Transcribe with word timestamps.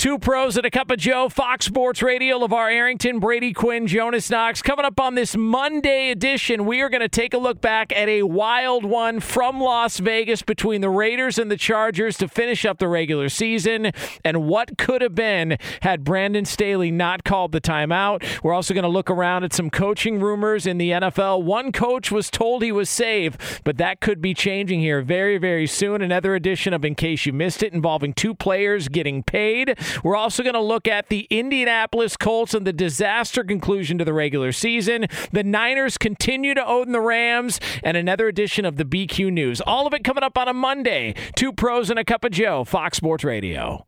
Two 0.00 0.18
pros 0.18 0.56
and 0.56 0.64
a 0.64 0.70
cup 0.70 0.90
of 0.90 0.98
Joe, 0.98 1.28
Fox 1.28 1.66
Sports 1.66 2.02
Radio, 2.02 2.38
LaVar 2.38 2.72
Arrington, 2.72 3.18
Brady 3.20 3.52
Quinn, 3.52 3.86
Jonas 3.86 4.30
Knox. 4.30 4.62
Coming 4.62 4.86
up 4.86 4.98
on 4.98 5.14
this 5.14 5.36
Monday 5.36 6.10
edition, 6.10 6.64
we 6.64 6.80
are 6.80 6.88
going 6.88 7.02
to 7.02 7.08
take 7.08 7.34
a 7.34 7.38
look 7.38 7.60
back 7.60 7.92
at 7.92 8.08
a 8.08 8.22
wild 8.22 8.82
one 8.82 9.20
from 9.20 9.60
Las 9.60 9.98
Vegas 9.98 10.40
between 10.40 10.80
the 10.80 10.88
Raiders 10.88 11.36
and 11.36 11.50
the 11.50 11.56
Chargers 11.58 12.16
to 12.16 12.28
finish 12.28 12.64
up 12.64 12.78
the 12.78 12.88
regular 12.88 13.28
season 13.28 13.92
and 14.24 14.48
what 14.48 14.78
could 14.78 15.02
have 15.02 15.14
been 15.14 15.58
had 15.82 16.02
Brandon 16.02 16.46
Staley 16.46 16.90
not 16.90 17.22
called 17.22 17.52
the 17.52 17.60
timeout. 17.60 18.24
We're 18.42 18.54
also 18.54 18.72
going 18.72 18.84
to 18.84 18.88
look 18.88 19.10
around 19.10 19.44
at 19.44 19.52
some 19.52 19.68
coaching 19.68 20.18
rumors 20.18 20.66
in 20.66 20.78
the 20.78 20.92
NFL. 20.92 21.42
One 21.42 21.72
coach 21.72 22.10
was 22.10 22.30
told 22.30 22.62
he 22.62 22.72
was 22.72 22.88
safe, 22.88 23.60
but 23.64 23.76
that 23.76 24.00
could 24.00 24.22
be 24.22 24.32
changing 24.32 24.80
here 24.80 25.02
very, 25.02 25.36
very 25.36 25.66
soon. 25.66 26.00
Another 26.00 26.34
edition 26.34 26.72
of 26.72 26.86
In 26.86 26.94
Case 26.94 27.26
You 27.26 27.34
Missed 27.34 27.62
It 27.62 27.74
involving 27.74 28.14
two 28.14 28.34
players 28.34 28.88
getting 28.88 29.22
paid. 29.22 29.76
We're 30.02 30.16
also 30.16 30.42
going 30.42 30.54
to 30.54 30.60
look 30.60 30.88
at 30.88 31.08
the 31.08 31.26
Indianapolis 31.30 32.16
Colts 32.16 32.54
and 32.54 32.66
the 32.66 32.72
disaster 32.72 33.44
conclusion 33.44 33.98
to 33.98 34.04
the 34.04 34.12
regular 34.12 34.52
season. 34.52 35.06
The 35.32 35.44
Niners 35.44 35.98
continue 35.98 36.54
to 36.54 36.66
own 36.66 36.92
the 36.92 37.00
Rams, 37.00 37.60
and 37.82 37.96
another 37.96 38.28
edition 38.28 38.64
of 38.64 38.76
the 38.76 38.84
BQ 38.84 39.32
News. 39.32 39.60
All 39.60 39.86
of 39.86 39.94
it 39.94 40.04
coming 40.04 40.24
up 40.24 40.36
on 40.38 40.48
a 40.48 40.54
Monday. 40.54 41.14
Two 41.36 41.52
pros 41.52 41.90
and 41.90 41.98
a 41.98 42.04
cup 42.04 42.24
of 42.24 42.32
Joe, 42.32 42.64
Fox 42.64 42.96
Sports 42.96 43.24
Radio. 43.24 43.86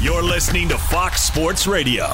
You're 0.00 0.22
listening 0.22 0.68
to 0.68 0.76
Fox 0.76 1.22
Sports 1.22 1.66
Radio. 1.66 2.12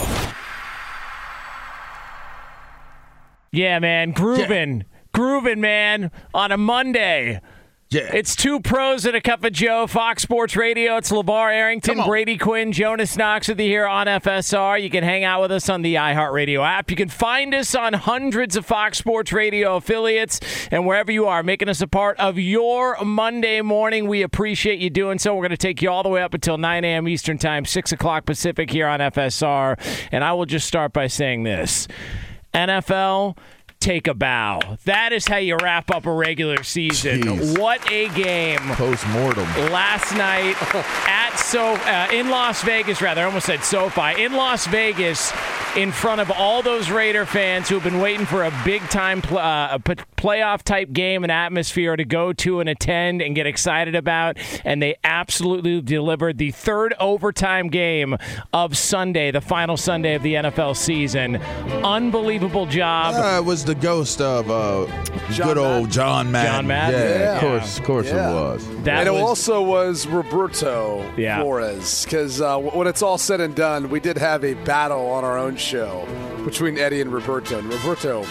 Yeah, 3.53 3.81
man, 3.81 4.13
grooving, 4.13 4.79
yeah. 4.79 4.99
grooving, 5.13 5.61
man, 5.61 6.13
on 6.33 6.53
a 6.53 6.57
Monday. 6.57 7.41
Yeah. 7.93 8.09
It's 8.15 8.37
two 8.37 8.61
pros 8.61 9.05
and 9.05 9.17
a 9.17 9.21
cup 9.21 9.43
of 9.43 9.53
Joe, 9.53 9.89
Fox 9.89 10.23
Sports 10.23 10.55
Radio. 10.55 10.97
It's 10.99 11.11
LaVar 11.11 11.53
Arrington, 11.53 12.05
Brady 12.05 12.39
Quinn, 12.39 12.71
Jonas 12.71 13.17
Knox 13.17 13.49
with 13.49 13.59
you 13.59 13.67
here 13.67 13.85
on 13.85 14.07
FSR. 14.07 14.81
You 14.81 14.89
can 14.89 15.03
hang 15.03 15.25
out 15.25 15.43
with 15.43 15.51
us 15.51 15.69
on 15.69 15.83
the 15.83 15.97
iHeartRadio 15.97 16.65
app. 16.65 16.89
You 16.89 16.97
can 16.97 17.09
find 17.09 17.53
us 17.53 17.75
on 17.75 17.95
hundreds 17.95 18.55
of 18.55 18.65
Fox 18.65 18.99
Sports 18.99 19.33
Radio 19.33 19.75
affiliates 19.75 20.39
and 20.71 20.87
wherever 20.87 21.11
you 21.11 21.27
are, 21.27 21.43
making 21.43 21.69
us 21.69 21.81
a 21.81 21.89
part 21.89 22.17
of 22.21 22.39
your 22.39 22.97
Monday 23.05 23.61
morning. 23.61 24.07
We 24.07 24.23
appreciate 24.23 24.79
you 24.79 24.89
doing 24.89 25.19
so. 25.19 25.35
We're 25.35 25.49
going 25.49 25.51
to 25.51 25.57
take 25.57 25.83
you 25.83 25.91
all 25.91 26.05
the 26.05 26.11
way 26.11 26.23
up 26.23 26.33
until 26.33 26.59
9 26.59 26.85
a.m. 26.85 27.09
Eastern 27.09 27.39
Time, 27.39 27.65
6 27.65 27.91
o'clock 27.91 28.25
Pacific 28.25 28.71
here 28.71 28.87
on 28.87 29.01
FSR. 29.01 30.09
And 30.13 30.23
I 30.23 30.33
will 30.35 30.47
just 30.47 30.69
start 30.69 30.93
by 30.93 31.09
saying 31.09 31.43
this 31.43 31.89
NFL 32.55 33.37
take 33.81 34.07
a 34.07 34.15
bow. 34.15 34.77
That 34.85 35.13
is 35.13 35.27
how 35.27 35.39
you 35.39 35.57
wrap 35.57 35.91
up 35.91 36.07
a 36.07 36.13
regular 36.13 36.63
season. 36.63 37.23
Jeez. 37.23 37.59
What 37.59 37.91
a 37.91 38.09
game! 38.11 38.59
Post 38.75 39.07
mortem 39.09 39.45
last 39.73 40.13
night 40.15 40.57
at 41.09 41.35
so 41.37 41.75
uh, 41.75 42.09
in 42.13 42.29
Las 42.31 42.63
Vegas. 42.63 43.01
Rather, 43.03 43.23
I 43.23 43.25
almost 43.25 43.47
said 43.47 43.65
SoFi 43.65 44.23
in 44.23 44.35
Las 44.35 44.67
Vegas, 44.67 45.33
in 45.77 45.93
front 45.93 46.21
of 46.21 46.31
all 46.31 46.63
those 46.63 46.91
Raider 46.91 47.25
fans 47.25 47.69
who 47.69 47.77
have 47.77 47.85
been 47.85 48.01
waiting 48.01 48.27
for 48.27 48.45
a 48.45 48.53
big 48.65 48.83
time 48.83 49.23
pl- 49.23 49.39
uh, 49.39 49.79
playoff 49.79 50.63
type 50.63 50.93
game 50.93 51.23
and 51.23 51.33
atmosphere 51.33 51.97
to 51.97 52.05
go 52.05 52.33
to 52.35 52.61
and 52.61 52.69
attend 52.69 53.23
and 53.23 53.35
get 53.35 53.47
excited 53.47 53.95
about. 53.95 54.37
And 54.65 54.83
they 54.83 54.97
absolutely 55.05 55.81
delivered 55.81 56.39
the 56.39 56.51
third 56.51 56.95
overtime 57.01 57.69
game 57.69 58.17
of 58.53 58.77
Sunday, 58.77 59.31
the 59.31 59.41
final 59.41 59.77
Sunday 59.77 60.15
of 60.15 60.23
the 60.23 60.35
NFL 60.35 60.77
season. 60.77 61.37
Unbelievable 61.37 62.67
job. 62.67 63.15
Uh, 63.15 63.43
was 63.43 63.65
the 63.71 63.81
ghost 63.81 64.21
of 64.21 64.51
uh, 64.51 64.85
good 65.37 65.57
old 65.57 65.91
John 65.91 66.33
Madden. 66.33 66.53
John 66.53 66.67
Madden. 66.67 67.01
Yeah, 67.01 67.19
yeah. 67.19 67.35
of 67.35 67.41
course, 67.41 67.79
of 67.79 67.85
course 67.85 68.07
yeah. 68.07 68.31
it 68.31 68.35
was. 68.35 68.69
That 68.83 69.07
and 69.07 69.15
was, 69.15 69.21
it 69.21 69.25
also 69.25 69.63
was 69.63 70.07
Roberto 70.09 71.09
yeah. 71.17 71.41
Flores 71.41 72.05
because 72.05 72.41
uh, 72.41 72.59
when 72.59 72.89
it's 72.89 73.01
all 73.01 73.17
said 73.17 73.41
and 73.41 73.55
done, 73.55 73.89
we 73.89 74.01
did 74.01 74.19
have 74.19 74.45
a 74.45 74.55
battle 74.65 75.07
on 75.07 75.23
our 75.23 75.39
own 75.39 75.55
show 75.55 76.05
between 76.45 76.79
Eddie 76.79 77.01
and 77.01 77.13
Roberto. 77.13 77.61
And 77.61 77.73
Roberto 77.73 78.25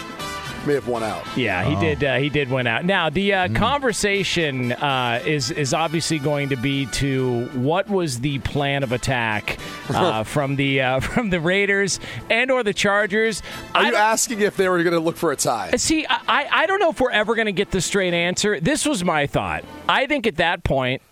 may 0.66 0.74
have 0.74 0.88
won 0.88 1.02
out. 1.02 1.24
Yeah, 1.36 1.64
he 1.64 1.74
oh. 1.74 1.80
did. 1.80 2.04
Uh, 2.04 2.16
he 2.18 2.28
did 2.28 2.50
win 2.50 2.66
out. 2.66 2.84
Now 2.84 3.10
the 3.10 3.32
uh, 3.32 3.48
mm. 3.48 3.56
conversation 3.56 4.72
uh, 4.72 5.22
is 5.24 5.50
is 5.50 5.74
obviously 5.74 6.18
going 6.18 6.50
to 6.50 6.56
be 6.56 6.86
to 6.86 7.46
what 7.48 7.88
was 7.88 8.20
the 8.20 8.38
plan 8.40 8.82
of 8.82 8.92
attack 8.92 9.58
uh, 9.90 10.24
from 10.24 10.56
the 10.56 10.80
uh, 10.80 11.00
from 11.00 11.30
the 11.30 11.40
Raiders 11.40 12.00
and 12.28 12.50
or 12.50 12.62
the 12.62 12.74
Chargers. 12.74 13.42
Are 13.74 13.84
you 13.84 13.96
asking 13.96 14.40
if 14.40 14.56
they 14.56 14.68
were 14.68 14.82
going 14.82 14.94
to 14.94 15.00
look 15.00 15.16
for 15.16 15.32
a 15.32 15.36
tie? 15.36 15.72
See, 15.76 16.06
I 16.08 16.48
I 16.50 16.66
don't 16.66 16.80
know 16.80 16.90
if 16.90 17.00
we're 17.00 17.10
ever 17.10 17.34
going 17.34 17.46
to 17.46 17.52
get 17.52 17.70
the 17.70 17.80
straight 17.80 18.14
answer. 18.14 18.60
This 18.60 18.86
was 18.86 19.04
my 19.04 19.26
thought. 19.26 19.64
I 19.88 20.06
think 20.06 20.26
at 20.26 20.36
that 20.36 20.64
point, 20.64 21.02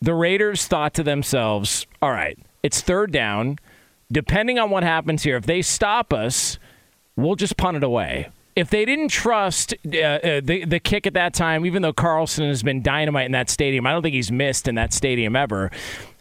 the 0.00 0.14
Raiders 0.14 0.66
thought 0.66 0.94
to 0.94 1.02
themselves, 1.02 1.86
"All 2.02 2.12
right, 2.12 2.38
it's 2.62 2.80
third 2.80 3.12
down." 3.12 3.58
Depending 4.12 4.58
on 4.58 4.70
what 4.70 4.82
happens 4.82 5.22
here, 5.22 5.36
if 5.36 5.46
they 5.46 5.62
stop 5.62 6.12
us, 6.12 6.58
we'll 7.14 7.36
just 7.36 7.56
punt 7.56 7.76
it 7.76 7.84
away 7.84 8.28
if 8.60 8.70
they 8.70 8.84
didn't 8.84 9.08
trust 9.08 9.74
uh, 9.86 9.98
uh, 9.98 10.40
the 10.42 10.64
the 10.64 10.78
kick 10.78 11.06
at 11.06 11.14
that 11.14 11.34
time, 11.34 11.64
even 11.66 11.82
though 11.82 11.92
Carlson 11.92 12.46
has 12.46 12.62
been 12.62 12.82
dynamite 12.82 13.26
in 13.26 13.32
that 13.32 13.50
stadium, 13.50 13.86
I 13.86 13.92
don't 13.92 14.02
think 14.02 14.14
he's 14.14 14.30
missed 14.30 14.68
in 14.68 14.74
that 14.76 14.92
stadium 14.92 15.34
ever 15.34 15.70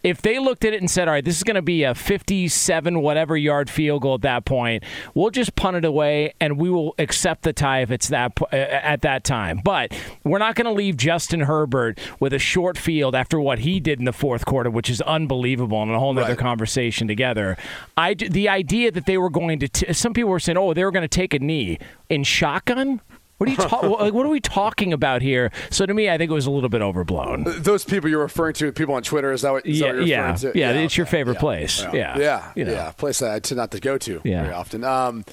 if 0.04 0.22
they 0.22 0.40
looked 0.40 0.66
at 0.66 0.74
it 0.74 0.82
and 0.82 0.90
said, 0.90 1.08
all 1.08 1.14
right, 1.14 1.26
this 1.26 1.38
is 1.38 1.44
going 1.44 1.56
to 1.56 1.62
be 1.62 1.84
a 1.84 1.94
57 1.96 3.02
whatever 3.02 3.38
yard 3.38 3.70
field 3.70 4.02
goal 4.02 4.16
at 4.16 4.22
that 4.22 4.46
point, 4.46 4.84
we'll 5.14 5.30
just 5.30 5.56
punt 5.56 5.78
it 5.78 5.86
away 5.86 6.34
and 6.40 6.58
we 6.58 6.70
will 6.70 6.96
accept 6.98 7.44
the 7.44 7.54
tie 7.54 7.82
if 7.82 7.92
it's 7.92 8.08
that 8.10 8.38
uh, 8.42 8.56
at 8.56 9.02
that 9.02 9.24
time. 9.24 9.62
But 9.64 9.94
we're 10.24 10.40
not 10.40 10.56
going 10.56 10.66
to 10.66 10.72
leave 10.72 10.98
Justin 10.98 11.42
Herbert 11.42 12.00
with 12.20 12.34
a 12.34 12.40
short 12.40 12.78
field 12.78 13.16
after 13.16 13.40
what 13.40 13.60
he 13.60 13.80
did 13.80 14.00
in 14.00 14.06
the 14.06 14.14
fourth 14.14 14.46
quarter, 14.46 14.70
which 14.70 14.90
is 14.90 15.02
unbelievable 15.02 15.82
and 15.82 15.92
a 15.92 16.00
whole 16.00 16.18
other 16.18 16.30
right. 16.30 16.38
conversation 16.38 17.08
together. 17.08 17.58
I 17.98 18.14
the 18.14 18.50
idea 18.50 18.92
that 18.92 19.06
they 19.06 19.18
were 19.18 19.30
going 19.30 19.60
to 19.60 19.68
t- 19.68 19.94
some 19.94 20.14
people 20.14 20.32
were 20.32 20.40
saying, 20.40 20.58
oh, 20.58 20.74
they 20.74 20.84
were 20.84 20.92
going 20.92 21.04
to 21.04 21.08
take 21.08 21.34
a 21.34 21.40
knee 21.40 21.80
in 22.10 22.24
shotgun. 22.24 23.02
What 23.40 23.48
are 23.48 23.52
you 23.54 23.58
ta- 23.58 23.88
what 24.12 24.26
are 24.26 24.30
we 24.30 24.42
talking 24.42 24.92
about 24.92 25.22
here? 25.22 25.50
So 25.70 25.86
to 25.86 25.94
me, 25.94 26.10
I 26.10 26.18
think 26.18 26.30
it 26.30 26.34
was 26.34 26.46
a 26.46 26.52
little 26.52 26.68
bit 26.68 26.82
overblown. 26.82 27.46
Those 27.46 27.86
people 27.86 28.10
you're 28.10 28.20
referring 28.20 28.54
to, 28.56 28.72
people 28.74 28.96
on 28.96 29.02
Twitter, 29.02 29.32
is 29.32 29.44
that 29.44 29.52
what, 29.52 29.66
is 29.66 29.80
yeah, 29.80 29.94
that 29.94 29.98
what 29.98 30.08
yeah, 30.08 30.38
yeah, 30.44 30.52
yeah, 30.74 30.80
It's 30.82 30.98
your 30.98 31.06
favorite 31.06 31.36
yeah. 31.36 31.40
place. 31.40 31.82
Yeah, 31.82 31.94
yeah, 31.94 32.18
yeah. 32.18 32.52
You 32.58 32.66
know. 32.66 32.74
yeah. 32.74 32.92
Place 32.92 33.20
that 33.20 33.32
I 33.32 33.40
tend 33.40 33.58
not 33.58 33.72
to 33.72 33.80
go 33.80 33.98
to 33.98 34.20
yeah. 34.26 34.44
very 34.44 34.54
often. 34.54 34.84
Um, 34.84 35.24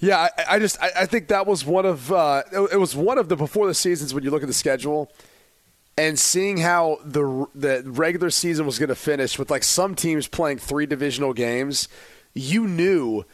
yeah, 0.00 0.28
I, 0.36 0.56
I 0.56 0.58
just 0.58 0.82
I, 0.82 0.90
I, 1.00 1.06
think 1.06 1.28
that 1.28 1.46
was 1.46 1.64
one 1.64 1.86
of 1.86 2.10
uh, 2.10 2.42
it 2.72 2.78
was 2.78 2.96
one 2.96 3.18
of 3.18 3.28
the 3.28 3.36
before 3.36 3.68
the 3.68 3.74
seasons 3.74 4.12
when 4.12 4.24
you 4.24 4.30
look 4.30 4.42
at 4.42 4.48
the 4.48 4.54
schedule 4.54 5.10
and 5.96 6.18
seeing 6.18 6.58
how 6.58 6.98
the 7.04 7.46
the 7.54 7.82
regular 7.86 8.30
season 8.30 8.66
was 8.66 8.80
going 8.80 8.88
to 8.88 8.96
finish 8.96 9.38
with 9.38 9.48
like 9.48 9.62
some 9.62 9.94
teams 9.94 10.26
playing 10.26 10.58
three 10.58 10.86
divisional 10.86 11.32
games, 11.32 11.88
you 12.34 12.66
knew 12.66 13.24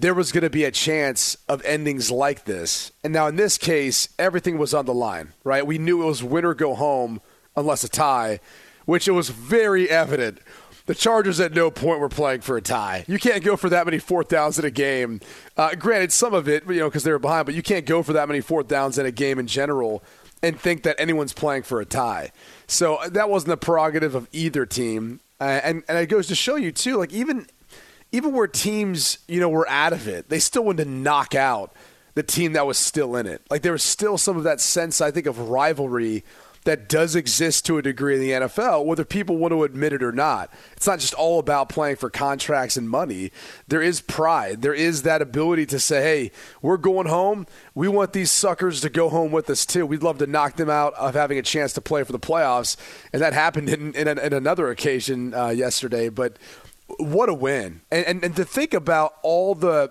there 0.00 0.14
was 0.14 0.32
going 0.32 0.42
to 0.42 0.50
be 0.50 0.64
a 0.64 0.70
chance 0.70 1.36
of 1.48 1.62
endings 1.64 2.10
like 2.10 2.44
this. 2.44 2.92
And 3.04 3.12
now 3.12 3.26
in 3.26 3.36
this 3.36 3.58
case, 3.58 4.08
everything 4.18 4.56
was 4.56 4.72
on 4.72 4.86
the 4.86 4.94
line, 4.94 5.34
right? 5.44 5.66
We 5.66 5.78
knew 5.78 6.02
it 6.02 6.06
was 6.06 6.22
win 6.22 6.44
or 6.44 6.54
go 6.54 6.74
home 6.74 7.20
unless 7.56 7.84
a 7.84 7.88
tie, 7.88 8.40
which 8.86 9.06
it 9.06 9.12
was 9.12 9.28
very 9.28 9.90
evident. 9.90 10.38
The 10.86 10.94
Chargers 10.94 11.38
at 11.38 11.52
no 11.52 11.70
point 11.70 12.00
were 12.00 12.08
playing 12.08 12.40
for 12.40 12.56
a 12.56 12.62
tie. 12.62 13.04
You 13.06 13.18
can't 13.18 13.44
go 13.44 13.56
for 13.56 13.68
that 13.68 13.84
many 13.84 13.98
fourth 13.98 14.28
downs 14.28 14.58
in 14.58 14.64
a 14.64 14.70
game. 14.70 15.20
Uh, 15.56 15.74
granted, 15.74 16.12
some 16.12 16.34
of 16.34 16.48
it, 16.48 16.64
you 16.66 16.80
know, 16.80 16.88
because 16.88 17.04
they 17.04 17.12
were 17.12 17.18
behind, 17.18 17.46
but 17.46 17.54
you 17.54 17.62
can't 17.62 17.86
go 17.86 18.02
for 18.02 18.14
that 18.14 18.26
many 18.26 18.40
fourth 18.40 18.68
downs 18.68 18.98
in 18.98 19.06
a 19.06 19.12
game 19.12 19.38
in 19.38 19.46
general 19.46 20.02
and 20.42 20.58
think 20.58 20.82
that 20.84 20.96
anyone's 20.98 21.34
playing 21.34 21.62
for 21.62 21.80
a 21.80 21.84
tie. 21.84 22.32
So 22.66 22.96
uh, 22.96 23.10
that 23.10 23.28
wasn't 23.28 23.50
the 23.50 23.56
prerogative 23.58 24.14
of 24.14 24.26
either 24.32 24.64
team. 24.64 25.20
Uh, 25.38 25.60
and, 25.62 25.84
and 25.88 25.98
it 25.98 26.06
goes 26.06 26.26
to 26.28 26.34
show 26.34 26.56
you, 26.56 26.72
too, 26.72 26.96
like 26.96 27.12
even 27.12 27.46
even 28.12 28.32
where 28.32 28.46
teams, 28.46 29.18
you 29.28 29.40
know, 29.40 29.48
were 29.48 29.68
out 29.68 29.92
of 29.92 30.08
it, 30.08 30.28
they 30.28 30.38
still 30.38 30.64
wanted 30.64 30.84
to 30.84 30.90
knock 30.90 31.34
out 31.34 31.72
the 32.14 32.22
team 32.22 32.54
that 32.54 32.66
was 32.66 32.78
still 32.78 33.16
in 33.16 33.26
it. 33.26 33.42
Like 33.50 33.62
there 33.62 33.72
was 33.72 33.82
still 33.82 34.18
some 34.18 34.36
of 34.36 34.44
that 34.44 34.60
sense, 34.60 35.00
I 35.00 35.10
think, 35.10 35.26
of 35.26 35.38
rivalry 35.38 36.24
that 36.64 36.88
does 36.88 37.16
exist 37.16 37.64
to 37.64 37.78
a 37.78 37.82
degree 37.82 38.14
in 38.14 38.20
the 38.20 38.30
NFL, 38.32 38.84
whether 38.84 39.04
people 39.04 39.38
want 39.38 39.52
to 39.52 39.64
admit 39.64 39.94
it 39.94 40.02
or 40.02 40.12
not. 40.12 40.52
It's 40.76 40.86
not 40.86 40.98
just 40.98 41.14
all 41.14 41.38
about 41.38 41.70
playing 41.70 41.96
for 41.96 42.10
contracts 42.10 42.76
and 42.76 42.88
money. 42.88 43.32
There 43.68 43.80
is 43.80 44.02
pride. 44.02 44.60
There 44.60 44.74
is 44.74 45.02
that 45.02 45.22
ability 45.22 45.66
to 45.66 45.80
say, 45.80 46.02
hey, 46.02 46.30
we're 46.60 46.76
going 46.76 47.06
home. 47.06 47.46
We 47.74 47.88
want 47.88 48.12
these 48.12 48.30
suckers 48.30 48.82
to 48.82 48.90
go 48.90 49.08
home 49.08 49.32
with 49.32 49.48
us, 49.48 49.64
too. 49.64 49.86
We'd 49.86 50.02
love 50.02 50.18
to 50.18 50.26
knock 50.26 50.56
them 50.56 50.68
out 50.68 50.92
of 50.94 51.14
having 51.14 51.38
a 51.38 51.42
chance 51.42 51.72
to 51.74 51.80
play 51.80 52.04
for 52.04 52.12
the 52.12 52.18
playoffs. 52.18 52.76
And 53.12 53.22
that 53.22 53.32
happened 53.32 53.70
in, 53.70 53.94
in, 53.94 54.06
in 54.06 54.32
another 54.34 54.68
occasion 54.68 55.32
uh, 55.32 55.48
yesterday. 55.48 56.10
But 56.10 56.36
what 56.98 57.28
a 57.28 57.34
win! 57.34 57.82
And, 57.90 58.06
and, 58.06 58.24
and 58.24 58.36
to 58.36 58.44
think 58.44 58.74
about 58.74 59.14
all 59.22 59.54
the 59.54 59.90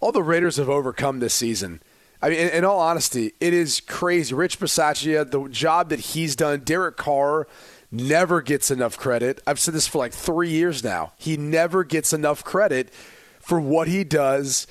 all 0.00 0.12
the 0.12 0.22
Raiders 0.22 0.56
have 0.56 0.68
overcome 0.68 1.20
this 1.20 1.34
season. 1.34 1.82
I 2.22 2.30
mean, 2.30 2.38
in, 2.38 2.48
in 2.48 2.64
all 2.64 2.80
honesty, 2.80 3.32
it 3.40 3.52
is 3.52 3.80
crazy. 3.80 4.34
Rich 4.34 4.58
Bisaccia, 4.58 5.30
the 5.30 5.48
job 5.48 5.90
that 5.90 6.00
he's 6.00 6.34
done, 6.34 6.60
Derek 6.60 6.96
Carr 6.96 7.46
never 7.90 8.42
gets 8.42 8.70
enough 8.70 8.96
credit. 8.96 9.40
I've 9.46 9.60
said 9.60 9.74
this 9.74 9.86
for 9.86 9.98
like 9.98 10.12
three 10.12 10.50
years 10.50 10.82
now. 10.82 11.12
He 11.16 11.36
never 11.36 11.84
gets 11.84 12.12
enough 12.12 12.42
credit 12.42 12.92
for 13.40 13.60
what 13.60 13.88
he 13.88 14.02
does 14.02 14.66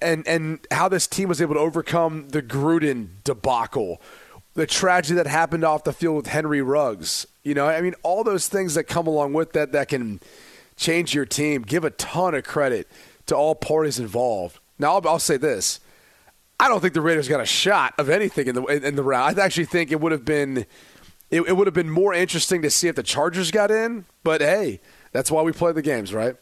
and 0.00 0.26
and 0.26 0.66
how 0.70 0.88
this 0.88 1.06
team 1.06 1.28
was 1.28 1.42
able 1.42 1.54
to 1.54 1.60
overcome 1.60 2.28
the 2.28 2.42
Gruden 2.42 3.08
debacle 3.24 4.00
the 4.54 4.66
tragedy 4.66 5.16
that 5.16 5.26
happened 5.26 5.64
off 5.64 5.84
the 5.84 5.92
field 5.92 6.16
with 6.16 6.26
Henry 6.28 6.62
Ruggs. 6.62 7.26
You 7.42 7.54
know, 7.54 7.66
I 7.66 7.80
mean, 7.80 7.94
all 8.02 8.24
those 8.24 8.48
things 8.48 8.74
that 8.74 8.84
come 8.84 9.06
along 9.06 9.32
with 9.32 9.52
that 9.52 9.72
that 9.72 9.88
can 9.88 10.20
change 10.76 11.14
your 11.14 11.24
team. 11.24 11.62
Give 11.62 11.84
a 11.84 11.90
ton 11.90 12.34
of 12.34 12.44
credit 12.44 12.88
to 13.26 13.36
all 13.36 13.54
parties 13.54 13.98
involved. 13.98 14.58
Now, 14.78 14.94
I'll, 14.94 15.08
I'll 15.08 15.18
say 15.18 15.36
this: 15.36 15.80
I 16.58 16.68
don't 16.68 16.80
think 16.80 16.94
the 16.94 17.00
Raiders 17.00 17.28
got 17.28 17.40
a 17.40 17.46
shot 17.46 17.94
of 17.98 18.08
anything 18.08 18.46
in 18.46 18.54
the 18.54 18.64
in 18.64 18.96
the 18.96 19.02
round. 19.02 19.38
I 19.38 19.44
actually 19.44 19.66
think 19.66 19.92
it 19.92 20.00
would 20.00 20.12
have 20.12 20.24
been 20.24 20.66
it, 21.30 21.42
it 21.42 21.56
would 21.56 21.66
have 21.66 21.74
been 21.74 21.90
more 21.90 22.14
interesting 22.14 22.62
to 22.62 22.70
see 22.70 22.88
if 22.88 22.96
the 22.96 23.02
Chargers 23.02 23.50
got 23.50 23.70
in. 23.70 24.04
But 24.22 24.40
hey, 24.40 24.80
that's 25.12 25.30
why 25.30 25.42
we 25.42 25.52
play 25.52 25.72
the 25.72 25.82
games, 25.82 26.14
right? 26.14 26.36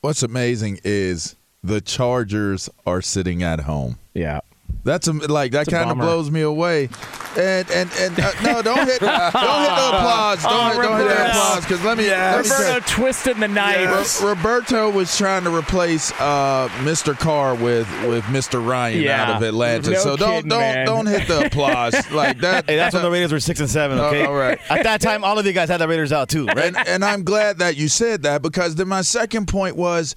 What's 0.00 0.22
amazing 0.22 0.80
is 0.84 1.36
the 1.62 1.80
Chargers 1.80 2.68
are 2.86 3.02
sitting 3.02 3.42
at 3.42 3.60
home. 3.60 3.98
Yeah. 4.14 4.40
That's 4.86 5.08
a, 5.08 5.12
like 5.12 5.52
that 5.52 5.66
kind 5.66 5.90
of 5.90 5.98
blows 5.98 6.30
me 6.30 6.42
away. 6.42 6.88
And 7.36 7.68
and 7.70 7.90
and 7.98 8.18
uh, 8.18 8.32
no, 8.42 8.62
don't 8.62 8.86
hit 8.86 9.00
don't 9.00 9.10
hit 9.10 9.30
the 9.30 9.88
applause. 9.88 10.42
Don't, 10.42 10.52
oh, 10.52 10.70
hit, 10.70 10.82
don't 10.82 10.98
hit 11.00 11.08
the 11.08 11.26
applause 11.26 11.62
because 11.62 11.84
let 11.84 11.98
me. 11.98 12.06
Yeah, 12.06 12.38
Roberto 12.38 12.80
twisted 12.86 13.36
the 13.36 13.48
knife. 13.48 13.80
Yes. 13.80 14.22
Roberto 14.22 14.88
was 14.90 15.18
trying 15.18 15.44
to 15.44 15.54
replace 15.54 16.12
uh, 16.12 16.68
Mr. 16.82 17.18
Carr 17.18 17.54
with 17.56 17.90
with 18.06 18.24
Mr. 18.24 18.64
Ryan 18.66 19.02
yeah. 19.02 19.24
out 19.24 19.36
of 19.36 19.42
Atlanta. 19.42 19.90
No 19.90 19.98
so 19.98 20.16
don't 20.16 20.48
don't 20.48 20.60
man. 20.60 20.86
don't 20.86 21.06
hit 21.06 21.28
the 21.28 21.46
applause 21.46 21.94
like 22.12 22.38
that. 22.38 22.64
Hey, 22.70 22.76
that's 22.76 22.94
when 22.94 23.02
the 23.02 23.10
Raiders 23.10 23.32
were 23.32 23.40
six 23.40 23.60
and 23.60 23.68
seven. 23.68 23.98
Okay, 23.98 24.24
all 24.24 24.34
right. 24.34 24.58
At 24.70 24.84
that 24.84 25.00
time, 25.00 25.24
all 25.24 25.38
of 25.38 25.44
you 25.44 25.52
guys 25.52 25.68
had 25.68 25.78
the 25.78 25.88
Raiders 25.88 26.12
out 26.12 26.28
too, 26.28 26.46
right? 26.46 26.58
And, 26.58 26.76
and 26.76 27.04
I'm 27.04 27.24
glad 27.24 27.58
that 27.58 27.76
you 27.76 27.88
said 27.88 28.22
that 28.22 28.40
because 28.40 28.76
then 28.76 28.88
my 28.88 29.02
second 29.02 29.48
point 29.48 29.76
was 29.76 30.14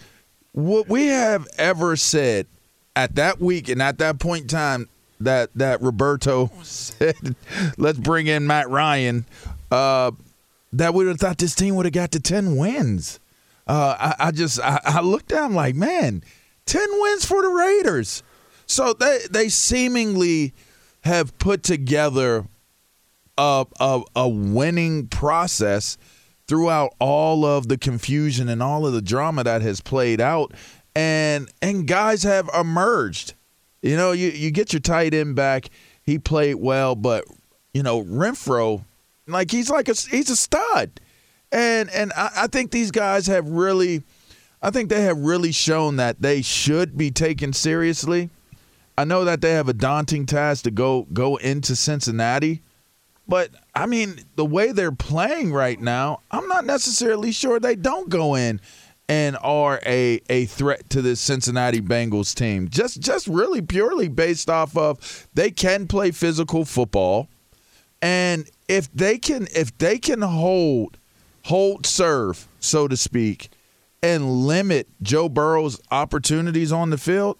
what 0.51 0.88
we 0.88 1.07
have 1.07 1.48
ever 1.57 1.95
said 1.95 2.48
at 2.96 3.16
that 3.16 3.40
week 3.40 3.70
and 3.70 3.82
at 3.82 3.98
that 4.00 4.20
point 4.20 4.44
in 4.44 4.48
time 4.48 4.90
that 5.20 5.50
that 5.56 5.82
Roberto 5.82 6.52
said, 6.64 7.36
let's 7.78 8.00
bring 8.00 8.28
in 8.28 8.48
Matt 8.48 8.70
Ryan, 8.70 9.26
uh, 9.72 10.12
that 10.74 10.94
we 10.94 11.06
would 11.06 11.12
have 11.12 11.20
thought 11.20 11.38
this 11.38 11.56
team 11.56 11.76
would 11.76 11.86
have 11.86 11.94
got 11.94 12.12
to 12.12 12.20
ten 12.20 12.56
wins. 12.56 13.20
Uh, 13.68 13.96
I, 14.00 14.28
I, 14.28 14.32
just 14.32 14.60
I, 14.60 14.80
I 14.84 15.02
looked 15.02 15.28
down 15.28 15.54
like, 15.54 15.76
man, 15.76 16.24
ten 16.66 16.88
wins 16.92 17.26
for 17.26 17.42
the 17.42 17.50
Raiders. 17.50 18.24
So 18.66 18.94
they 18.94 19.20
they 19.30 19.50
seemingly 19.50 20.54
have 21.02 21.38
put 21.38 21.64
together 21.64 22.46
a, 23.38 23.66
a, 23.80 24.02
a 24.16 24.30
winning 24.30 25.08
process 25.08 25.98
throughout 26.48 26.94
all 27.00 27.46
of 27.46 27.68
the 27.68 27.78
confusion 27.78 28.50
and 28.50 28.62
all 28.62 28.86
of 28.86 28.94
the 28.94 29.02
drama 29.02 29.44
that 29.44 29.62
has 29.62 29.82
played 29.82 30.20
out 30.20 30.52
and 30.96 31.50
and 31.62 31.88
guys 31.88 32.24
have 32.24 32.50
emerged. 32.58 33.34
You 33.82 33.96
know, 33.96 34.12
you, 34.12 34.30
you 34.30 34.52
get 34.52 34.74
your 34.74 34.82
tight 34.82 35.14
end 35.14 35.36
back. 35.36 35.70
He 36.04 36.20
played 36.20 36.56
well, 36.56 36.96
but 36.96 37.26
you 37.74 37.84
know, 37.84 38.04
Renfrow, 38.04 38.84
like 39.28 39.52
he's 39.52 39.70
like 39.70 39.88
a 39.88 39.94
he's 39.94 40.30
a 40.30 40.36
stud. 40.36 41.00
And 41.52 41.90
and 41.90 42.12
I, 42.16 42.30
I 42.36 42.48
think 42.48 42.72
these 42.72 42.92
guys 42.92 43.28
have 43.28 43.48
really 43.48 44.04
I 44.62 44.72
think 44.72 44.90
they 44.90 45.02
have 45.02 45.18
really 45.18 45.52
shown 45.52 45.96
that 45.96 46.22
they 46.22 46.42
should 46.42 46.98
be 46.98 47.12
taken 47.12 47.54
seriously. 47.54 48.30
I 48.98 49.06
know 49.06 49.24
that 49.24 49.40
they 49.40 49.52
have 49.52 49.70
a 49.70 49.74
daunting 49.74 50.26
task 50.26 50.66
to 50.66 50.72
go 50.72 51.04
go 51.14 51.38
into 51.38 51.76
Cincinnati, 51.76 52.62
but 53.28 53.52
I 53.74 53.86
mean, 53.86 54.20
the 54.36 54.46
way 54.46 54.74
they're 54.74 54.92
playing 54.92 55.54
right 55.54 55.80
now, 55.80 56.20
I'm 56.32 56.48
not 56.48 56.66
necessarily 56.66 57.32
sure 57.32 57.60
they 57.60 57.76
don't 57.76 58.10
go 58.10 58.36
in 58.36 58.60
and 59.10 59.36
are 59.42 59.82
a 59.86 60.22
a 60.30 60.46
threat 60.46 60.88
to 60.92 61.02
this 61.02 61.20
Cincinnati 61.20 61.82
Bengals 61.82 62.34
team. 62.34 62.70
Just 62.70 63.02
just 63.02 63.28
really 63.28 63.62
purely 63.62 64.08
based 64.08 64.50
off 64.50 64.78
of 64.78 65.28
they 65.34 65.52
can 65.52 65.88
play 65.88 66.12
physical 66.12 66.64
football, 66.64 67.28
and 68.02 68.50
if 68.70 68.90
they 68.94 69.18
can 69.18 69.48
if 69.54 69.76
they 69.80 69.98
can 69.98 70.22
hold 70.22 70.98
hold 71.46 71.86
serve 71.86 72.48
so 72.60 72.88
to 72.88 72.96
speak, 72.96 73.50
and 74.04 74.46
limit 74.46 74.88
Joe 75.02 75.28
Burrow's 75.28 75.82
opportunities 75.92 76.72
on 76.72 76.92
the 76.92 76.98
field, 76.98 77.38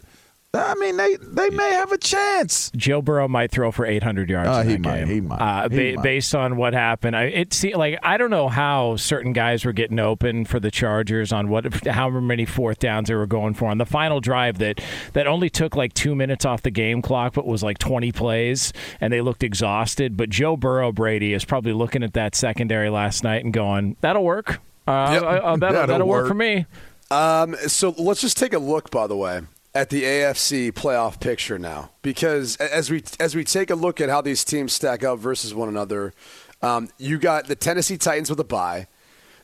I 0.52 0.74
mean, 0.76 0.98
they, 0.98 1.16
they 1.18 1.52
may 1.52 1.74
have 1.74 1.92
a 1.92 1.98
chance. 1.98 2.72
Joe 2.76 3.04
Burrow 3.04 3.28
might 3.28 3.52
throw 3.52 3.72
for 3.72 3.86
800 3.86 4.32
yards. 4.32 4.50
Uh, 4.50 4.64
he, 4.64 4.78
might, 4.78 5.08
he, 5.08 5.22
might, 5.22 5.36
uh, 5.36 5.70
he 5.70 5.92
ba- 5.92 5.96
might. 5.98 6.04
Based 6.04 6.34
on 6.34 6.58
what 6.58 6.74
happened, 6.74 7.16
I, 7.16 7.26
it 7.26 7.54
see 7.54 7.76
like 7.76 8.00
I 8.02 8.18
don't 8.18 8.32
know 8.32 8.50
how 8.50 8.96
certain 8.96 9.32
guys 9.32 9.64
were 9.64 9.74
getting 9.74 10.00
open 10.00 10.46
for 10.46 10.60
the 10.60 10.72
Chargers 10.72 11.32
on 11.32 11.50
what 11.50 11.86
how 11.86 12.10
many 12.10 12.46
fourth 12.46 12.80
downs 12.80 13.10
they 13.10 13.14
were 13.16 13.28
going 13.28 13.54
for 13.54 13.66
on 13.70 13.78
the 13.78 13.86
final 13.86 14.20
drive 14.22 14.58
that 14.58 14.82
that 15.14 15.28
only 15.28 15.52
took 15.52 15.76
like 15.76 15.94
two 15.94 16.16
minutes 16.16 16.46
off 16.46 16.64
the 16.64 16.72
game 16.72 17.04
clock, 17.04 17.34
but 17.36 17.46
was 17.46 17.62
like 17.62 17.78
20 17.78 18.12
plays, 18.12 18.74
and 19.00 19.14
they 19.14 19.22
looked 19.22 19.44
exhausted. 19.44 20.18
But 20.18 20.32
Joe 20.32 20.58
Burrow 20.58 20.92
Brady 20.92 21.34
is 21.34 21.46
probably 21.46 21.74
looking 21.74 22.02
at 22.02 22.14
that 22.14 22.34
secondary 22.34 22.90
last 22.90 23.24
night 23.24 23.44
and 23.44 23.54
going, 23.54 23.98
"That'll 24.02 24.24
work. 24.24 24.60
Uh, 24.88 25.10
yep. 25.12 25.22
that'll, 25.22 25.58
that'll, 25.60 25.88
that'll 25.88 26.08
work. 26.08 26.24
work 26.24 26.28
for 26.28 26.34
me." 26.34 26.66
Um, 27.12 27.56
so 27.68 27.94
let's 28.00 28.22
just 28.22 28.38
take 28.38 28.54
a 28.54 28.60
look, 28.60 28.90
by 28.90 29.06
the 29.06 29.16
way, 29.18 29.42
at 29.74 29.90
the 29.90 30.04
AFC 30.04 30.72
playoff 30.72 31.20
picture 31.20 31.60
now 31.60 31.92
because 32.02 32.56
as 32.58 32.90
we 32.90 33.04
as 33.20 33.36
we 33.36 33.44
take 33.44 33.70
a 33.70 33.76
look 33.76 34.02
at 34.02 34.10
how 34.10 34.22
these 34.22 34.44
teams 34.44 34.74
stack 34.74 35.04
up 35.04 35.20
versus 35.20 35.54
one 35.54 35.70
another, 35.70 36.14
um, 36.62 36.90
you 36.98 37.18
got 37.18 37.48
the 37.48 37.56
Tennessee 37.56 37.98
Titans 37.98 38.30
with 38.30 38.40
a 38.40 38.44
bye, 38.44 38.88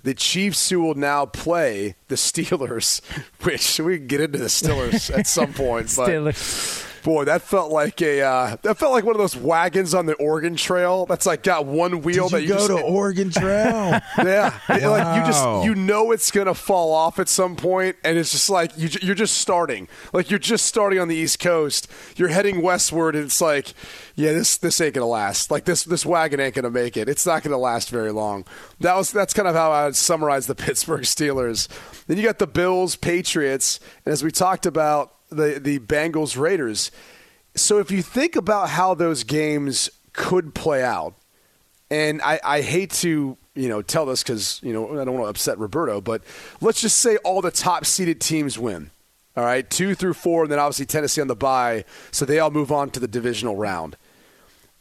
the 0.04 0.14
Chiefs 0.14 0.70
who 0.70 0.82
will 0.82 0.96
now 0.96 1.26
play 1.26 1.96
the 2.08 2.16
Steelers, 2.16 3.02
which 3.44 3.80
we 3.80 3.98
can 3.98 4.08
get 4.08 4.22
into 4.22 4.40
the 4.40 4.46
Steelers 4.46 5.16
at 5.16 5.28
some 5.28 5.54
point. 5.54 5.94
But 5.96 6.10
Steelers. 6.10 6.85
Boy, 7.06 7.26
that 7.26 7.44
felt 7.44 7.72
like 7.72 8.02
a 8.02 8.22
uh, 8.22 8.58
that 8.64 8.80
felt 8.80 8.92
like 8.92 9.04
one 9.04 9.14
of 9.14 9.20
those 9.20 9.38
wagons 9.38 9.94
on 9.94 10.08
the 10.08 10.16
Oregon 10.16 10.56
Trail. 10.56 11.06
That's 11.06 11.28
like 11.28 11.44
got 11.44 11.68
one 11.68 12.02
wheel. 12.02 12.30
Did 12.30 12.38
that 12.38 12.42
you, 12.42 12.48
you 12.48 12.54
go 12.56 12.68
just, 12.68 12.80
to 12.80 12.82
Oregon 12.82 13.30
Trail. 13.30 14.02
yeah, 14.18 14.60
wow. 14.68 14.90
like 14.90 15.16
you 15.20 15.24
just 15.24 15.66
you 15.66 15.76
know 15.76 16.12
it's 16.12 16.32
gonna 16.32 16.56
fall 16.56 16.92
off 16.92 17.20
at 17.20 17.30
some 17.30 17.56
point, 17.56 17.96
and 18.04 18.18
it's 18.18 18.32
just 18.32 18.50
like 18.50 18.72
you, 18.76 18.90
you're 19.04 19.14
just 19.14 19.38
starting. 19.38 19.88
Like 20.14 20.32
you're 20.32 20.40
just 20.40 20.66
starting 20.66 20.98
on 20.98 21.08
the 21.08 21.16
East 21.16 21.38
Coast. 21.38 21.88
You're 22.16 22.30
heading 22.30 22.64
westward, 22.64 23.16
and 23.16 23.26
it's 23.26 23.40
like, 23.40 23.76
yeah, 24.16 24.32
this 24.32 24.58
this 24.58 24.80
ain't 24.80 24.96
gonna 24.96 25.06
last. 25.06 25.52
Like 25.52 25.66
this 25.66 25.84
this 25.84 26.06
wagon 26.06 26.40
ain't 26.40 26.56
gonna 26.56 26.72
make 26.72 26.96
it. 26.96 27.10
It's 27.10 27.26
not 27.26 27.44
gonna 27.44 27.58
last 27.58 27.90
very 27.90 28.12
long. 28.12 28.46
That 28.80 28.96
was 28.96 29.12
that's 29.12 29.34
kind 29.34 29.48
of 29.48 29.56
how 29.56 29.72
I 29.72 29.86
would 29.86 29.96
summarize 29.96 30.48
the 30.48 30.56
Pittsburgh 30.56 31.04
Steelers. 31.04 31.68
Then 32.08 32.18
you 32.18 32.24
got 32.24 32.40
the 32.40 32.48
Bills, 32.48 32.96
Patriots, 32.96 33.80
and 34.06 34.14
as 34.14 34.24
we 34.24 34.32
talked 34.32 34.66
about 34.66 35.16
the 35.30 35.60
the 35.60 35.80
Bengals 35.80 36.38
Raiders. 36.38 36.92
So 37.56 37.80
if 37.80 37.92
you 37.92 38.02
think 38.02 38.36
about 38.36 38.70
how 38.70 38.94
those 38.94 39.24
games 39.24 39.90
could 40.14 40.56
play 40.56 40.84
out, 40.84 41.16
and 41.90 42.22
I, 42.22 42.40
I 42.44 42.62
hate 42.62 42.92
to 42.92 43.38
you 43.54 43.70
know 43.70 43.82
tell 43.82 44.06
this 44.06 44.24
because 44.24 44.62
you 44.64 44.72
know 44.72 45.02
I 45.02 45.04
don't 45.04 45.14
want 45.14 45.26
to 45.26 45.30
upset 45.30 45.60
Roberto, 45.60 46.00
but 46.00 46.24
let's 46.62 46.80
just 46.80 47.00
say 47.00 47.18
all 47.18 47.42
the 47.42 47.52
top 47.52 47.86
seeded 47.86 48.22
teams 48.22 48.58
win. 48.58 48.92
All 49.38 49.44
right, 49.44 49.70
two 49.70 49.96
through 49.96 50.14
four, 50.14 50.44
and 50.44 50.52
then 50.54 50.60
obviously 50.60 50.86
Tennessee 50.86 51.20
on 51.20 51.28
the 51.28 51.36
bye, 51.36 51.84
so 52.12 52.24
they 52.24 52.40
all 52.40 52.52
move 52.52 52.72
on 52.72 52.90
to 52.92 53.02
the 53.02 53.08
divisional 53.08 53.58
round. 53.58 53.98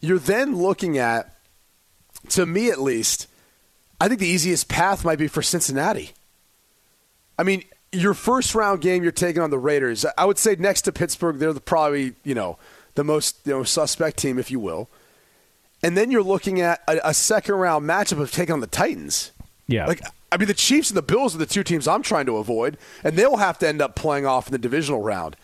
You're 0.04 0.18
then 0.18 0.56
looking 0.56 0.98
at, 0.98 1.34
to 2.30 2.44
me 2.44 2.70
at 2.70 2.80
least, 2.80 3.26
I 4.00 4.08
think 4.08 4.20
the 4.20 4.26
easiest 4.26 4.68
path 4.68 5.04
might 5.04 5.18
be 5.18 5.28
for 5.28 5.40
Cincinnati. 5.40 6.12
I 7.38 7.42
mean, 7.42 7.64
your 7.90 8.12
first 8.12 8.54
round 8.54 8.82
game, 8.82 9.02
you're 9.02 9.12
taking 9.12 9.40
on 9.40 9.50
the 9.50 9.58
Raiders. 9.58 10.04
I 10.18 10.24
would 10.24 10.38
say 10.38 10.56
next 10.56 10.82
to 10.82 10.92
Pittsburgh, 10.92 11.38
they're 11.38 11.52
the, 11.52 11.60
probably 11.60 12.14
you 12.22 12.34
know 12.34 12.58
the 12.96 13.04
most 13.04 13.38
you 13.46 13.52
know 13.52 13.64
suspect 13.64 14.18
team, 14.18 14.38
if 14.38 14.50
you 14.50 14.60
will. 14.60 14.88
And 15.82 15.96
then 15.96 16.10
you're 16.10 16.22
looking 16.22 16.60
at 16.60 16.82
a, 16.88 17.08
a 17.08 17.14
second 17.14 17.54
round 17.54 17.88
matchup 17.88 18.20
of 18.20 18.30
taking 18.30 18.52
on 18.52 18.60
the 18.60 18.66
Titans. 18.66 19.32
Yeah, 19.66 19.86
like 19.86 20.02
I 20.30 20.36
mean, 20.36 20.48
the 20.48 20.54
Chiefs 20.54 20.90
and 20.90 20.96
the 20.96 21.02
Bills 21.02 21.34
are 21.34 21.38
the 21.38 21.46
two 21.46 21.64
teams 21.64 21.88
I'm 21.88 22.02
trying 22.02 22.26
to 22.26 22.36
avoid, 22.36 22.76
and 23.02 23.16
they'll 23.16 23.36
have 23.36 23.58
to 23.60 23.68
end 23.68 23.80
up 23.80 23.94
playing 23.94 24.26
off 24.26 24.48
in 24.48 24.52
the 24.52 24.58
divisional 24.58 25.02
round. 25.02 25.36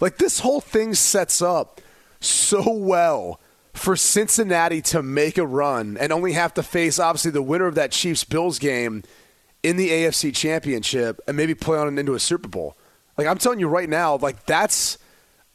Like 0.00 0.18
this 0.18 0.40
whole 0.40 0.60
thing 0.60 0.94
sets 0.94 1.42
up 1.42 1.80
so 2.20 2.72
well 2.72 3.40
for 3.72 3.96
Cincinnati 3.96 4.82
to 4.82 5.02
make 5.02 5.38
a 5.38 5.46
run 5.46 5.96
and 5.98 6.12
only 6.12 6.32
have 6.32 6.54
to 6.54 6.62
face 6.62 6.98
obviously 6.98 7.30
the 7.30 7.42
winner 7.42 7.66
of 7.66 7.74
that 7.76 7.92
Chiefs 7.92 8.24
Bills 8.24 8.58
game 8.58 9.02
in 9.62 9.76
the 9.76 9.90
AFC 9.90 10.34
Championship 10.34 11.20
and 11.26 11.36
maybe 11.36 11.54
play 11.54 11.78
on 11.78 11.98
into 11.98 12.14
a 12.14 12.20
Super 12.20 12.48
Bowl. 12.48 12.76
Like 13.16 13.26
I'm 13.26 13.38
telling 13.38 13.60
you 13.60 13.68
right 13.68 13.88
now, 13.88 14.16
like 14.16 14.46
that's 14.46 14.98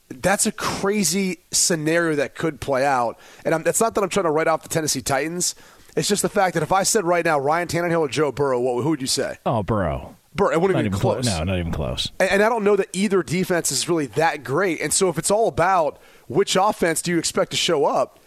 that's 0.09 0.45
a 0.45 0.51
crazy 0.51 1.39
scenario 1.51 2.15
that 2.17 2.35
could 2.35 2.61
play 2.61 2.85
out. 2.85 3.17
And 3.45 3.55
I'm, 3.55 3.65
it's 3.65 3.81
not 3.81 3.95
that 3.95 4.03
I'm 4.03 4.09
trying 4.09 4.25
to 4.25 4.31
write 4.31 4.47
off 4.47 4.63
the 4.63 4.69
Tennessee 4.69 5.01
Titans. 5.01 5.55
It's 5.95 6.07
just 6.07 6.21
the 6.21 6.29
fact 6.29 6.55
that 6.55 6.63
if 6.63 6.71
I 6.71 6.83
said 6.83 7.05
right 7.05 7.23
now 7.23 7.39
Ryan 7.39 7.67
Tannehill 7.67 7.99
or 7.99 8.07
Joe 8.07 8.31
Burrow, 8.31 8.59
what, 8.59 8.83
who 8.83 8.89
would 8.89 9.01
you 9.01 9.07
say? 9.07 9.37
Oh, 9.45 9.63
Burrow. 9.63 10.15
Burrow. 10.35 10.51
It 10.51 10.61
wouldn't 10.61 10.77
not 10.77 10.85
even 10.85 10.99
close. 10.99 11.25
Cl- 11.25 11.45
no, 11.45 11.51
not 11.51 11.59
even 11.59 11.71
close. 11.71 12.11
And, 12.19 12.31
and 12.31 12.43
I 12.43 12.49
don't 12.49 12.63
know 12.63 12.75
that 12.75 12.89
either 12.93 13.21
defense 13.21 13.71
is 13.71 13.87
really 13.87 14.07
that 14.07 14.43
great. 14.43 14.81
And 14.81 14.91
so 14.91 15.09
if 15.09 15.17
it's 15.17 15.31
all 15.31 15.47
about 15.47 15.99
which 16.27 16.55
offense 16.55 17.01
do 17.01 17.11
you 17.11 17.19
expect 17.19 17.51
to 17.51 17.57
show 17.57 17.85
up, 17.85 18.19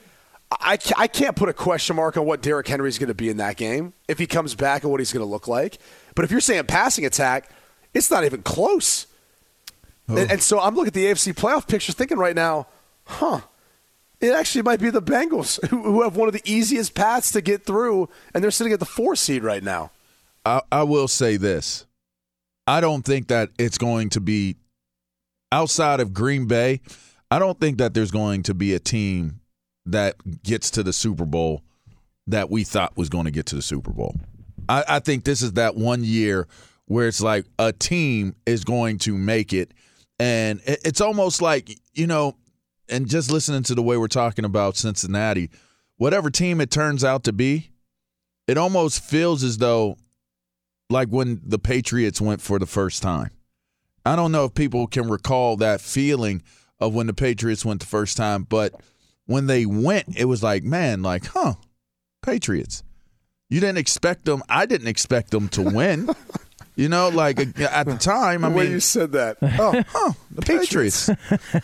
I, 0.51 0.79
I 0.97 1.07
can't 1.09 1.35
put 1.35 1.49
a 1.49 1.53
question 1.53 1.97
mark 1.97 2.17
on 2.17 2.25
what 2.25 2.41
Derrick 2.41 2.69
Henry 2.69 2.89
is 2.89 2.99
going 2.99 3.09
to 3.09 3.15
be 3.15 3.29
in 3.29 3.37
that 3.39 3.57
game 3.57 3.95
if 4.07 4.19
he 4.19 4.27
comes 4.27 4.55
back 4.55 4.83
and 4.83 4.91
what 4.91 5.01
he's 5.01 5.13
going 5.13 5.25
to 5.25 5.31
look 5.31 5.49
like. 5.49 5.79
But 6.15 6.25
if 6.25 6.31
you're 6.31 6.41
saying 6.41 6.67
passing 6.67 7.05
attack, 7.05 7.51
it's 7.93 8.11
not 8.11 8.25
even 8.25 8.43
close. 8.43 9.07
Oh. 10.09 10.17
And, 10.17 10.31
and, 10.33 10.43
so 10.43 10.61
I'm 10.61 10.75
looking 10.75 10.89
at 10.89 10.95
the 10.95 11.07
AFC 11.07 11.35
playoff 11.35 11.67
picture 11.67 11.93
thinking 11.93 12.19
right 12.19 12.37
now, 12.37 12.69
huh, 13.05 13.41
it 14.21 14.33
actually 14.33 14.63
might 14.63 14.81
be 14.81 14.91
the 14.91 15.03
Bengals 15.03 15.65
who, 15.69 15.83
who 15.83 16.03
have 16.03 16.17
one 16.17 16.29
of 16.29 16.35
the 16.35 16.43
easiest 16.45 16.95
paths 16.95 17.33
to 17.33 17.41
get 17.41 17.65
through, 17.65 18.09
and 18.33 18.43
they're 18.43 18.53
sitting 18.53 18.73
at 18.73 18.79
the 18.79 18.87
four 18.87 19.17
seed 19.17 19.43
right 19.43 19.65
now. 19.65 19.91
I, 20.45 20.63
I 20.71 20.83
will 20.85 21.09
say 21.09 21.37
this. 21.37 21.87
I 22.69 22.81
don't 22.81 23.05
think 23.05 23.29
that 23.29 23.51
it's 23.59 23.79
going 23.79 24.11
to 24.11 24.21
be 24.21 24.57
outside 25.51 26.01
of 26.01 26.13
Green 26.13 26.47
Bay. 26.47 26.81
I 27.31 27.39
don't 27.39 27.59
think 27.61 27.79
that 27.79 27.95
there's 27.95 28.11
going 28.11 28.43
to 28.45 28.55
be 28.55 28.75
a 28.75 28.79
team 28.79 29.41
that 29.87 30.17
gets 30.43 30.71
to 30.73 30.83
the 30.83 30.93
Super 30.93 31.25
Bowl 31.25 31.63
that 32.27 32.51
we 32.51 32.65
thought 32.65 32.97
was 32.97 33.09
going 33.09 33.25
to 33.25 33.31
get 33.31 33.47
to 33.47 33.57
the 33.57 33.63
Super 33.63 33.93
Bowl. 33.93 34.17
I, 34.69 34.85
I 34.89 34.99
think 34.99 35.25
this 35.25 35.43
is 35.43 35.53
that 35.53 35.77
one 35.77 36.03
year 36.05 36.47
where 36.87 37.09
it's 37.09 37.21
like 37.21 37.47
a 37.59 37.73
team 37.73 38.35
is 38.47 38.65
going 38.65 38.99
to 38.99 39.17
make 39.17 39.53
it. 39.53 39.73
And 40.19 40.61
it, 40.65 40.81
it's 40.85 41.01
almost 41.01 41.43
like, 41.43 41.71
you 41.95 42.07
know, 42.07 42.37
and 42.89 43.09
just 43.09 43.31
listening 43.31 43.65
to 43.65 43.75
the 43.75 43.83
way 43.83 43.97
we're 43.97 44.09
talking 44.09 44.45
about 44.45 44.77
Cincinnati, 44.77 45.51
whatever 45.97 46.31
team 46.31 46.61
it 46.61 46.71
turns 46.71 47.05
out 47.05 47.25
to 47.25 47.33
be, 47.33 47.71
it 48.47 48.59
almost 48.59 49.03
feels 49.03 49.43
as 49.43 49.59
though 49.59 49.97
like 50.89 51.09
when 51.09 51.41
the 51.45 51.59
Patriots 51.59 52.21
went 52.21 52.41
for 52.41 52.59
the 52.59 52.67
first 52.67 53.03
time. 53.03 53.31
I 54.05 54.15
don't 54.15 54.31
know 54.31 54.45
if 54.45 54.55
people 54.55 54.87
can 54.87 55.09
recall 55.09 55.57
that 55.57 55.81
feeling 55.81 56.43
of 56.81 56.95
when 56.95 57.07
the 57.07 57.15
Patriots 57.15 57.65
went 57.65 57.81
the 57.81 57.87
first 57.87 58.17
time, 58.17 58.45
but 58.45 58.75
when 59.27 59.47
they 59.47 59.67
went, 59.67 60.17
it 60.17 60.27
was 60.27 60.43
like, 60.43 60.63
man, 60.63 61.03
like, 61.03 61.27
huh, 61.27 61.55
Patriots. 62.23 62.83
You 63.49 63.61
didn't 63.61 63.79
expect 63.79 64.25
them. 64.25 64.43
I 64.49 64.67
didn't 64.67 64.89
expect 64.89 65.31
them 65.31 65.49
to 65.51 65.63
win. 65.63 66.11
You 66.79 66.91
know, 66.91 67.09
like 67.09 67.39
at 67.41 67.87
the 67.87 67.97
time, 67.99 68.45
I 68.45 68.51
the 68.51 68.55
mean, 68.55 68.71
you 68.71 68.81
said 68.81 69.13
that. 69.13 69.39
Oh, 69.41 69.83
huh, 69.89 70.13
the 70.31 70.43
Patriots, 70.47 71.09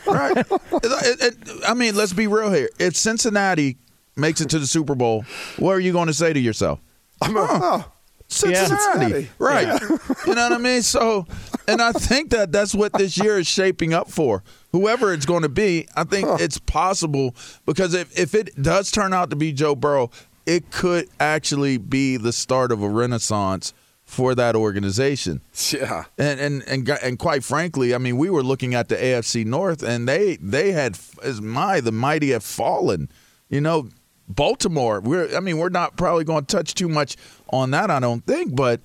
right? 0.07 0.39
It, 0.39 1.21
it, 1.21 1.35
I 1.69 1.75
mean, 1.75 1.95
let's 1.97 2.15
be 2.15 2.27
real 2.27 2.51
here. 2.51 2.71
If 2.79 2.97
Cincinnati 2.97 3.77
makes 4.17 4.41
it 4.41 4.49
to 4.51 4.59
the 4.59 4.67
Super 4.67 4.95
Bowl, 4.95 5.27
what 5.59 5.73
are 5.73 5.81
you 5.81 5.93
going 5.93 6.07
to 6.07 6.15
say 6.15 6.33
to 6.33 6.41
yourself? 6.41 6.81
I'm 7.21 7.37
a, 7.37 7.47
oh, 7.47 7.93
Cincinnati, 8.29 8.73
yeah. 8.73 8.93
Cincinnati. 8.93 9.31
right? 9.39 9.67
Yeah. 9.67 9.99
You 10.27 10.35
know 10.35 10.49
what 10.49 10.53
I 10.53 10.59
mean? 10.59 10.81
So, 10.81 11.27
and 11.69 11.83
I 11.83 11.93
think 11.93 12.31
that 12.31 12.51
that's 12.51 12.75
what 12.75 12.95
this 12.95 13.19
year 13.19 13.39
is 13.39 13.47
shaping 13.47 13.93
up 13.93 14.11
for. 14.11 14.43
Whoever 14.73 15.13
it's 15.13 15.27
going 15.27 15.43
to 15.43 15.49
be, 15.49 15.87
I 15.95 16.05
think 16.05 16.27
huh. 16.27 16.39
it's 16.41 16.59
possible 16.59 17.35
because 17.67 17.95
if 17.95 18.19
if 18.19 18.35
it 18.35 18.61
does 18.61 18.91
turn 18.91 19.13
out 19.13 19.31
to 19.31 19.37
be 19.37 19.53
Joe 19.53 19.75
Burrow, 19.75 20.11
it 20.47 20.71
could 20.71 21.09
actually 21.21 21.79
be 21.79 22.17
the 22.17 22.33
start 22.33 22.73
of 22.73 22.83
a 22.83 22.89
renaissance 22.89 23.75
for 24.05 24.35
that 24.35 24.55
organization. 24.55 25.41
Yeah. 25.71 26.05
And 26.19 26.41
and 26.41 26.63
and 26.67 26.89
and 26.89 27.19
quite 27.19 27.45
frankly, 27.45 27.95
I 27.95 27.99
mean, 27.99 28.19
we 28.19 28.29
were 28.31 28.43
looking 28.43 28.75
at 28.75 28.89
the 28.89 28.97
AFC 28.97 29.45
North 29.45 29.83
and 29.83 30.09
they 30.09 30.37
they 30.37 30.73
had 30.73 30.99
as 31.23 31.41
my 31.41 31.81
the 31.81 31.93
mighty 31.93 32.31
have 32.31 32.45
fallen. 32.45 33.09
You 33.49 33.61
know, 33.61 33.89
Baltimore, 34.29 35.01
we're 35.01 35.35
I 35.37 35.41
mean, 35.41 35.59
we're 35.59 35.69
not 35.69 35.97
probably 35.97 36.25
going 36.25 36.45
to 36.45 36.57
touch 36.57 36.75
too 36.75 36.89
much 36.89 37.17
on 37.51 37.71
that 37.71 37.91
I 37.91 38.01
don't 38.01 38.25
think, 38.27 38.55
but 38.55 38.81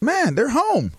man, 0.00 0.34
they're 0.34 0.50
home. 0.50 0.92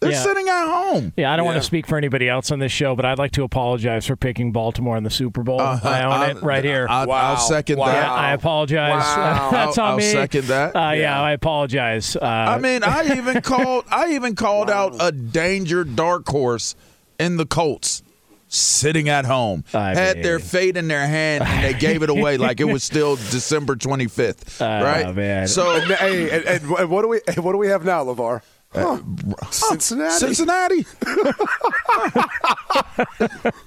They're 0.00 0.10
yeah. 0.10 0.22
sitting 0.22 0.46
at 0.46 0.66
home. 0.66 1.14
Yeah, 1.16 1.32
I 1.32 1.36
don't 1.36 1.44
yeah. 1.46 1.52
want 1.52 1.62
to 1.62 1.66
speak 1.66 1.86
for 1.86 1.96
anybody 1.96 2.28
else 2.28 2.50
on 2.50 2.58
this 2.58 2.70
show, 2.70 2.94
but 2.94 3.06
I'd 3.06 3.18
like 3.18 3.30
to 3.32 3.44
apologize 3.44 4.06
for 4.06 4.14
picking 4.14 4.52
Baltimore 4.52 4.94
in 4.98 5.04
the 5.04 5.10
Super 5.10 5.42
Bowl. 5.42 5.58
Uh, 5.58 5.80
I 5.82 6.02
own 6.02 6.12
I, 6.12 6.30
it 6.32 6.42
right 6.42 6.62
here. 6.62 6.86
I, 6.88 7.06
wow. 7.06 7.30
I'll 7.30 7.36
second 7.38 7.78
wow. 7.78 7.86
that. 7.86 8.02
Yeah, 8.02 8.12
I 8.12 8.32
apologize. 8.34 9.02
Wow. 9.02 9.48
That's 9.52 9.78
on 9.78 9.92
I'll 9.92 9.96
me. 9.96 10.12
second 10.12 10.44
that. 10.44 10.76
Uh, 10.76 10.80
yeah. 10.80 10.94
yeah. 10.94 11.22
I 11.22 11.32
apologize. 11.32 12.14
Uh, 12.14 12.24
I 12.26 12.58
mean, 12.58 12.84
I 12.84 13.16
even 13.16 13.40
called. 13.40 13.86
I 13.90 14.12
even 14.12 14.34
called 14.34 14.68
wow. 14.68 14.88
out 14.88 14.96
a 15.00 15.12
danger 15.12 15.82
dark 15.82 16.28
horse 16.28 16.74
in 17.18 17.38
the 17.38 17.46
Colts 17.46 18.02
sitting 18.48 19.08
at 19.08 19.24
home, 19.24 19.64
I 19.74 19.94
had 19.94 20.16
mean, 20.16 20.22
their 20.22 20.38
fate 20.38 20.76
in 20.76 20.88
their 20.88 21.06
hand, 21.06 21.42
and 21.44 21.64
they 21.64 21.78
gave 21.78 22.02
it 22.02 22.10
away 22.10 22.36
like 22.36 22.60
it 22.60 22.64
was 22.64 22.84
still 22.84 23.16
December 23.30 23.76
25th. 23.76 24.60
Uh, 24.60 24.84
right? 24.84 25.14
Man. 25.14 25.48
So, 25.48 25.80
hey, 25.80 26.30
and, 26.30 26.44
and, 26.44 26.90
what 26.90 27.02
do 27.02 27.08
we 27.08 27.20
what 27.38 27.52
do 27.52 27.58
we 27.58 27.68
have 27.68 27.84
now, 27.84 28.04
LaVar? 28.04 28.42
Huh. 28.72 29.00
Uh, 29.40 29.50
Cincinnati. 29.50 30.18
Cincinnati. 30.18 30.86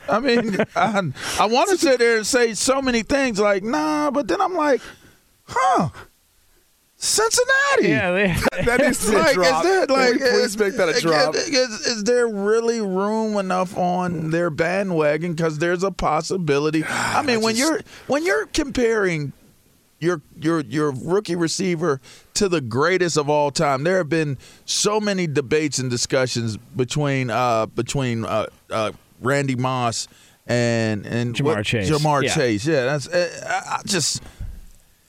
I 0.09 0.19
mean, 0.19 0.57
I, 0.75 1.11
I 1.39 1.45
want 1.47 1.69
to 1.69 1.77
sit 1.77 1.99
there 1.99 2.17
and 2.17 2.27
say 2.27 2.53
so 2.53 2.81
many 2.81 3.03
things 3.03 3.39
like, 3.39 3.63
nah, 3.63 4.11
but 4.11 4.27
then 4.27 4.41
I'm 4.41 4.55
like, 4.55 4.81
huh. 5.45 5.89
Cincinnati. 7.01 7.87
Yeah, 7.87 8.11
they, 8.11 8.27
that 8.65 8.81
is 8.81 9.11
like, 9.11 9.33
drop. 9.33 9.63
Is 9.63 9.71
there, 9.71 9.85
like, 9.87 10.19
please 10.19 10.57
make 10.57 10.75
that 10.75 10.89
a 10.89 10.99
drop? 10.99 11.33
Is, 11.33 11.47
is, 11.47 11.87
is, 11.87 12.03
there 12.03 12.27
really 12.27 12.81
room 12.81 13.37
enough 13.37 13.77
on 13.77 14.31
their 14.31 14.49
bandwagon? 14.49 15.33
Because 15.33 15.59
there's 15.59 15.81
a 15.81 15.91
possibility. 15.91 16.83
I 16.89 17.21
mean, 17.21 17.37
I 17.37 17.41
when 17.41 17.55
just, 17.55 17.71
you're 17.71 17.79
when 18.07 18.25
you're 18.25 18.47
comparing 18.47 19.31
your 19.99 20.21
your 20.39 20.61
your 20.61 20.91
rookie 20.91 21.35
receiver 21.35 21.99
to 22.35 22.49
the 22.49 22.61
greatest 22.61 23.17
of 23.17 23.29
all 23.29 23.51
time, 23.51 23.83
there 23.83 23.97
have 23.97 24.09
been 24.09 24.37
so 24.65 24.99
many 24.99 25.27
debates 25.27 25.79
and 25.79 25.89
discussions 25.89 26.57
between 26.57 27.29
uh, 27.29 27.65
between 27.67 28.25
uh, 28.25 28.47
uh, 28.69 28.91
Randy 29.21 29.55
Moss 29.55 30.07
and 30.47 31.05
and 31.05 31.35
Ja'Marr 31.35 31.43
what, 31.43 31.65
Chase. 31.65 31.89
Ja'Marr 31.89 32.23
yeah. 32.23 32.35
Chase. 32.35 32.65
Yeah, 32.65 32.85
that's 32.85 33.07
uh, 33.07 33.63
I 33.69 33.81
just 33.85 34.23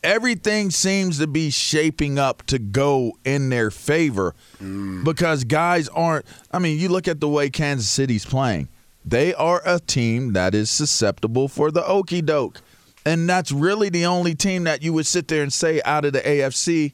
everything 0.03 0.71
seems 0.71 1.19
to 1.19 1.27
be 1.27 1.51
shaping 1.51 2.19
up 2.19 2.45
to 2.47 2.59
go 2.59 3.13
in 3.25 3.51
their 3.51 3.71
favor 3.71 4.35
mm. 4.61 5.05
because 5.05 5.45
guys 5.45 5.89
aren't. 5.89 6.27
I 6.51 6.59
mean, 6.59 6.79
you 6.79 6.89
look 6.89 7.09
at 7.09 7.21
the 7.21 7.29
way 7.29 7.51
Kansas 7.51 7.89
City's 7.89 8.25
playing. 8.25 8.69
They 9.05 9.33
are 9.35 9.63
a 9.65 9.81
team 9.81 10.35
that 10.35 10.55
is 10.55 10.71
susceptible 10.71 11.49
for 11.49 11.71
the 11.71 11.87
okey 11.87 12.21
doke. 12.21 12.61
And 13.05 13.29
that's 13.29 13.51
really 13.51 13.89
the 13.89 14.07
only 14.07 14.35
team 14.35 14.65
that 14.65 14.83
you 14.83 14.93
would 14.93 15.07
sit 15.07 15.29
there 15.29 15.43
and 15.43 15.53
say 15.53 15.81
out 15.85 16.05
of 16.05 16.13
the 16.13 16.21
AFC 16.21 16.93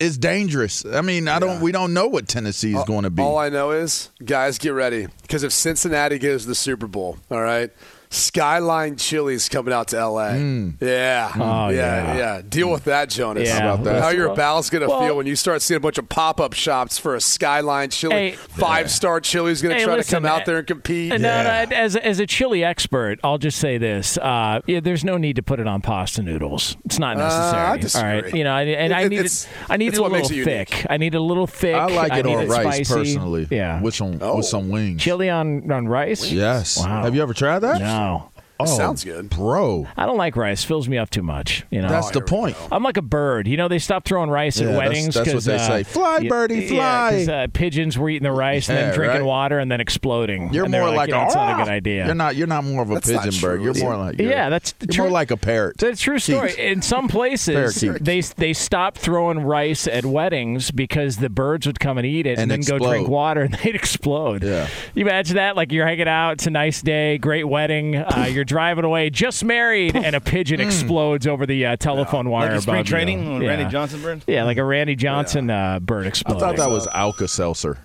is 0.00 0.18
dangerous. 0.18 0.84
I 0.84 1.00
mean, 1.02 1.28
I 1.28 1.38
don't. 1.38 1.60
We 1.60 1.72
don't 1.72 1.94
know 1.94 2.08
what 2.08 2.28
Tennessee 2.28 2.74
is 2.74 2.84
going 2.84 3.04
to 3.04 3.10
be. 3.10 3.22
All 3.22 3.38
I 3.38 3.48
know 3.48 3.70
is, 3.70 4.10
guys, 4.24 4.58
get 4.58 4.70
ready 4.70 5.06
because 5.22 5.44
if 5.44 5.52
Cincinnati 5.52 6.18
goes 6.18 6.42
to 6.42 6.48
the 6.48 6.54
Super 6.54 6.86
Bowl, 6.86 7.18
all 7.30 7.40
right, 7.42 7.70
Skyline 8.14 8.96
Chili's 8.96 9.48
coming 9.48 9.74
out 9.74 9.88
to 9.88 9.98
L.A. 9.98 10.30
Mm. 10.32 10.80
Yeah. 10.80 11.32
Oh, 11.34 11.68
yeah, 11.68 11.74
yeah, 11.74 12.16
yeah, 12.16 12.42
Deal 12.46 12.70
with 12.70 12.84
that, 12.84 13.10
Jonas. 13.10 13.48
Yeah. 13.48 13.60
How 13.60 13.74
about 13.74 13.84
that? 13.84 14.02
How 14.02 14.08
your 14.10 14.34
bowels 14.34 14.70
going 14.70 14.82
to 14.82 14.88
well, 14.88 15.00
feel 15.00 15.16
when 15.16 15.26
you 15.26 15.36
start 15.36 15.62
seeing 15.62 15.76
a 15.76 15.80
bunch 15.80 15.98
of 15.98 16.08
pop-up 16.08 16.52
shops 16.52 16.96
for 16.96 17.16
a 17.16 17.20
Skyline 17.20 17.90
Chili. 17.90 18.14
Hey, 18.14 18.30
Five-star 18.32 19.20
Chili's 19.20 19.62
going 19.62 19.74
to 19.74 19.78
hey, 19.80 19.84
try 19.84 19.96
listen, 19.96 20.22
to 20.22 20.28
come 20.28 20.38
out 20.38 20.46
there 20.46 20.58
and 20.58 20.66
compete. 20.66 21.10
No, 21.10 21.16
yeah. 21.28 21.66
no, 21.68 21.76
as, 21.76 21.96
as 21.96 22.20
a 22.20 22.26
chili 22.26 22.62
expert, 22.62 23.18
I'll 23.24 23.38
just 23.38 23.58
say 23.58 23.78
this. 23.78 24.16
Uh, 24.16 24.60
yeah, 24.66 24.80
there's 24.80 25.04
no 25.04 25.16
need 25.16 25.36
to 25.36 25.42
put 25.42 25.58
it 25.58 25.66
on 25.66 25.80
pasta 25.80 26.22
noodles. 26.22 26.76
It's 26.84 26.98
not 26.98 27.16
uh, 27.16 27.76
necessary. 27.76 28.04
Uh, 28.04 28.16
all 28.16 28.22
right. 28.22 28.34
You 28.34 28.44
know, 28.44 28.54
and 28.54 28.92
I 28.92 29.08
need 29.08 29.24
it, 29.24 29.48
I 29.68 29.76
need 29.76 29.94
it 29.94 29.98
a 29.98 30.02
little 30.02 30.28
thick. 30.28 30.86
I 30.88 30.96
need 30.98 31.14
a 31.14 31.20
little 31.20 31.46
thick. 31.46 31.74
I 31.74 31.86
like 31.86 32.12
it 32.12 32.26
I 32.26 32.34
on 32.34 32.48
rice, 32.48 32.88
spicy. 32.88 32.94
personally. 32.94 33.48
Yeah. 33.50 33.80
With 33.80 33.94
some, 33.94 34.18
oh. 34.20 34.36
with 34.36 34.46
some 34.46 34.68
wings. 34.68 35.02
Chili 35.02 35.30
on, 35.30 35.70
on 35.70 35.88
rice? 35.88 36.30
Yes. 36.30 36.78
Wow. 36.78 37.02
Have 37.02 37.14
you 37.14 37.22
ever 37.22 37.34
tried 37.34 37.60
that? 37.60 37.80
No. 37.80 38.03
Wow. 38.04 38.33
Oh, 38.60 38.66
sounds 38.66 39.02
good, 39.02 39.30
bro. 39.30 39.88
I 39.96 40.06
don't 40.06 40.16
like 40.16 40.36
rice; 40.36 40.62
fills 40.62 40.88
me 40.88 40.96
up 40.96 41.10
too 41.10 41.22
much. 41.22 41.64
You 41.70 41.82
know, 41.82 41.88
that's 41.88 42.08
oh, 42.08 42.12
the 42.12 42.20
point. 42.20 42.56
I'm 42.70 42.84
like 42.84 42.96
a 42.96 43.02
bird. 43.02 43.48
You 43.48 43.56
know, 43.56 43.66
they 43.66 43.80
stopped 43.80 44.06
throwing 44.06 44.30
rice 44.30 44.60
yeah, 44.60 44.68
at 44.68 44.76
weddings. 44.76 45.14
That's, 45.14 45.32
that's 45.32 45.34
what 45.34 45.44
they 45.44 45.56
uh, 45.56 45.66
say. 45.66 45.82
Fly, 45.82 46.28
birdie, 46.28 46.68
fly. 46.68 47.24
Yeah, 47.26 47.32
uh, 47.32 47.46
pigeons 47.52 47.98
were 47.98 48.08
eating 48.08 48.22
the 48.22 48.32
rice 48.32 48.68
and 48.68 48.78
then 48.78 48.94
drinking 48.94 49.22
right? 49.22 49.26
water 49.26 49.58
and 49.58 49.72
then 49.72 49.80
exploding. 49.80 50.54
You're 50.54 50.68
more 50.68 50.88
like, 50.88 50.96
like, 50.96 51.10
that's 51.10 51.34
not 51.34 51.50
a 51.50 51.52
ah! 51.54 51.64
good 51.64 51.68
idea. 51.68 52.06
You're 52.06 52.14
not. 52.14 52.36
You're 52.36 52.46
not 52.46 52.62
more 52.62 52.82
of 52.82 52.90
a 52.92 52.94
that's 52.94 53.10
pigeon 53.10 53.40
bird. 53.40 53.60
You're 53.60 53.74
more 53.74 53.96
like 53.96 54.20
yeah. 54.20 54.48
That's 54.50 54.72
you're 54.80 54.92
true. 54.92 55.04
more 55.04 55.12
like 55.12 55.32
a 55.32 55.36
parrot. 55.36 55.82
It's 55.82 56.00
a 56.00 56.02
true 56.02 56.20
story. 56.20 56.54
In 56.56 56.80
some 56.80 57.08
places, 57.08 57.80
they 57.80 58.20
they 58.20 58.52
stopped 58.52 58.98
throwing 58.98 59.40
rice 59.40 59.88
at 59.88 60.06
weddings 60.06 60.70
because 60.70 61.16
the 61.16 61.28
birds 61.28 61.66
would 61.66 61.80
come 61.80 61.98
and 61.98 62.06
eat 62.06 62.26
it 62.26 62.38
and, 62.38 62.42
and 62.42 62.50
then 62.52 62.60
explode. 62.60 62.78
go 62.78 62.88
drink 62.88 63.08
water 63.08 63.42
and 63.42 63.54
they'd 63.64 63.74
explode. 63.74 64.44
Yeah. 64.44 64.68
You 64.94 65.02
imagine 65.02 65.36
that? 65.36 65.56
Like 65.56 65.72
you're 65.72 65.86
hanging 65.86 66.06
out. 66.06 66.34
It's 66.34 66.46
a 66.46 66.50
nice 66.50 66.82
day, 66.82 67.18
great 67.18 67.44
wedding. 67.44 67.96
Uh, 67.96 68.28
you're 68.30 68.43
driving 68.44 68.84
away, 68.84 69.10
just 69.10 69.44
married 69.44 69.96
and 69.96 70.14
a 70.14 70.20
pigeon 70.20 70.60
mm. 70.60 70.66
explodes 70.66 71.26
over 71.26 71.46
the 71.46 71.66
uh, 71.66 71.76
telephone 71.76 72.28
wire 72.28 72.52
like 72.52 72.62
spring 72.62 72.76
above 72.76 72.86
training 72.86 73.24
you. 73.24 73.32
when 73.32 73.42
yeah. 73.42 73.48
Randy 73.48 73.70
Johnson 73.70 74.02
bird. 74.02 74.24
Yeah, 74.26 74.44
like 74.44 74.58
a 74.58 74.64
Randy 74.64 74.96
Johnson 74.96 75.50
uh, 75.50 75.80
bird 75.80 76.06
exploding. 76.06 76.42
I 76.42 76.46
thought 76.46 76.56
that 76.56 76.70
was 76.70 76.86
Alka 76.88 77.28
Seltzer. 77.28 77.78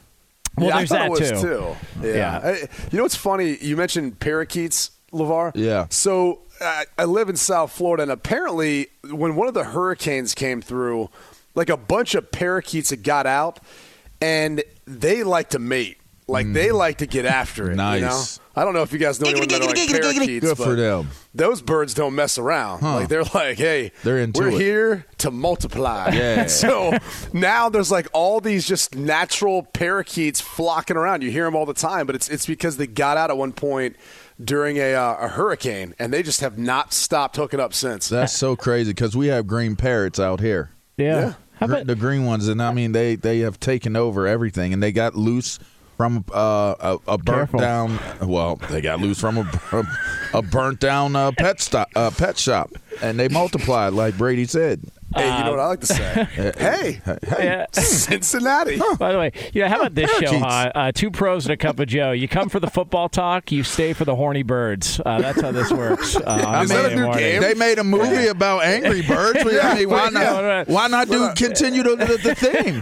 Well, 0.58 0.68
yeah, 0.68 0.78
there's 0.78 0.92
I 0.92 0.98
thought 0.98 1.18
that 1.18 1.24
it 1.24 1.34
was 1.34 1.42
too. 1.42 1.48
too. 1.48 2.08
Yeah. 2.08 2.14
Yeah. 2.16 2.40
I- 2.44 2.68
you 2.92 2.98
know 2.98 3.04
what's 3.04 3.16
funny? 3.16 3.58
You 3.62 3.78
mentioned 3.78 4.20
parakeets, 4.20 4.92
LaVar. 5.12 5.54
Yeah. 5.56 5.88
So 5.90 6.42
I, 6.62 6.86
I 6.98 7.06
live 7.06 7.30
in 7.30 7.36
South 7.36 7.72
Florida, 7.72 8.04
and 8.04 8.12
apparently, 8.12 8.88
when 9.10 9.36
one 9.36 9.48
of 9.48 9.54
the 9.54 9.66
hurricanes 9.66 10.34
came 10.34 10.62
through, 10.62 11.10
like 11.56 11.70
a 11.70 11.78
bunch 11.78 12.16
of 12.16 12.32
parakeets 12.32 12.90
had 12.90 13.04
got 13.04 13.26
out, 13.26 13.60
and 14.22 14.64
they 14.86 15.24
like 15.24 15.50
to 15.50 15.60
mate. 15.60 15.99
Like 16.30 16.54
they 16.54 16.72
like 16.72 17.00
to 17.00 17.08
get 17.08 17.26
after 17.26 17.72
it. 17.72 17.76
Nice. 17.76 18.02
You 18.02 18.08
know? 18.08 18.24
I 18.56 18.66
don't 18.66 18.74
know 18.74 18.82
if 18.82 18.92
you 18.92 19.00
guys 19.00 19.22
know 19.22 19.30
anyone 19.30 19.48
that 19.48 19.62
are 19.62 19.68
like 19.68 19.90
parakeets. 19.90 20.46
Good 20.46 20.58
for 20.58 20.76
them. 20.76 21.10
Those 21.34 21.62
birds 21.62 21.94
don't 21.94 22.14
mess 22.14 22.38
around. 22.38 22.82
Huh. 22.82 22.96
Like 22.96 23.08
they're 23.08 23.24
like, 23.24 23.58
hey, 23.58 23.92
They're 24.04 24.20
into 24.20 24.42
we're 24.42 24.50
it. 24.50 24.60
here 24.60 25.06
to 25.20 25.32
multiply. 25.32 26.10
Yeah. 26.14 26.46
so 26.48 26.98
now 27.32 27.70
there's 27.70 27.90
like 27.92 28.08
all 28.12 28.42
these 28.42 28.68
just 28.68 28.96
natural 28.96 29.64
parakeets 29.64 30.42
flocking 30.42 30.98
around. 30.98 31.22
You 31.24 31.32
hear 31.32 31.46
them 31.46 31.56
all 31.56 31.66
the 31.66 31.74
time, 31.74 32.06
but 32.06 32.16
it's 32.16 32.30
it's 32.30 32.46
because 32.46 32.78
they 32.78 32.88
got 32.88 33.18
out 33.18 33.30
at 33.30 33.38
one 33.38 33.54
point 33.54 33.96
during 34.44 34.78
a, 34.78 34.94
uh, 34.94 35.16
a 35.20 35.28
hurricane, 35.30 35.96
and 36.00 36.14
they 36.14 36.24
just 36.24 36.42
have 36.42 36.58
not 36.58 36.94
stopped 36.94 37.36
hooking 37.36 37.60
up 37.60 37.74
since. 37.74 38.10
That's 38.10 38.34
so 38.34 38.56
crazy 38.56 38.92
because 38.92 39.16
we 39.16 39.28
have 39.28 39.48
green 39.48 39.76
parrots 39.76 40.20
out 40.20 40.40
here. 40.40 40.72
Yeah. 40.98 41.20
Yeah. 41.20 41.34
How 41.60 41.66
about 41.66 41.88
the 41.88 41.96
green 41.96 42.26
ones, 42.26 42.48
and 42.48 42.62
I 42.62 42.72
mean 42.72 42.94
they 42.94 43.16
they 43.16 43.40
have 43.40 43.60
taken 43.60 43.96
over 43.96 44.26
everything, 44.26 44.74
and 44.74 44.82
they 44.82 44.92
got 44.94 45.16
loose 45.16 45.60
from 46.00 46.24
uh, 46.34 46.76
a, 46.80 46.98
a 47.10 47.18
burnt 47.18 47.52
Careful. 47.52 47.60
down. 47.60 48.00
Well, 48.22 48.56
they 48.70 48.80
got 48.80 49.02
loose 49.02 49.20
from 49.20 49.38
a, 49.38 49.84
a 50.34 50.42
burnt 50.42 50.80
down 50.80 51.14
uh, 51.14 51.34
pet 51.38 51.60
stop, 51.60 51.90
uh, 51.94 52.10
pet 52.10 52.38
shop, 52.38 52.72
and 53.02 53.20
they 53.20 53.28
multiplied 53.28 53.92
like 53.92 54.18
Brady 54.18 54.46
said. 54.46 54.82
Hey, 55.16 55.38
you 55.38 55.44
know 55.44 55.52
what 55.52 55.60
I 55.60 55.68
like 55.68 55.80
to 55.82 55.86
say? 55.88 56.28
hey, 56.58 57.02
Yeah. 57.40 57.66
Cincinnati. 57.72 58.80
By 59.00 59.12
the 59.12 59.18
way, 59.18 59.32
you 59.54 59.64
know, 59.64 59.68
how 59.70 59.78
about 59.78 59.96
this 59.96 60.10
show, 60.18 60.38
huh? 60.38 60.72
Uh, 60.76 60.92
two 60.92 61.10
pros 61.10 61.46
and 61.46 61.54
a 61.54 61.58
cup 61.58 61.80
of 61.80 61.88
Joe. 61.88 62.12
You 62.12 62.28
come 62.28 62.48
for 62.50 62.60
the 62.60 62.70
football 62.70 63.10
talk, 63.10 63.52
you 63.52 63.64
stay 63.64 63.94
for 63.94 64.06
the 64.06 64.16
horny 64.16 64.44
birds. 64.44 65.02
Uh, 65.04 65.20
that's 65.20 65.42
how 65.42 65.52
this 65.52 65.72
works. 65.72 66.16
Uh, 66.16 66.62
Is 66.64 66.70
that 66.70 66.92
a 66.92 66.96
new 66.96 67.04
morning. 67.06 67.20
game? 67.20 67.42
They 67.42 67.56
made 67.56 67.80
a 67.80 67.84
movie 67.84 68.28
about 68.28 68.64
Angry 68.64 69.02
Birds. 69.08 69.40
I 69.44 69.76
mean, 69.76 69.90
why 69.90 70.10
not? 70.10 70.68
Why 70.68 70.88
not 70.88 71.08
do 71.08 71.32
continue 71.36 71.82
the, 71.84 71.96
the, 71.96 72.18
the 72.18 72.36
theme? 72.36 72.80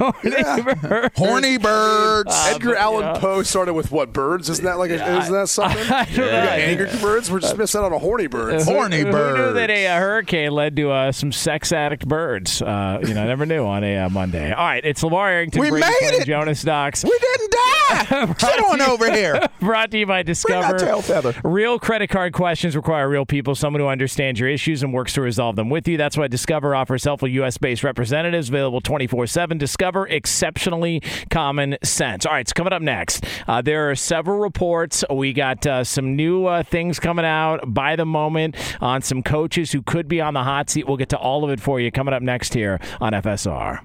Birds. 0.82 1.18
Horny 1.18 1.58
birds. 1.58 2.34
Edgar 2.48 2.70
but, 2.72 2.78
Allan 2.78 3.04
yeah. 3.06 3.20
Poe 3.20 3.44
started 3.44 3.74
with 3.74 3.92
what 3.92 4.12
birds? 4.12 4.50
Isn't 4.50 4.66
that 4.66 4.78
like 4.78 4.92
a, 4.92 5.18
isn't 5.20 5.34
that 5.34 5.48
something? 5.48 5.86
I 5.90 6.06
know. 6.16 6.28
Angry 6.28 6.90
birds. 7.00 7.32
We're 7.32 7.40
just 7.40 7.58
missing 7.58 7.80
out 7.80 7.86
on 7.86 7.94
a 7.94 8.00
horny 8.00 8.28
birds. 8.28 8.66
Horny 8.66 9.00
Who 9.00 9.06
knew 9.06 9.54
that 9.54 9.70
a, 9.70 9.88
uh, 9.88 9.98
hurricane 10.00 10.52
led 10.52 10.76
to 10.76 10.92
uh, 10.92 11.12
some 11.12 11.32
sex 11.32 11.72
addict 11.72 12.08
birds? 12.08 12.17
Uh, 12.18 13.00
you 13.06 13.14
know, 13.14 13.26
never 13.28 13.46
knew 13.46 13.64
on 13.66 13.84
a 13.84 13.98
uh, 13.98 14.10
Monday. 14.10 14.52
All 14.52 14.66
right, 14.66 14.84
it's 14.84 15.04
LaVar 15.04 15.30
Arrington, 15.30 15.62
We 15.62 15.70
Brady 15.70 15.86
made 16.02 16.22
it! 16.22 16.26
Jonas 16.26 16.66
Knox. 16.66 17.04
We 17.04 17.18
didn't 17.20 17.52
die. 17.52 18.34
Get 18.40 18.60
on 18.66 18.82
over 18.82 19.12
here. 19.12 19.48
Brought 19.60 19.92
to 19.92 20.00
you 20.00 20.06
by 20.06 20.24
Discover. 20.24 20.78
that 20.78 20.80
tail 20.80 21.02
feather. 21.02 21.34
Real 21.44 21.80
credit 21.80 22.10
card 22.10 22.34
questions 22.34 22.76
require 22.76 23.08
real 23.08 23.26
people, 23.26 23.56
someone 23.56 23.80
who 23.80 23.88
understands 23.88 24.40
your 24.40 24.50
issues 24.50 24.84
and 24.84 24.94
works 24.94 25.14
to 25.14 25.22
resolve 25.22 25.56
them 25.56 25.70
with 25.70 25.88
you. 25.88 25.96
That's 25.98 26.18
why 26.18 26.28
Discover 26.28 26.76
offers 26.76 27.04
helpful 27.04 27.28
U.S. 27.30 27.58
based 27.58 27.84
representatives 27.84 28.50
available 28.50 28.82
24 28.82 29.28
7. 29.28 29.58
Discover 29.58 30.08
exceptionally 30.08 31.02
common 31.30 31.78
sense. 31.84 32.26
All 32.26 32.34
right, 32.34 32.48
so 32.48 32.54
coming 32.54 32.74
up 32.74 32.82
next, 32.82 33.24
uh, 33.48 33.62
there 33.62 33.90
are 33.90 33.96
several 33.96 34.40
reports. 34.40 35.04
We 35.10 35.34
got 35.34 35.66
uh, 35.66 35.84
some 35.84 36.16
new 36.16 36.46
uh, 36.46 36.64
things 36.64 37.00
coming 37.00 37.26
out 37.26 37.74
by 37.74 37.96
the 37.96 38.06
moment 38.06 38.56
on 38.82 39.02
some 39.02 39.24
coaches 39.24 39.72
who 39.72 39.82
could 39.82 40.08
be 40.08 40.20
on 40.20 40.34
the 40.34 40.44
hot 40.44 40.70
seat. 40.70 40.88
We'll 40.88 40.98
get 40.98 41.10
to 41.10 41.18
all 41.18 41.44
of 41.44 41.52
it 41.52 41.60
for 41.60 41.80
you 41.80 41.92
coming 41.92 42.07
up 42.14 42.22
next 42.22 42.54
here 42.54 42.80
on 43.00 43.14
FSR. 43.14 43.80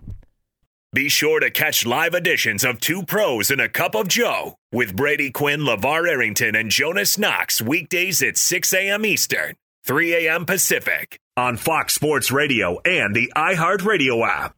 Be 0.95 1.09
sure 1.09 1.41
to 1.41 1.51
catch 1.51 1.87
live 1.87 2.13
editions 2.13 2.65
of 2.65 2.79
Two 2.79 3.03
Pros 3.03 3.51
and 3.51 3.63
a 3.63 3.69
Cup 3.69 3.95
of 3.95 4.09
Joe 4.09 4.57
with 4.73 4.95
Brady 4.95 5.31
Quinn, 5.31 5.61
LaVar 5.61 6.07
Arrington, 6.07 6.55
and 6.55 6.71
Jonas 6.71 7.17
Knox 7.17 7.63
weekdays 7.63 8.23
at 8.23 8.37
6 8.37 8.75
a.m. 8.75 9.07
Eastern, 9.07 9.55
3 9.87 10.27
a.m. 10.27 10.45
Pacific 10.45 11.19
on 11.35 11.57
Fox 11.57 11.95
Sports 11.95 12.31
Radio 12.31 12.79
and 12.85 13.17
the 13.17 13.33
iHeartRadio 13.35 14.27
app. 14.27 14.55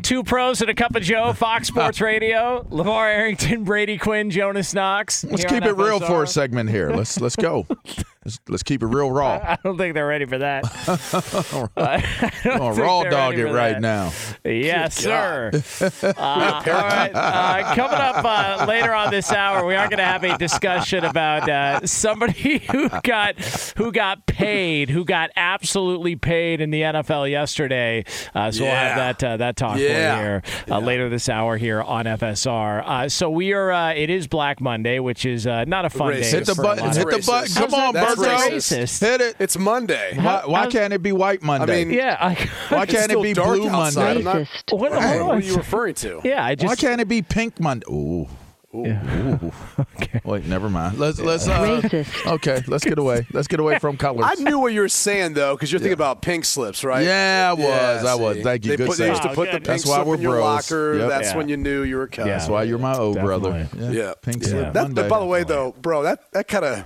Two 0.00 0.24
pros 0.24 0.62
and 0.62 0.70
a 0.70 0.74
cup 0.74 0.96
of 0.96 1.02
Joe, 1.02 1.34
Fox 1.34 1.68
Sports 1.68 2.00
Radio. 2.00 2.66
LeVar 2.70 3.14
Arrington, 3.14 3.64
Brady 3.64 3.98
Quinn, 3.98 4.30
Jonas 4.30 4.72
Knox. 4.72 5.22
Let's 5.22 5.44
keep 5.44 5.64
on 5.64 5.68
it 5.68 5.76
real 5.76 6.00
for 6.00 6.22
a 6.22 6.26
segment 6.26 6.70
here. 6.70 6.90
Let's 6.92 7.20
let's 7.20 7.36
go. 7.36 7.66
Let's, 8.24 8.38
let's 8.48 8.62
keep 8.62 8.82
it 8.82 8.86
real 8.86 9.10
raw. 9.10 9.32
I 9.42 9.58
don't 9.64 9.76
think 9.76 9.94
they're 9.94 10.06
ready 10.06 10.26
for 10.26 10.38
that. 10.38 10.62
Oh, 12.44 12.70
raw 12.74 13.04
dog 13.04 13.34
it 13.34 13.44
right 13.46 13.72
that. 13.72 13.80
now. 13.80 14.12
Yes, 14.44 14.96
sir. 14.96 15.50
Uh, 15.82 16.12
all 16.16 16.62
right. 16.64 17.10
Uh, 17.14 17.74
coming 17.74 17.98
up 17.98 18.24
uh, 18.24 18.64
later 18.68 18.92
on 18.94 19.10
this 19.10 19.30
hour, 19.32 19.64
we 19.66 19.74
are 19.74 19.88
going 19.88 19.98
to 19.98 20.04
have 20.04 20.24
a 20.24 20.36
discussion 20.38 21.04
about 21.04 21.48
uh, 21.48 21.84
somebody 21.86 22.58
who 22.70 22.88
got 23.02 23.38
who 23.76 23.92
got 23.92 24.26
paid, 24.26 24.90
who 24.90 25.04
got 25.04 25.30
absolutely 25.36 26.16
paid 26.16 26.60
in 26.60 26.70
the 26.70 26.82
NFL 26.82 27.30
yesterday. 27.30 28.04
Uh, 28.34 28.50
so 28.50 28.64
we'll 28.64 28.72
have 28.72 29.18
that 29.18 29.24
uh, 29.24 29.36
that 29.38 29.56
talk 29.56 29.78
Yeah. 29.78 30.16
for 30.16 30.22
here 30.22 30.42
uh, 30.70 30.78
later 30.80 31.08
this 31.08 31.28
hour 31.28 31.56
here 31.56 31.80
on 31.82 32.04
FSR. 32.04 32.82
Uh, 32.86 33.08
so 33.08 33.30
we 33.30 33.52
are. 33.52 33.72
Uh, 33.72 33.92
it 33.94 34.10
is 34.10 34.26
Black 34.26 34.60
Monday, 34.60 34.98
which 34.98 35.24
is 35.24 35.46
uh, 35.46 35.64
not 35.64 35.84
a 35.84 35.90
fun 35.90 36.12
day. 36.12 36.22
Hit 36.28 36.46
the 36.46 36.54
button. 36.54 36.84
Hit 36.84 37.08
the 37.08 37.24
button. 37.26 37.54
Come 37.54 37.74
on, 37.74 37.94
that- 37.94 38.11
That's 38.16 38.44
Berto. 38.44 38.50
racist? 38.56 39.00
Hit 39.00 39.20
it. 39.20 39.36
It's 39.38 39.58
Monday. 39.58 40.14
Why, 40.16 40.42
why 40.46 40.66
can't 40.68 40.92
it 40.92 41.02
be 41.02 41.12
White 41.12 41.42
Monday? 41.42 41.84
mean- 41.84 41.94
Yeah. 41.94 42.16
I, 42.20 42.34
why 42.74 42.86
can't 42.86 43.10
it 43.10 43.22
be 43.22 43.34
Blue 43.34 43.68
outside. 43.68 44.22
Monday? 44.24 44.46
not- 44.70 44.80
what, 44.80 44.92
Hey, 44.92 45.18
hold 45.18 45.28
what 45.28 45.36
are 45.38 45.40
you 45.40 45.56
referring 45.56 45.94
to? 45.96 46.20
Yeah, 46.24 46.44
I 46.44 46.54
Why 46.58 46.76
can't 46.76 47.00
it 47.00 47.08
be 47.08 47.22
Pink 47.22 47.60
Monday? 47.60 47.86
Ooh. 47.90 48.28
Ooh. 48.74 48.86
Ooh. 48.86 49.52
Wait, 50.24 50.46
never 50.46 50.70
mind. 50.70 50.98
Let's 50.98 51.20
let's 51.20 51.46
uh, 51.46 51.82
okay. 52.26 52.62
Let's 52.66 52.84
get 52.86 52.98
away. 52.98 53.26
Let's 53.30 53.46
get 53.46 53.60
away 53.60 53.78
from 53.78 53.98
colors. 53.98 54.24
I 54.26 54.42
knew 54.42 54.58
what 54.60 54.72
you 54.72 54.80
were 54.80 54.88
saying 54.88 55.34
though, 55.34 55.54
because 55.54 55.70
you're 55.70 55.78
thinking 55.78 55.92
about 55.92 56.22
pink 56.22 56.46
slips, 56.46 56.82
right? 56.82 57.04
Yeah, 57.04 57.48
I 57.50 57.52
was. 57.52 58.04
I 58.06 58.14
was. 58.14 58.38
Thank 58.42 58.64
you. 58.64 58.70
They, 58.70 58.76
Good 58.78 58.86
put, 58.88 58.96
they 58.96 59.08
used 59.10 59.20
to 59.24 59.28
put 59.34 59.50
Oh, 59.50 59.52
the 59.52 59.58
pink 59.58 59.64
That's 59.64 59.84
why 59.86 59.96
slip 59.96 60.06
we're 60.06 60.14
in 60.14 60.22
your 60.22 60.32
bros. 60.36 60.42
locker. 60.42 60.94
Yep. 61.00 61.08
That's 61.10 61.30
Yeah. 61.32 61.36
when 61.36 61.48
you 61.50 61.58
knew 61.58 61.82
you 61.82 61.96
were 61.98 62.06
cut. 62.06 62.26
Yeah. 62.26 62.38
That's 62.38 62.48
why 62.48 62.62
you're 62.62 62.78
my 62.78 62.96
old 62.96 63.18
brother. 63.20 63.52
Definitely. 63.52 63.98
Yeah, 63.98 64.14
Pink 64.22 64.42
yeah. 64.42 64.48
slip 64.48 64.72
That, 64.72 64.82
Monday. 64.84 65.06
by 65.06 65.18
the 65.18 65.26
way, 65.26 65.44
though, 65.44 65.74
bro, 65.82 66.04
that 66.04 66.32
that 66.32 66.48
kind 66.48 66.64
of. 66.64 66.84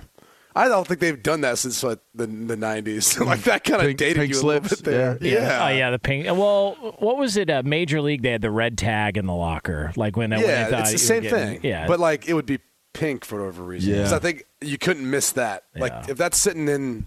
I 0.57 0.67
don't 0.67 0.87
think 0.87 0.99
they've 0.99 1.21
done 1.21 1.41
that 1.41 1.57
since 1.57 1.83
like 1.83 1.99
the 2.15 2.25
the 2.27 2.55
'90s. 2.57 3.19
like 3.25 3.41
that 3.43 3.63
kind 3.63 3.81
of 3.81 3.87
Pink- 3.87 3.97
dated 3.99 4.17
pink 4.17 4.33
you 4.33 4.41
a 4.41 4.43
little 4.45 4.69
bit 4.69 4.83
there. 4.83 5.17
yeah. 5.21 5.65
Oh 5.65 5.69
yeah, 5.69 5.91
the 5.91 5.99
pink. 5.99 6.25
Well, 6.25 6.73
what 6.99 7.17
was 7.17 7.37
it? 7.37 7.49
Uh, 7.49 7.61
Major 7.63 8.01
League. 8.01 8.21
They 8.23 8.31
had 8.31 8.41
the 8.41 8.51
red 8.51 8.77
tag 8.77 9.17
in 9.17 9.25
the 9.25 9.35
locker, 9.35 9.91
like 9.95 10.17
when, 10.17 10.31
when 10.31 10.41
they 10.41 10.47
Yeah, 10.47 10.67
thought 10.69 10.79
it's 10.81 10.91
the 10.93 10.97
same 10.97 11.23
getting- 11.23 11.59
thing. 11.59 11.59
Yeah, 11.63 11.87
but 11.87 11.99
like 11.99 12.27
it 12.27 12.33
would 12.33 12.45
be 12.45 12.59
pink 12.93 13.23
for 13.25 13.39
whatever 13.39 13.63
reason. 13.63 13.93
Yeah. 13.93 14.01
'Cause 14.03 14.13
I 14.13 14.19
think 14.19 14.45
you 14.61 14.77
couldn't 14.79 15.07
miss 15.09 15.31
that. 15.33 15.63
Like 15.75 15.91
Yeah. 15.91 16.05
if 16.09 16.17
that's 16.17 16.41
sitting 16.41 16.67
in 16.67 17.05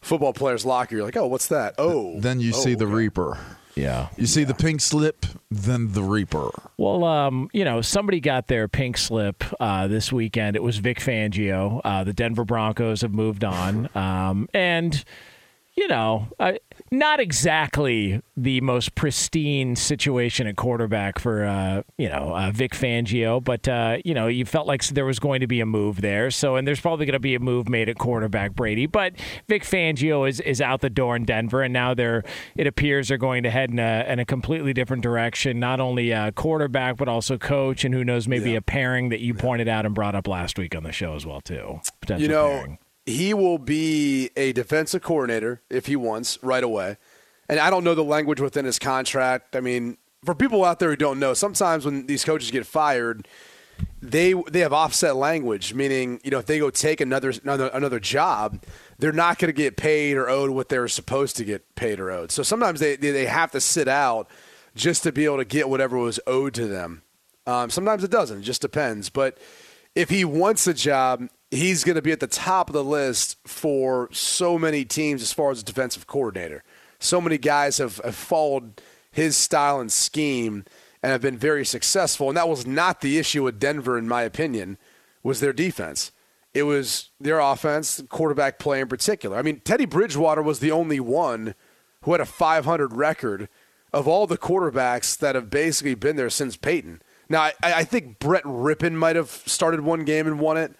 football 0.00 0.32
players' 0.32 0.64
locker, 0.66 0.96
you're 0.96 1.04
like, 1.04 1.16
oh, 1.16 1.26
what's 1.28 1.46
that? 1.48 1.74
Oh, 1.78 2.18
Then 2.18 2.40
you 2.40 2.52
oh, 2.54 2.58
see 2.58 2.74
the 2.74 2.84
okay. 2.86 2.94
Reaper. 2.94 3.38
Yeah. 3.78 4.08
You 4.16 4.26
see 4.26 4.44
the 4.44 4.54
pink 4.54 4.80
slip, 4.80 5.24
then 5.50 5.92
the 5.92 6.02
Reaper. 6.02 6.50
Well, 6.76 7.04
um, 7.04 7.48
you 7.52 7.64
know, 7.64 7.80
somebody 7.80 8.20
got 8.20 8.48
their 8.48 8.68
pink 8.68 8.98
slip 8.98 9.44
uh, 9.60 9.86
this 9.86 10.12
weekend. 10.12 10.56
It 10.56 10.62
was 10.62 10.78
Vic 10.78 10.98
Fangio. 10.98 11.80
Uh, 11.84 12.04
the 12.04 12.12
Denver 12.12 12.44
Broncos 12.44 13.02
have 13.02 13.12
moved 13.12 13.44
on, 13.44 13.88
um, 13.94 14.48
and 14.52 15.04
you 15.78 15.86
know, 15.86 16.26
uh, 16.40 16.54
not 16.90 17.20
exactly 17.20 18.20
the 18.36 18.60
most 18.62 18.96
pristine 18.96 19.76
situation 19.76 20.48
at 20.48 20.56
quarterback 20.56 21.20
for 21.20 21.44
uh, 21.44 21.82
you 21.96 22.08
know 22.08 22.34
uh, 22.34 22.50
Vic 22.50 22.72
Fangio, 22.72 23.42
but 23.42 23.68
uh, 23.68 23.98
you 24.04 24.12
know, 24.12 24.26
you 24.26 24.44
felt 24.44 24.66
like 24.66 24.84
there 24.88 25.06
was 25.06 25.20
going 25.20 25.40
to 25.40 25.46
be 25.46 25.60
a 25.60 25.66
move 25.66 26.00
there. 26.00 26.32
So, 26.32 26.56
and 26.56 26.66
there's 26.66 26.80
probably 26.80 27.06
going 27.06 27.12
to 27.12 27.20
be 27.20 27.36
a 27.36 27.38
move 27.38 27.68
made 27.68 27.88
at 27.88 27.96
quarterback 27.96 28.56
Brady, 28.56 28.86
but 28.86 29.12
Vic 29.46 29.62
Fangio 29.62 30.28
is 30.28 30.40
is 30.40 30.60
out 30.60 30.80
the 30.80 30.90
door 30.90 31.14
in 31.14 31.24
Denver, 31.24 31.62
and 31.62 31.72
now 31.72 31.94
they're 31.94 32.24
it 32.56 32.66
appears 32.66 33.06
they're 33.06 33.16
going 33.16 33.44
to 33.44 33.50
head 33.50 33.70
in 33.70 33.78
a 33.78 34.04
in 34.08 34.18
a 34.18 34.24
completely 34.24 34.72
different 34.72 35.04
direction. 35.04 35.60
Not 35.60 35.78
only 35.78 36.12
uh, 36.12 36.32
quarterback, 36.32 36.96
but 36.96 37.06
also 37.06 37.38
coach, 37.38 37.84
and 37.84 37.94
who 37.94 38.02
knows, 38.02 38.26
maybe 38.26 38.56
a 38.56 38.62
pairing 38.62 39.10
that 39.10 39.20
you 39.20 39.32
pointed 39.32 39.68
out 39.68 39.86
and 39.86 39.94
brought 39.94 40.16
up 40.16 40.26
last 40.26 40.58
week 40.58 40.74
on 40.74 40.82
the 40.82 40.92
show 40.92 41.14
as 41.14 41.24
well 41.24 41.40
too. 41.40 41.78
Potential 42.00 42.22
You 42.22 42.28
know, 42.28 42.48
pairing. 42.48 42.78
He 43.08 43.32
will 43.32 43.58
be 43.58 44.30
a 44.36 44.52
defensive 44.52 45.02
coordinator 45.02 45.62
if 45.70 45.86
he 45.86 45.96
wants 45.96 46.38
right 46.42 46.62
away. 46.62 46.98
And 47.48 47.58
I 47.58 47.70
don't 47.70 47.82
know 47.82 47.94
the 47.94 48.04
language 48.04 48.40
within 48.40 48.66
his 48.66 48.78
contract. 48.78 49.56
I 49.56 49.60
mean, 49.60 49.96
for 50.24 50.34
people 50.34 50.64
out 50.64 50.78
there 50.78 50.90
who 50.90 50.96
don't 50.96 51.18
know, 51.18 51.32
sometimes 51.32 51.86
when 51.86 52.06
these 52.06 52.22
coaches 52.22 52.50
get 52.50 52.66
fired, 52.66 53.26
they 54.02 54.34
they 54.50 54.60
have 54.60 54.72
offset 54.72 55.16
language, 55.16 55.72
meaning 55.72 56.20
you 56.22 56.30
know 56.30 56.38
if 56.38 56.46
they 56.46 56.58
go 56.58 56.68
take 56.68 57.00
another 57.00 57.32
another 57.42 57.68
another 57.68 58.00
job, 58.00 58.62
they're 58.98 59.12
not 59.12 59.38
going 59.38 59.48
to 59.48 59.56
get 59.56 59.76
paid 59.76 60.16
or 60.16 60.28
owed 60.28 60.50
what 60.50 60.68
they're 60.68 60.88
supposed 60.88 61.36
to 61.36 61.44
get 61.44 61.74
paid 61.76 62.00
or 62.00 62.10
owed. 62.10 62.30
So 62.30 62.42
sometimes 62.42 62.80
they 62.80 62.96
they 62.96 63.26
have 63.26 63.52
to 63.52 63.60
sit 63.60 63.88
out 63.88 64.28
just 64.74 65.02
to 65.04 65.12
be 65.12 65.24
able 65.24 65.38
to 65.38 65.44
get 65.44 65.68
whatever 65.68 65.96
was 65.96 66.20
owed 66.26 66.54
to 66.54 66.66
them. 66.66 67.02
Um, 67.46 67.70
sometimes 67.70 68.04
it 68.04 68.10
doesn't. 68.10 68.40
It 68.40 68.42
just 68.42 68.60
depends. 68.60 69.08
But 69.08 69.38
if 69.94 70.10
he 70.10 70.24
wants 70.24 70.66
a 70.66 70.74
job, 70.74 71.28
he's 71.50 71.84
going 71.84 71.96
to 71.96 72.02
be 72.02 72.12
at 72.12 72.20
the 72.20 72.26
top 72.26 72.68
of 72.68 72.74
the 72.74 72.84
list 72.84 73.36
for 73.46 74.08
so 74.12 74.58
many 74.58 74.84
teams 74.84 75.22
as 75.22 75.32
far 75.32 75.50
as 75.50 75.60
a 75.60 75.64
defensive 75.64 76.06
coordinator. 76.06 76.62
So 76.98 77.20
many 77.20 77.38
guys 77.38 77.78
have, 77.78 77.98
have 78.04 78.14
followed 78.14 78.80
his 79.10 79.36
style 79.36 79.80
and 79.80 79.90
scheme 79.90 80.64
and 81.02 81.12
have 81.12 81.22
been 81.22 81.38
very 81.38 81.64
successful. 81.64 82.28
And 82.28 82.36
that 82.36 82.48
was 82.48 82.66
not 82.66 83.00
the 83.00 83.18
issue 83.18 83.44
with 83.44 83.60
Denver, 83.60 83.96
in 83.96 84.08
my 84.08 84.22
opinion, 84.22 84.78
was 85.22 85.40
their 85.40 85.52
defense. 85.52 86.12
It 86.54 86.64
was 86.64 87.10
their 87.20 87.38
offense, 87.38 88.02
quarterback 88.08 88.58
play 88.58 88.80
in 88.80 88.88
particular. 88.88 89.36
I 89.36 89.42
mean, 89.42 89.60
Teddy 89.60 89.84
Bridgewater 89.84 90.42
was 90.42 90.58
the 90.58 90.72
only 90.72 90.98
one 90.98 91.54
who 92.02 92.12
had 92.12 92.20
a 92.20 92.26
500 92.26 92.94
record 92.94 93.48
of 93.92 94.08
all 94.08 94.26
the 94.26 94.38
quarterbacks 94.38 95.16
that 95.18 95.34
have 95.34 95.50
basically 95.50 95.94
been 95.94 96.16
there 96.16 96.30
since 96.30 96.56
Peyton. 96.56 97.00
Now, 97.28 97.42
I, 97.42 97.52
I 97.62 97.84
think 97.84 98.18
Brett 98.18 98.44
Rypien 98.44 98.94
might 98.94 99.16
have 99.16 99.30
started 99.30 99.80
one 99.80 100.04
game 100.04 100.26
and 100.26 100.40
won 100.40 100.56
it, 100.56 100.74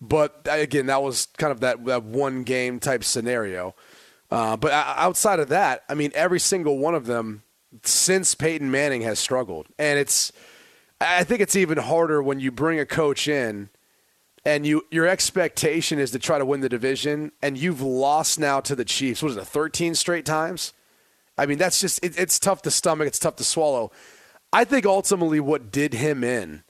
but 0.00 0.46
again, 0.48 0.86
that 0.86 1.02
was 1.02 1.26
kind 1.36 1.52
of 1.52 1.60
that, 1.60 1.84
that 1.84 2.04
one 2.04 2.42
game 2.42 2.80
type 2.80 3.04
scenario. 3.04 3.74
Uh, 4.30 4.56
but 4.56 4.72
outside 4.72 5.40
of 5.40 5.48
that, 5.48 5.82
I 5.88 5.94
mean, 5.94 6.12
every 6.14 6.40
single 6.40 6.78
one 6.78 6.94
of 6.94 7.06
them 7.06 7.42
since 7.82 8.34
Peyton 8.34 8.70
Manning 8.70 9.02
has 9.02 9.18
struggled, 9.18 9.66
and 9.78 9.98
it's. 9.98 10.32
I 11.02 11.24
think 11.24 11.40
it's 11.40 11.56
even 11.56 11.78
harder 11.78 12.22
when 12.22 12.40
you 12.40 12.52
bring 12.52 12.78
a 12.78 12.84
coach 12.84 13.26
in 13.26 13.70
and 14.44 14.66
you 14.66 14.86
your 14.90 15.06
expectation 15.06 15.98
is 15.98 16.10
to 16.12 16.18
try 16.18 16.38
to 16.38 16.44
win 16.44 16.60
the 16.60 16.68
division, 16.68 17.32
and 17.42 17.58
you've 17.58 17.82
lost 17.82 18.38
now 18.38 18.60
to 18.60 18.74
the 18.74 18.84
Chiefs. 18.84 19.22
What 19.22 19.30
is 19.30 19.36
it, 19.36 19.46
13 19.46 19.94
straight 19.94 20.24
times? 20.24 20.72
I 21.36 21.46
mean, 21.46 21.58
that's 21.58 21.80
just 21.80 22.04
it, 22.04 22.18
it's 22.18 22.38
tough 22.38 22.62
to 22.62 22.70
stomach. 22.70 23.06
It's 23.06 23.18
tough 23.18 23.36
to 23.36 23.44
swallow. 23.44 23.90
I 24.52 24.64
think 24.64 24.86
ultimately 24.86 25.40
what 25.40 25.70
did 25.70 25.94
him 25.94 26.24
in 26.24 26.64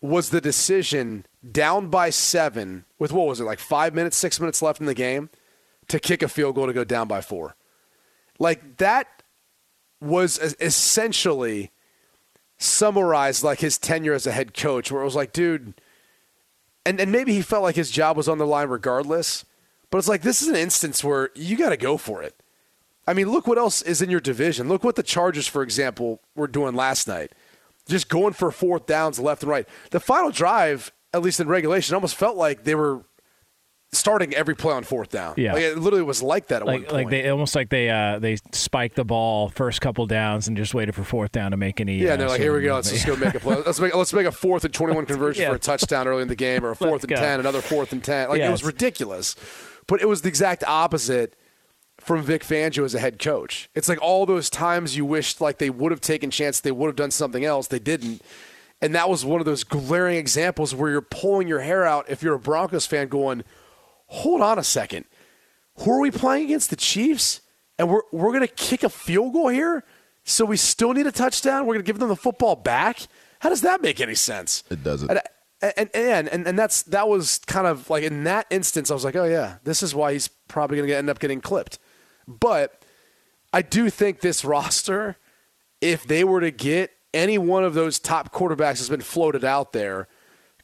was 0.00 0.30
the 0.30 0.40
decision 0.40 1.26
down 1.50 1.88
by 1.88 2.10
seven 2.10 2.84
with 2.98 3.12
what 3.12 3.26
was 3.26 3.40
it 3.40 3.44
like 3.44 3.58
five 3.58 3.94
minutes, 3.94 4.16
six 4.16 4.40
minutes 4.40 4.62
left 4.62 4.80
in 4.80 4.86
the 4.86 4.94
game 4.94 5.30
to 5.88 5.98
kick 5.98 6.22
a 6.22 6.28
field 6.28 6.54
goal 6.54 6.66
to 6.66 6.72
go 6.72 6.84
down 6.84 7.08
by 7.08 7.20
four. 7.20 7.56
Like 8.38 8.76
that 8.78 9.22
was 10.00 10.38
essentially 10.60 11.70
summarized 12.58 13.42
like 13.42 13.60
his 13.60 13.78
tenure 13.78 14.14
as 14.14 14.26
a 14.26 14.32
head 14.32 14.54
coach, 14.54 14.90
where 14.90 15.02
it 15.02 15.04
was 15.04 15.16
like, 15.16 15.32
dude, 15.32 15.80
and, 16.84 17.00
and 17.00 17.12
maybe 17.12 17.32
he 17.32 17.42
felt 17.42 17.62
like 17.62 17.76
his 17.76 17.90
job 17.90 18.16
was 18.16 18.28
on 18.28 18.38
the 18.38 18.46
line 18.46 18.68
regardless, 18.68 19.44
but 19.90 19.98
it's 19.98 20.08
like 20.08 20.22
this 20.22 20.42
is 20.42 20.48
an 20.48 20.56
instance 20.56 21.02
where 21.02 21.30
you 21.34 21.56
got 21.56 21.70
to 21.70 21.76
go 21.76 21.96
for 21.96 22.22
it. 22.22 22.34
I 23.06 23.14
mean, 23.14 23.30
look 23.30 23.46
what 23.46 23.58
else 23.58 23.80
is 23.80 24.02
in 24.02 24.10
your 24.10 24.20
division. 24.20 24.68
Look 24.68 24.84
what 24.84 24.96
the 24.96 25.02
Chargers, 25.02 25.46
for 25.46 25.62
example, 25.62 26.20
were 26.34 26.46
doing 26.46 26.74
last 26.74 27.08
night. 27.08 27.32
Just 27.88 28.10
going 28.10 28.34
for 28.34 28.50
fourth 28.50 28.84
downs 28.84 29.18
left 29.18 29.42
and 29.42 29.50
right. 29.50 29.66
The 29.92 30.00
final 30.00 30.30
drive, 30.30 30.92
at 31.12 31.22
least 31.22 31.40
in 31.40 31.48
regulation, 31.48 31.94
almost 31.94 32.16
felt 32.16 32.36
like 32.36 32.64
they 32.64 32.74
were 32.74 33.04
starting 33.92 34.34
every 34.34 34.54
play 34.54 34.74
on 34.74 34.84
fourth 34.84 35.10
down. 35.10 35.34
Yeah, 35.36 35.54
like, 35.54 35.62
it 35.62 35.78
literally 35.78 36.04
was 36.04 36.22
like 36.22 36.48
that. 36.48 36.64
like 36.66 36.92
like 36.92 37.08
they 37.08 37.28
almost 37.28 37.54
like 37.54 37.70
they 37.70 37.88
uh, 37.90 38.18
they 38.18 38.36
spiked 38.52 38.96
the 38.96 39.04
ball 39.04 39.48
first 39.48 39.80
couple 39.80 40.06
downs 40.06 40.48
and 40.48 40.56
just 40.56 40.74
waited 40.74 40.94
for 40.94 41.04
fourth 41.04 41.32
down 41.32 41.52
to 41.52 41.56
make 41.56 41.80
any. 41.80 41.98
Yeah, 41.98 42.12
uh, 42.12 42.16
they're 42.16 42.28
like, 42.28 42.40
here 42.40 42.54
we 42.54 42.62
go. 42.62 42.74
Let's 42.74 42.90
just 42.90 43.06
go 43.06 43.16
make 43.16 43.34
a 43.34 43.40
play. 43.40 43.56
Let's 43.66 43.80
make 43.80 43.94
let's 43.94 44.12
make 44.12 44.26
a 44.26 44.32
fourth 44.32 44.64
and 44.64 44.74
twenty 44.74 44.94
one 44.94 45.06
conversion 45.06 45.42
yeah. 45.42 45.50
for 45.50 45.56
a 45.56 45.60
touchdown 45.60 46.06
early 46.06 46.22
in 46.22 46.28
the 46.28 46.36
game, 46.36 46.64
or 46.64 46.70
a 46.70 46.76
4th 46.76 47.04
and 47.04 47.16
ten, 47.16 47.40
another 47.40 47.60
fourth 47.60 47.92
and 47.92 48.02
ten. 48.02 48.28
Like 48.28 48.40
it 48.40 48.50
was 48.50 48.64
ridiculous, 48.64 49.36
but 49.86 50.00
it 50.00 50.08
was 50.08 50.22
the 50.22 50.28
exact 50.28 50.64
opposite 50.64 51.34
from 52.00 52.22
Vic 52.22 52.42
Fangio 52.42 52.84
as 52.84 52.94
a 52.94 53.00
head 53.00 53.18
coach. 53.18 53.68
It's 53.74 53.88
like 53.88 54.00
all 54.00 54.24
those 54.24 54.48
times 54.48 54.96
you 54.96 55.04
wished 55.04 55.40
like 55.40 55.58
they 55.58 55.70
would 55.70 55.90
have 55.90 56.00
taken 56.00 56.30
chance, 56.30 56.60
they 56.60 56.70
would 56.70 56.86
have 56.86 56.96
done 56.96 57.10
something 57.10 57.44
else, 57.44 57.68
they 57.68 57.78
didn't. 57.78 58.22
And 58.80 58.94
that 58.94 59.08
was 59.08 59.24
one 59.24 59.40
of 59.40 59.46
those 59.46 59.64
glaring 59.64 60.16
examples 60.16 60.74
where 60.74 60.90
you're 60.90 61.00
pulling 61.00 61.48
your 61.48 61.60
hair 61.60 61.84
out 61.84 62.08
if 62.08 62.22
you're 62.22 62.34
a 62.34 62.38
Broncos 62.38 62.86
fan 62.86 63.08
going, 63.08 63.42
hold 64.06 64.40
on 64.40 64.58
a 64.58 64.64
second. 64.64 65.04
Who 65.78 65.92
are 65.92 66.00
we 66.00 66.10
playing 66.10 66.44
against? 66.46 66.70
The 66.70 66.76
Chiefs? 66.76 67.40
And 67.78 67.88
we're, 67.88 68.02
we're 68.12 68.32
going 68.32 68.46
to 68.46 68.54
kick 68.54 68.82
a 68.82 68.88
field 68.88 69.32
goal 69.32 69.48
here? 69.48 69.84
So 70.24 70.44
we 70.44 70.56
still 70.56 70.92
need 70.92 71.06
a 71.06 71.12
touchdown? 71.12 71.66
We're 71.66 71.74
going 71.74 71.84
to 71.84 71.86
give 71.86 71.98
them 71.98 72.08
the 72.08 72.16
football 72.16 72.56
back? 72.56 73.00
How 73.40 73.48
does 73.48 73.62
that 73.62 73.80
make 73.80 74.00
any 74.00 74.14
sense? 74.14 74.64
It 74.70 74.82
doesn't. 74.82 75.10
And, 75.10 75.20
and, 75.60 75.90
and, 75.94 76.28
and, 76.28 76.46
and 76.46 76.58
that's 76.58 76.82
that 76.82 77.08
was 77.08 77.38
kind 77.46 77.66
of 77.66 77.88
like 77.90 78.04
in 78.04 78.24
that 78.24 78.46
instance, 78.50 78.90
I 78.90 78.94
was 78.94 79.04
like, 79.04 79.16
oh, 79.16 79.24
yeah, 79.24 79.56
this 79.64 79.82
is 79.82 79.94
why 79.94 80.12
he's 80.12 80.28
probably 80.28 80.76
going 80.76 80.88
to 80.88 80.96
end 80.96 81.10
up 81.10 81.18
getting 81.18 81.40
clipped. 81.40 81.78
But 82.26 82.84
I 83.52 83.62
do 83.62 83.90
think 83.90 84.20
this 84.20 84.44
roster, 84.44 85.16
if 85.80 86.06
they 86.06 86.24
were 86.24 86.40
to 86.40 86.50
get 86.50 86.92
any 87.14 87.38
one 87.38 87.64
of 87.64 87.74
those 87.74 87.98
top 87.98 88.32
quarterbacks 88.32 88.78
that's 88.78 88.88
been 88.88 89.00
floated 89.00 89.44
out 89.44 89.72
there, 89.72 90.08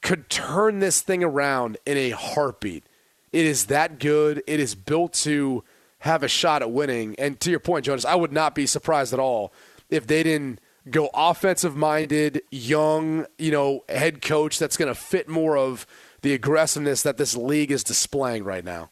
could 0.03 0.29
turn 0.29 0.81
this 0.81 1.01
thing 1.01 1.25
around 1.25 1.79
in 1.87 1.97
a 1.97 2.11
heartbeat. 2.11 2.85
It 3.33 3.47
is 3.47 3.67
that 3.67 3.99
good. 3.99 4.43
It 4.47 4.61
is 4.61 4.75
built 4.75 5.13
to 5.15 5.65
have 6.01 6.23
a 6.23 6.29
shot 6.29 6.63
at 6.63 6.71
winning. 6.71 7.15
And 7.19 7.41
to 7.41 7.51
your 7.51 7.61
point, 7.61 7.87
Jonas, 7.87 8.05
I 8.05 8.15
would 8.15 8.33
not 8.33 8.55
be 8.55 8.67
surprised 8.67 9.13
at 9.13 9.19
all 9.19 9.53
if 9.89 10.07
they 10.07 10.23
didn't 10.23 10.61
go 10.91 11.09
offensive 11.15 11.75
minded, 11.75 12.43
young, 12.51 13.27
you 13.39 13.51
know, 13.51 13.85
head 13.89 14.21
coach 14.21 14.59
that's 14.59 14.77
going 14.77 14.93
to 14.93 14.95
fit 14.95 15.29
more 15.29 15.57
of 15.57 15.87
the 16.21 16.35
aggressiveness 16.35 17.03
that 17.03 17.17
this 17.17 17.37
league 17.37 17.71
is 17.71 17.83
displaying 17.83 18.45
right 18.45 18.65
now. 18.65 18.91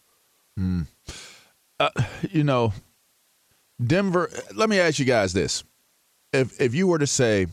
Mm. 0.59 0.87
Uh, 1.79 1.91
you 2.31 2.45
know, 2.45 2.73
Denver. 3.85 4.31
Let 4.55 4.69
me 4.71 4.79
ask 4.79 4.99
you 4.99 5.05
guys 5.05 5.33
this: 5.33 5.65
if 6.33 6.61
if 6.61 6.75
you 6.75 6.87
were 6.87 6.99
to 6.99 7.07
say, 7.07 7.47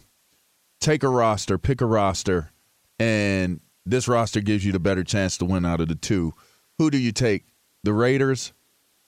take 0.80 1.04
a 1.04 1.10
roster, 1.10 1.58
pick 1.58 1.82
a 1.82 1.86
roster, 1.86 2.52
and 3.00 3.60
this 3.86 4.08
roster 4.08 4.42
gives 4.42 4.66
you 4.66 4.72
the 4.72 4.80
better 4.80 5.04
chance 5.04 5.38
to 5.38 5.46
win 5.46 5.66
out 5.66 5.82
of 5.82 5.88
the 5.88 5.96
two, 5.96 6.34
who 6.78 6.90
do 6.90 6.98
you 6.98 7.12
take? 7.12 7.46
The 7.84 7.94
Raiders 7.94 8.54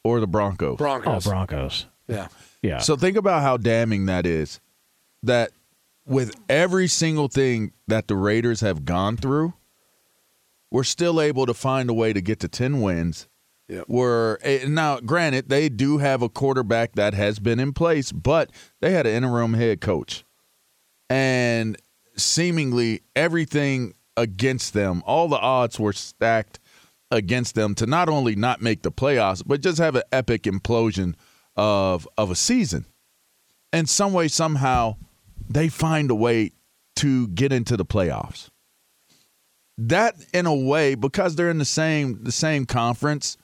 or 0.03 0.19
the 0.19 0.27
Broncos? 0.27 0.77
Broncos. 0.77 1.27
Oh, 1.27 1.29
Broncos. 1.29 1.85
Yeah. 2.07 2.27
Yeah. 2.61 2.79
So 2.79 2.95
think 2.95 3.17
about 3.17 3.41
how 3.41 3.57
damning 3.57 4.05
that 4.05 4.25
is. 4.25 4.59
That 5.23 5.51
with 6.05 6.35
every 6.49 6.87
single 6.87 7.27
thing 7.27 7.73
that 7.87 8.07
the 8.07 8.15
Raiders 8.15 8.61
have 8.61 8.85
gone 8.85 9.17
through, 9.17 9.53
we're 10.71 10.83
still 10.83 11.19
able 11.19 11.45
to 11.45 11.53
find 11.53 11.89
a 11.89 11.93
way 11.93 12.13
to 12.13 12.21
get 12.21 12.39
to 12.39 12.47
10 12.47 12.81
wins. 12.81 13.27
Yep. 13.71 13.87
Were 13.87 14.37
eh, 14.41 14.65
now 14.67 14.99
granted 14.99 15.47
they 15.47 15.69
do 15.69 15.97
have 15.99 16.21
a 16.21 16.27
quarterback 16.27 16.95
that 16.95 17.13
has 17.13 17.39
been 17.39 17.57
in 17.57 17.71
place, 17.71 18.11
but 18.11 18.51
they 18.81 18.91
had 18.91 19.07
an 19.07 19.15
interim 19.15 19.53
head 19.53 19.79
coach. 19.79 20.25
And 21.09 21.77
seemingly 22.17 22.99
everything 23.15 23.93
against 24.17 24.73
them, 24.73 25.01
all 25.05 25.29
the 25.29 25.39
odds 25.39 25.79
were 25.79 25.93
stacked 25.93 26.59
against 27.11 27.55
them 27.55 27.73
to 27.75 27.85
not 27.85 28.09
only 28.09 28.35
not 28.35 28.61
make 28.61 28.81
the 28.81 28.91
playoffs, 28.91 29.41
but 29.45 29.61
just 29.61 29.77
have 29.77 29.95
an 29.95 30.03
epic 30.11 30.43
implosion 30.43 31.15
of 31.55 32.05
of 32.17 32.29
a 32.29 32.35
season. 32.35 32.85
And 33.71 33.87
some 33.87 34.11
way, 34.11 34.27
somehow, 34.27 34.97
they 35.49 35.69
find 35.69 36.11
a 36.11 36.15
way 36.15 36.51
to 36.97 37.29
get 37.29 37.53
into 37.53 37.77
the 37.77 37.85
playoffs. 37.85 38.49
That, 39.77 40.15
in 40.33 40.45
a 40.45 40.53
way, 40.53 40.95
because 40.95 41.37
they're 41.37 41.49
in 41.49 41.57
the 41.57 41.63
same 41.63 42.21
the 42.25 42.33
same 42.33 42.65
conference 42.65 43.37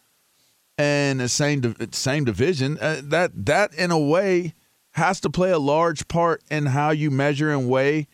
and 0.77 1.19
the 1.19 1.29
same 1.29 1.75
same 1.91 2.25
division, 2.25 2.77
uh, 2.79 3.01
that 3.03 3.45
that 3.45 3.73
in 3.73 3.91
a 3.91 3.99
way 3.99 4.53
has 4.91 5.19
to 5.21 5.29
play 5.29 5.51
a 5.51 5.59
large 5.59 6.07
part 6.07 6.43
in 6.49 6.67
how 6.67 6.89
you 6.89 7.11
measure 7.11 7.51
and 7.51 7.69
weigh 7.69 8.07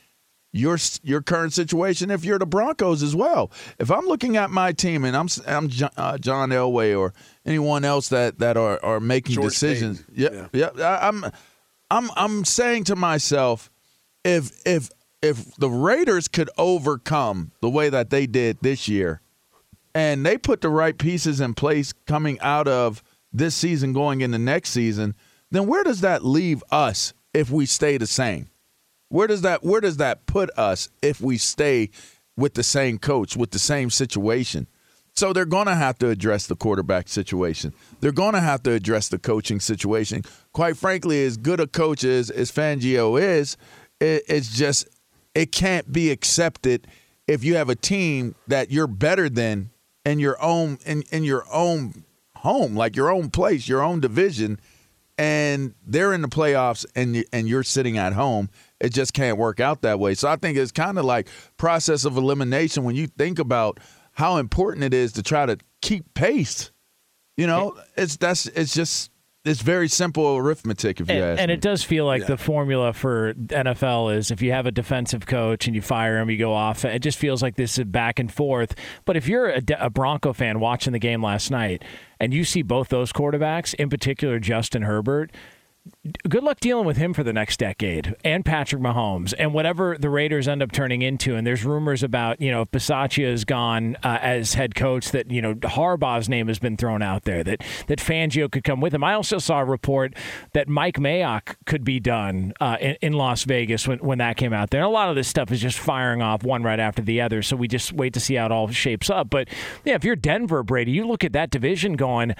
your 0.53 0.77
your 1.01 1.21
current 1.21 1.51
situation 1.51 2.11
if 2.11 2.23
you're 2.23 2.39
the 2.39 2.45
Broncos 2.45 3.03
as 3.03 3.15
well. 3.15 3.51
If 3.79 3.89
I'm 3.91 4.05
looking 4.05 4.37
at 4.37 4.51
my 4.51 4.71
team 4.71 5.03
and 5.03 5.17
I'm 5.17 5.27
I'm 5.47 5.69
uh, 5.97 6.17
John 6.19 6.49
Elway 6.49 6.97
or 6.97 7.13
anyone 7.45 7.83
else 7.83 8.09
that 8.09 8.39
that 8.39 8.55
are 8.55 8.79
are 8.83 8.99
making 8.99 9.35
George 9.35 9.53
decisions, 9.53 10.03
Payton. 10.15 10.49
yeah, 10.53 10.69
yeah, 10.77 10.99
I'm 11.01 11.25
I'm 11.89 12.09
I'm 12.15 12.45
saying 12.45 12.85
to 12.85 12.95
myself, 12.95 13.71
if 14.23 14.51
if 14.65 14.89
if 15.21 15.55
the 15.55 15.69
Raiders 15.69 16.27
could 16.27 16.49
overcome 16.57 17.51
the 17.61 17.69
way 17.69 17.89
that 17.89 18.11
they 18.11 18.27
did 18.27 18.59
this 18.61 18.87
year, 18.87 19.21
and 19.95 20.25
they 20.25 20.37
put 20.37 20.61
the 20.61 20.69
right 20.69 20.97
pieces 20.97 21.39
in 21.39 21.53
place 21.53 21.93
coming 22.07 22.39
out 22.39 22.67
of 22.67 23.03
this 23.31 23.55
season 23.55 23.93
going 23.93 24.21
into 24.21 24.37
next 24.37 24.69
season, 24.69 25.15
then 25.51 25.67
where 25.67 25.83
does 25.83 26.01
that 26.01 26.25
leave 26.25 26.63
us 26.71 27.13
if 27.33 27.49
we 27.49 27.65
stay 27.65 27.97
the 27.97 28.07
same? 28.07 28.49
Where 29.09 29.27
does 29.27 29.41
that 29.41 29.63
where 29.63 29.81
does 29.81 29.97
that 29.97 30.25
put 30.25 30.49
us 30.57 30.89
if 31.01 31.21
we 31.21 31.37
stay 31.37 31.91
with 32.35 32.55
the 32.55 32.63
same 32.63 32.97
coach, 32.97 33.37
with 33.37 33.51
the 33.51 33.59
same 33.59 33.89
situation? 33.89 34.67
So 35.15 35.31
they're 35.31 35.45
going 35.45 35.67
to 35.67 35.75
have 35.75 35.99
to 35.99 36.09
address 36.09 36.47
the 36.47 36.55
quarterback 36.55 37.07
situation. 37.07 37.73
They're 37.99 38.11
going 38.11 38.33
to 38.33 38.39
have 38.39 38.63
to 38.63 38.71
address 38.71 39.09
the 39.09 39.19
coaching 39.19 39.59
situation. 39.59 40.23
Quite 40.53 40.75
frankly, 40.75 41.23
as 41.23 41.37
good 41.37 41.59
a 41.59 41.67
coach 41.67 42.03
as, 42.03 42.31
as 42.31 42.51
Fangio 42.51 43.21
is, 43.21 43.55
it, 43.99 44.23
it's 44.27 44.57
just 44.57 44.87
it 45.35 45.51
can't 45.51 45.91
be 45.91 46.09
accepted 46.09 46.87
if 47.27 47.43
you 47.43 47.55
have 47.55 47.69
a 47.69 47.75
team 47.75 48.33
that 48.47 48.71
you're 48.71 48.87
better 48.87 49.29
than 49.29 49.69
in 50.05 50.19
your 50.19 50.41
own 50.41 50.77
in, 50.85 51.03
in 51.11 51.23
your 51.23 51.45
own 51.51 52.03
home, 52.37 52.75
like 52.75 52.95
your 52.95 53.09
own 53.09 53.29
place, 53.29 53.67
your 53.67 53.81
own 53.81 53.99
division, 53.99 54.59
and 55.17 55.73
they're 55.85 56.13
in 56.13 56.21
the 56.21 56.27
playoffs 56.27 56.85
and 56.95 57.23
and 57.31 57.47
you're 57.47 57.63
sitting 57.63 57.97
at 57.97 58.13
home. 58.13 58.49
It 58.79 58.93
just 58.93 59.13
can't 59.13 59.37
work 59.37 59.59
out 59.59 59.81
that 59.81 59.99
way. 59.99 60.13
So 60.13 60.27
I 60.27 60.35
think 60.35 60.57
it's 60.57 60.71
kind 60.71 60.97
of 60.97 61.05
like 61.05 61.27
process 61.57 62.05
of 62.05 62.17
elimination 62.17 62.83
when 62.83 62.95
you 62.95 63.07
think 63.07 63.39
about 63.39 63.79
how 64.13 64.37
important 64.37 64.83
it 64.83 64.93
is 64.93 65.13
to 65.13 65.23
try 65.23 65.45
to 65.45 65.57
keep 65.81 66.13
pace. 66.13 66.71
You 67.37 67.47
know, 67.47 67.77
it's 67.95 68.17
that's 68.17 68.45
it's 68.47 68.73
just 68.73 69.09
it's 69.45 69.61
very 69.61 69.89
simple 69.89 70.37
arithmetic 70.37 71.01
if 71.01 71.09
you 71.09 71.15
and, 71.15 71.23
ask 71.23 71.41
and 71.41 71.49
me. 71.49 71.53
it 71.53 71.61
does 71.61 71.83
feel 71.83 72.05
like 72.05 72.21
yeah. 72.21 72.27
the 72.27 72.37
formula 72.37 72.93
for 72.93 73.33
NFL 73.33 74.15
is 74.15 74.31
if 74.31 74.41
you 74.41 74.51
have 74.53 74.65
a 74.65 74.71
defensive 74.71 75.25
coach 75.25 75.67
and 75.67 75.75
you 75.75 75.81
fire 75.81 76.17
him, 76.17 76.29
you 76.29 76.37
go 76.37 76.53
off. 76.53 76.85
It 76.85 76.99
just 76.99 77.17
feels 77.17 77.41
like 77.41 77.55
this 77.55 77.77
is 77.77 77.85
back 77.85 78.19
and 78.19 78.31
forth. 78.31 78.75
But 79.03 79.17
if 79.17 79.27
you're 79.27 79.49
a, 79.49 79.61
a 79.79 79.89
Bronco 79.89 80.31
fan 80.31 80.59
watching 80.61 80.93
the 80.93 80.99
game 80.99 81.21
last 81.21 81.51
night 81.51 81.83
and 82.19 82.33
you 82.33 82.45
see 82.45 82.61
both 82.61 82.87
those 82.87 83.11
quarterbacks, 83.11 83.73
in 83.73 83.89
particular 83.89 84.39
Justin 84.39 84.83
Herbert, 84.83 85.31
good 86.27 86.43
luck 86.43 86.59
dealing 86.59 86.85
with 86.85 86.97
him 86.97 87.13
for 87.13 87.23
the 87.23 87.33
next 87.33 87.57
decade 87.57 88.15
and 88.23 88.45
Patrick 88.45 88.81
Mahomes 88.81 89.33
and 89.37 89.53
whatever 89.53 89.97
the 89.97 90.09
Raiders 90.09 90.47
end 90.47 90.63
up 90.63 90.71
turning 90.71 91.01
into. 91.01 91.35
And 91.35 91.45
there's 91.45 91.65
rumors 91.65 92.03
about, 92.03 92.41
you 92.41 92.51
know, 92.51 92.61
if 92.61 92.71
Bisaccia 92.71 93.25
is 93.25 93.45
gone 93.45 93.97
uh, 94.03 94.19
as 94.21 94.53
head 94.53 94.75
coach, 94.75 95.11
that, 95.11 95.31
you 95.31 95.41
know, 95.41 95.55
Harbaugh's 95.55 96.29
name 96.29 96.47
has 96.47 96.59
been 96.59 96.77
thrown 96.77 97.01
out 97.01 97.23
there, 97.23 97.43
that, 97.43 97.63
that 97.87 97.99
Fangio 97.99 98.51
could 98.51 98.63
come 98.63 98.81
with 98.81 98.93
him. 98.93 99.03
I 99.03 99.13
also 99.13 99.37
saw 99.37 99.59
a 99.59 99.65
report 99.65 100.13
that 100.53 100.67
Mike 100.67 100.97
Mayock 100.97 101.55
could 101.65 101.83
be 101.83 101.99
done 101.99 102.53
uh, 102.59 102.77
in, 102.79 102.97
in, 103.01 103.13
Las 103.13 103.43
Vegas 103.43 103.87
when, 103.87 103.99
when 103.99 104.17
that 104.17 104.37
came 104.37 104.53
out 104.53 104.69
there. 104.69 104.81
And 104.81 104.87
a 104.87 104.91
lot 104.91 105.09
of 105.09 105.15
this 105.15 105.27
stuff 105.27 105.51
is 105.51 105.61
just 105.61 105.77
firing 105.79 106.21
off 106.21 106.43
one 106.43 106.63
right 106.63 106.79
after 106.79 107.01
the 107.01 107.21
other. 107.21 107.41
So 107.41 107.55
we 107.55 107.67
just 107.67 107.93
wait 107.93 108.13
to 108.13 108.19
see 108.19 108.35
how 108.35 108.45
it 108.45 108.51
all 108.51 108.67
shapes 108.69 109.09
up. 109.09 109.29
But 109.29 109.49
yeah, 109.85 109.95
if 109.95 110.03
you're 110.03 110.15
Denver, 110.15 110.63
Brady, 110.63 110.91
you 110.91 111.05
look 111.05 111.23
at 111.23 111.33
that 111.33 111.51
division 111.51 111.93
going, 111.93 112.35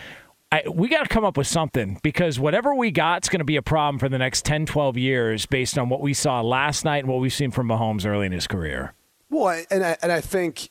I, 0.54 0.70
we 0.70 0.88
got 0.88 1.02
to 1.02 1.10
come 1.10 1.26
up 1.26 1.36
with 1.36 1.48
something 1.48 2.00
because 2.04 2.40
whatever 2.40 2.76
we 2.76 2.92
got 2.92 3.26
is 3.26 3.30
going 3.30 3.40
to 3.40 3.46
be 3.46 3.56
a 3.56 3.64
problem 3.64 3.98
for 3.98 4.08
the 4.08 4.20
next 4.20 4.46
10, 4.46 4.68
12 4.68 4.98
years 4.98 5.48
based 5.48 5.80
on 5.80 5.90
what 5.90 6.00
we 6.00 6.14
saw 6.14 6.42
last 6.42 6.86
night 6.86 7.00
and 7.00 7.08
what 7.08 7.20
we've 7.20 7.34
seen 7.34 7.50
from 7.50 7.68
Mahomes 7.68 8.06
early 8.06 8.28
in 8.28 8.32
his 8.32 8.46
career. 8.46 8.94
Well, 9.32 9.66
and 9.72 9.84
I, 9.84 9.98
and 10.04 10.12
I 10.12 10.22
think, 10.22 10.70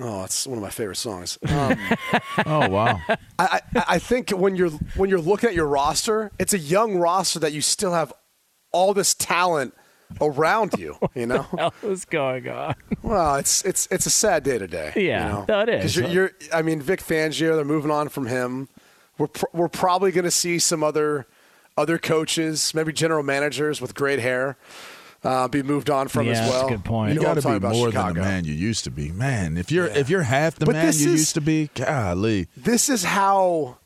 oh, 0.00 0.24
it's 0.24 0.44
one 0.44 0.58
of 0.58 0.62
my 0.62 0.70
favorite 0.70 0.96
songs. 0.96 1.38
Um, 1.48 1.78
oh 2.46 2.68
wow! 2.68 3.00
I, 3.08 3.16
I, 3.38 3.60
I 3.86 3.98
think 4.00 4.30
when 4.30 4.56
you're 4.56 4.70
when 4.96 5.08
you're 5.08 5.20
looking 5.20 5.48
at 5.48 5.54
your 5.54 5.68
roster, 5.68 6.32
it's 6.40 6.52
a 6.52 6.58
young 6.58 6.96
roster 6.96 7.38
that 7.38 7.52
you 7.52 7.60
still 7.60 7.92
have 7.92 8.12
all 8.72 8.92
this 8.92 9.14
talent 9.14 9.72
around 10.20 10.72
you. 10.78 10.96
You 11.14 11.26
know, 11.26 11.42
what 11.42 11.74
is 11.82 12.04
going 12.04 12.48
on? 12.48 12.74
Well, 13.02 13.36
it's 13.36 13.64
it's 13.64 13.86
it's 13.90 14.06
a 14.06 14.10
sad 14.10 14.42
day 14.42 14.58
today. 14.58 14.92
Yeah, 14.96 15.26
you 15.26 15.32
know? 15.32 15.44
no, 15.48 15.60
it 15.60 15.68
is. 15.68 15.96
You're, 15.96 16.08
you're, 16.08 16.30
I 16.52 16.62
mean, 16.62 16.80
Vic 16.80 17.00
Fangio. 17.00 17.56
They're 17.56 17.64
moving 17.64 17.90
on 17.90 18.08
from 18.08 18.26
him. 18.26 18.68
We're 19.20 19.28
pr- 19.28 19.46
we're 19.52 19.68
probably 19.68 20.12
going 20.12 20.24
to 20.24 20.30
see 20.30 20.58
some 20.58 20.82
other 20.82 21.26
other 21.76 21.98
coaches, 21.98 22.74
maybe 22.74 22.92
general 22.92 23.22
managers 23.22 23.80
with 23.80 23.94
great 23.94 24.18
hair. 24.18 24.56
Uh, 25.22 25.46
be 25.48 25.62
moved 25.62 25.90
on 25.90 26.08
from 26.08 26.26
yeah, 26.26 26.32
as 26.32 26.38
well. 26.48 26.52
That's 26.62 26.72
a 26.72 26.76
good 26.76 26.84
point. 26.84 27.12
You, 27.12 27.20
you 27.20 27.26
got 27.26 27.34
to 27.34 27.42
be 27.42 27.66
more 27.68 27.90
Chicago. 27.90 28.14
than 28.14 28.14
the 28.14 28.20
man 28.28 28.44
you 28.46 28.54
used 28.54 28.84
to 28.84 28.90
be, 28.90 29.12
man. 29.12 29.58
If 29.58 29.70
you're 29.70 29.88
yeah. 29.88 29.98
if 29.98 30.08
you're 30.08 30.22
half 30.22 30.56
the 30.56 30.64
but 30.64 30.72
man 30.72 30.84
you 30.84 30.88
is, 30.88 31.04
used 31.04 31.34
to 31.34 31.42
be, 31.42 31.68
golly. 31.74 32.48
This 32.56 32.88
is 32.88 33.04
how 33.04 33.76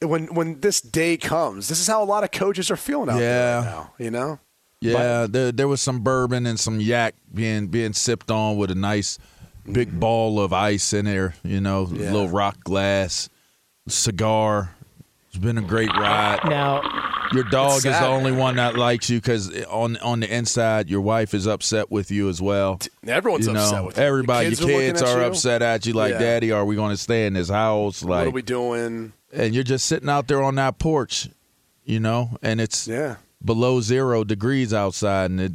when 0.00 0.34
when 0.34 0.60
this 0.60 0.80
day 0.80 1.18
comes. 1.18 1.68
This 1.68 1.78
is 1.78 1.86
how 1.86 2.02
a 2.02 2.06
lot 2.06 2.24
of 2.24 2.30
coaches 2.30 2.70
are 2.70 2.76
feeling 2.76 3.10
out 3.10 3.20
yeah. 3.20 3.20
there 3.20 3.56
right 3.56 3.64
now. 3.64 3.92
You 3.98 4.10
know. 4.10 4.40
Yeah, 4.80 4.92
but, 4.94 5.32
there 5.32 5.52
there 5.52 5.68
was 5.68 5.82
some 5.82 6.00
bourbon 6.00 6.46
and 6.46 6.58
some 6.58 6.80
yak 6.80 7.14
being 7.32 7.66
being 7.66 7.92
sipped 7.92 8.30
on 8.30 8.56
with 8.56 8.70
a 8.70 8.74
nice 8.74 9.18
big 9.70 9.90
mm-hmm. 9.90 10.00
ball 10.00 10.40
of 10.40 10.54
ice 10.54 10.94
in 10.94 11.04
there. 11.04 11.34
You 11.44 11.60
know, 11.60 11.86
yeah. 11.92 12.10
little 12.10 12.28
rock 12.28 12.64
glass, 12.64 13.28
cigar. 13.86 14.74
It's 15.28 15.38
been 15.38 15.58
a 15.58 15.62
great 15.62 15.90
ride. 15.90 16.40
Now, 16.44 16.82
your 17.32 17.44
dog 17.44 17.76
is 17.78 17.84
the 17.84 18.06
only 18.06 18.32
one 18.32 18.56
that 18.56 18.76
likes 18.76 19.08
you 19.08 19.18
because 19.18 19.64
on 19.64 19.96
on 19.98 20.20
the 20.20 20.34
inside, 20.34 20.90
your 20.90 21.00
wife 21.00 21.32
is 21.32 21.46
upset 21.46 21.90
with 21.90 22.10
you 22.10 22.28
as 22.28 22.42
well. 22.42 22.78
Everyone's 23.06 23.46
you 23.46 23.54
know, 23.54 23.60
upset 23.60 23.84
with 23.84 23.96
you. 23.96 24.02
Everybody, 24.02 24.48
your 24.48 24.56
kids, 24.56 24.68
your 24.68 24.80
kids 24.80 25.02
are 25.02 25.20
you. 25.20 25.26
upset 25.26 25.62
at 25.62 25.86
you. 25.86 25.94
Like, 25.94 26.12
yeah. 26.12 26.18
Daddy, 26.18 26.52
are 26.52 26.64
we 26.64 26.76
going 26.76 26.90
to 26.90 26.96
stay 26.96 27.26
in 27.26 27.32
this 27.32 27.48
house? 27.48 28.02
Like, 28.02 28.10
what 28.10 28.26
are 28.26 28.30
we 28.30 28.42
doing? 28.42 29.12
And 29.32 29.54
you're 29.54 29.64
just 29.64 29.86
sitting 29.86 30.10
out 30.10 30.28
there 30.28 30.42
on 30.42 30.56
that 30.56 30.78
porch, 30.78 31.30
you 31.84 32.00
know, 32.00 32.36
and 32.42 32.60
it's 32.60 32.86
yeah 32.86 33.16
below 33.44 33.80
zero 33.80 34.24
degrees 34.24 34.72
outside, 34.72 35.30
and 35.30 35.40
it 35.40 35.52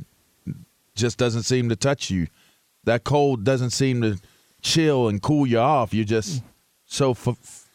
just 0.96 1.18
doesn't 1.18 1.44
seem 1.44 1.70
to 1.70 1.76
touch 1.76 2.10
you. 2.10 2.28
That 2.84 3.04
cold 3.04 3.44
doesn't 3.44 3.72
seem 3.72 4.02
to 4.02 4.20
chill 4.62 5.08
and 5.08 5.22
cool 5.22 5.46
you 5.46 5.60
off. 5.60 5.94
You're 5.94 6.06
just 6.06 6.44
so 6.86 7.14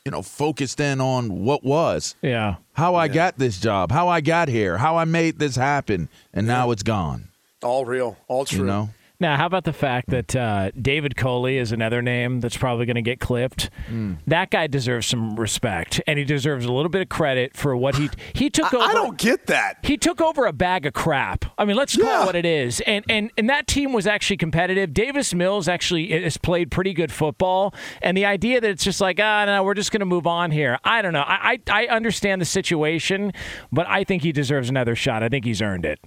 you 0.04 0.10
know 0.10 0.22
focused 0.22 0.80
in 0.80 1.00
on 1.00 1.44
what 1.44 1.64
was. 1.64 2.16
Yeah. 2.22 2.56
How 2.72 2.94
I 2.94 3.06
yeah. 3.06 3.12
got 3.14 3.38
this 3.38 3.60
job, 3.60 3.92
how 3.92 4.08
I 4.08 4.20
got 4.20 4.48
here, 4.48 4.78
how 4.78 4.96
I 4.96 5.04
made 5.04 5.38
this 5.38 5.56
happen, 5.56 6.08
and 6.32 6.46
yeah. 6.46 6.54
now 6.54 6.70
it's 6.70 6.82
gone. 6.82 7.28
All 7.62 7.84
real, 7.84 8.16
all 8.28 8.44
true. 8.44 8.60
You 8.60 8.64
know. 8.64 8.90
Now, 9.22 9.36
how 9.36 9.46
about 9.46 9.62
the 9.62 9.72
fact 9.72 10.10
that 10.10 10.34
uh, 10.34 10.72
David 10.72 11.14
Culley 11.14 11.56
is 11.56 11.70
another 11.70 12.02
name 12.02 12.40
that's 12.40 12.56
probably 12.56 12.86
going 12.86 12.96
to 12.96 13.02
get 13.02 13.20
clipped? 13.20 13.70
Mm. 13.88 14.18
That 14.26 14.50
guy 14.50 14.66
deserves 14.66 15.06
some 15.06 15.36
respect, 15.36 16.00
and 16.08 16.18
he 16.18 16.24
deserves 16.24 16.64
a 16.64 16.72
little 16.72 16.88
bit 16.88 17.02
of 17.02 17.08
credit 17.08 17.56
for 17.56 17.76
what 17.76 17.94
he 17.94 18.10
he 18.32 18.50
took 18.50 18.74
I, 18.74 18.78
over. 18.78 18.84
I 18.84 18.92
don't 18.92 19.16
get 19.16 19.46
that. 19.46 19.78
He 19.84 19.96
took 19.96 20.20
over 20.20 20.44
a 20.44 20.52
bag 20.52 20.86
of 20.86 20.94
crap. 20.94 21.44
I 21.56 21.64
mean, 21.64 21.76
let's 21.76 21.96
call 21.96 22.24
it 22.24 22.26
what 22.26 22.34
it 22.34 22.44
is. 22.44 22.80
And 22.80 23.04
and 23.08 23.30
and 23.38 23.48
that 23.48 23.68
team 23.68 23.92
was 23.92 24.08
actually 24.08 24.38
competitive. 24.38 24.92
Davis 24.92 25.32
Mills 25.32 25.68
actually 25.68 26.08
has 26.20 26.36
played 26.36 26.72
pretty 26.72 26.92
good 26.92 27.12
football, 27.12 27.72
and 28.02 28.16
the 28.16 28.24
idea 28.24 28.60
that 28.60 28.70
it's 28.70 28.82
just 28.82 29.00
like 29.00 29.20
ah 29.20 29.44
no, 29.44 29.62
we're 29.62 29.74
just 29.74 29.92
going 29.92 30.00
to 30.00 30.06
move 30.06 30.26
on 30.26 30.50
here. 30.50 30.80
I 30.82 31.00
don't 31.00 31.12
know. 31.12 31.24
I, 31.24 31.60
I 31.68 31.84
I 31.84 31.86
understand 31.86 32.40
the 32.40 32.46
situation, 32.46 33.32
but 33.70 33.86
I 33.86 34.02
think 34.02 34.24
he 34.24 34.32
deserves 34.32 34.68
another 34.68 34.96
shot. 34.96 35.22
I 35.22 35.28
think 35.28 35.44
he's 35.44 35.62
earned 35.62 35.84
it. 35.84 36.00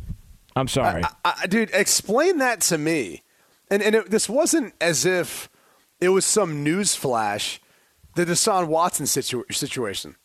I'm 0.55 0.67
sorry, 0.67 1.03
I, 1.03 1.33
I, 1.43 1.47
dude. 1.47 1.69
Explain 1.73 2.37
that 2.37 2.61
to 2.61 2.77
me. 2.77 3.23
And 3.69 3.81
and 3.81 3.95
it, 3.95 4.09
this 4.09 4.29
wasn't 4.29 4.73
as 4.79 5.05
if 5.05 5.49
it 5.99 6.09
was 6.09 6.25
some 6.25 6.63
news 6.63 6.95
flash, 6.95 7.59
the 8.15 8.25
Deshaun 8.25 8.67
Watson 8.67 9.05
situ- 9.05 9.45
situation. 9.51 10.15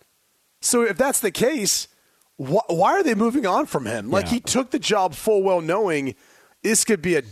So 0.60 0.82
if 0.82 0.96
that's 0.96 1.20
the 1.20 1.30
case, 1.30 1.88
wh- 2.36 2.68
why 2.68 2.92
are 2.92 3.02
they 3.02 3.14
moving 3.14 3.46
on 3.46 3.66
from 3.66 3.86
him? 3.86 4.10
Like 4.10 4.26
yeah. 4.26 4.32
he 4.32 4.40
took 4.40 4.70
the 4.70 4.78
job 4.78 5.14
full 5.14 5.42
well 5.42 5.60
knowing 5.60 6.14
this 6.62 6.84
could 6.84 7.02
be 7.02 7.16
a 7.16 7.22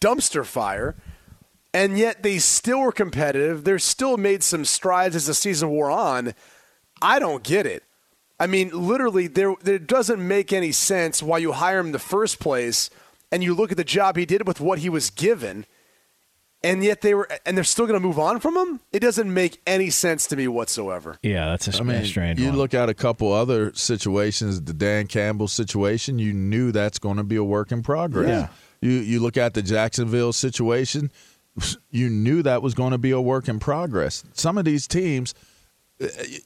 dumpster 0.00 0.44
fire, 0.44 0.96
and 1.74 1.98
yet 1.98 2.22
they 2.22 2.38
still 2.38 2.80
were 2.80 2.92
competitive. 2.92 3.64
They're 3.64 3.78
still 3.78 4.16
made 4.16 4.42
some 4.42 4.64
strides 4.64 5.16
as 5.16 5.26
the 5.26 5.34
season 5.34 5.70
wore 5.70 5.90
on. 5.90 6.32
I 7.02 7.18
don't 7.18 7.42
get 7.42 7.66
it. 7.66 7.82
I 8.38 8.46
mean, 8.46 8.70
literally, 8.70 9.28
there 9.28 9.54
there 9.62 9.78
doesn't 9.78 10.26
make 10.26 10.52
any 10.52 10.72
sense 10.72 11.22
why 11.22 11.38
you 11.38 11.52
hire 11.52 11.78
him 11.78 11.86
in 11.86 11.92
the 11.92 11.98
first 11.98 12.38
place, 12.38 12.90
and 13.32 13.42
you 13.42 13.54
look 13.54 13.70
at 13.70 13.76
the 13.76 13.84
job 13.84 14.16
he 14.16 14.26
did 14.26 14.46
with 14.46 14.60
what 14.60 14.80
he 14.80 14.90
was 14.90 15.08
given, 15.08 15.64
and 16.62 16.84
yet 16.84 17.00
they 17.00 17.14
were, 17.14 17.28
and 17.46 17.56
they're 17.56 17.64
still 17.64 17.86
going 17.86 17.98
to 17.98 18.06
move 18.06 18.18
on 18.18 18.40
from 18.40 18.56
him. 18.56 18.80
It 18.92 19.00
doesn't 19.00 19.32
make 19.32 19.60
any 19.66 19.88
sense 19.88 20.26
to 20.28 20.36
me 20.36 20.48
whatsoever. 20.48 21.18
Yeah, 21.22 21.46
that's 21.46 21.66
a 21.68 21.80
I 21.80 21.82
mean, 21.82 22.04
strange. 22.04 22.38
You 22.38 22.48
one. 22.48 22.56
look 22.58 22.74
at 22.74 22.90
a 22.90 22.94
couple 22.94 23.32
other 23.32 23.72
situations, 23.74 24.60
the 24.60 24.74
Dan 24.74 25.06
Campbell 25.06 25.48
situation. 25.48 26.18
You 26.18 26.34
knew 26.34 26.72
that's 26.72 26.98
going 26.98 27.16
to 27.16 27.24
be 27.24 27.36
a 27.36 27.44
work 27.44 27.72
in 27.72 27.82
progress. 27.82 28.28
Yeah. 28.28 28.48
You 28.82 28.98
you 28.98 29.20
look 29.20 29.38
at 29.38 29.54
the 29.54 29.62
Jacksonville 29.62 30.34
situation. 30.34 31.10
You 31.90 32.10
knew 32.10 32.42
that 32.42 32.60
was 32.60 32.74
going 32.74 32.90
to 32.90 32.98
be 32.98 33.12
a 33.12 33.20
work 33.20 33.48
in 33.48 33.58
progress. 33.58 34.22
Some 34.34 34.58
of 34.58 34.66
these 34.66 34.86
teams 34.86 35.32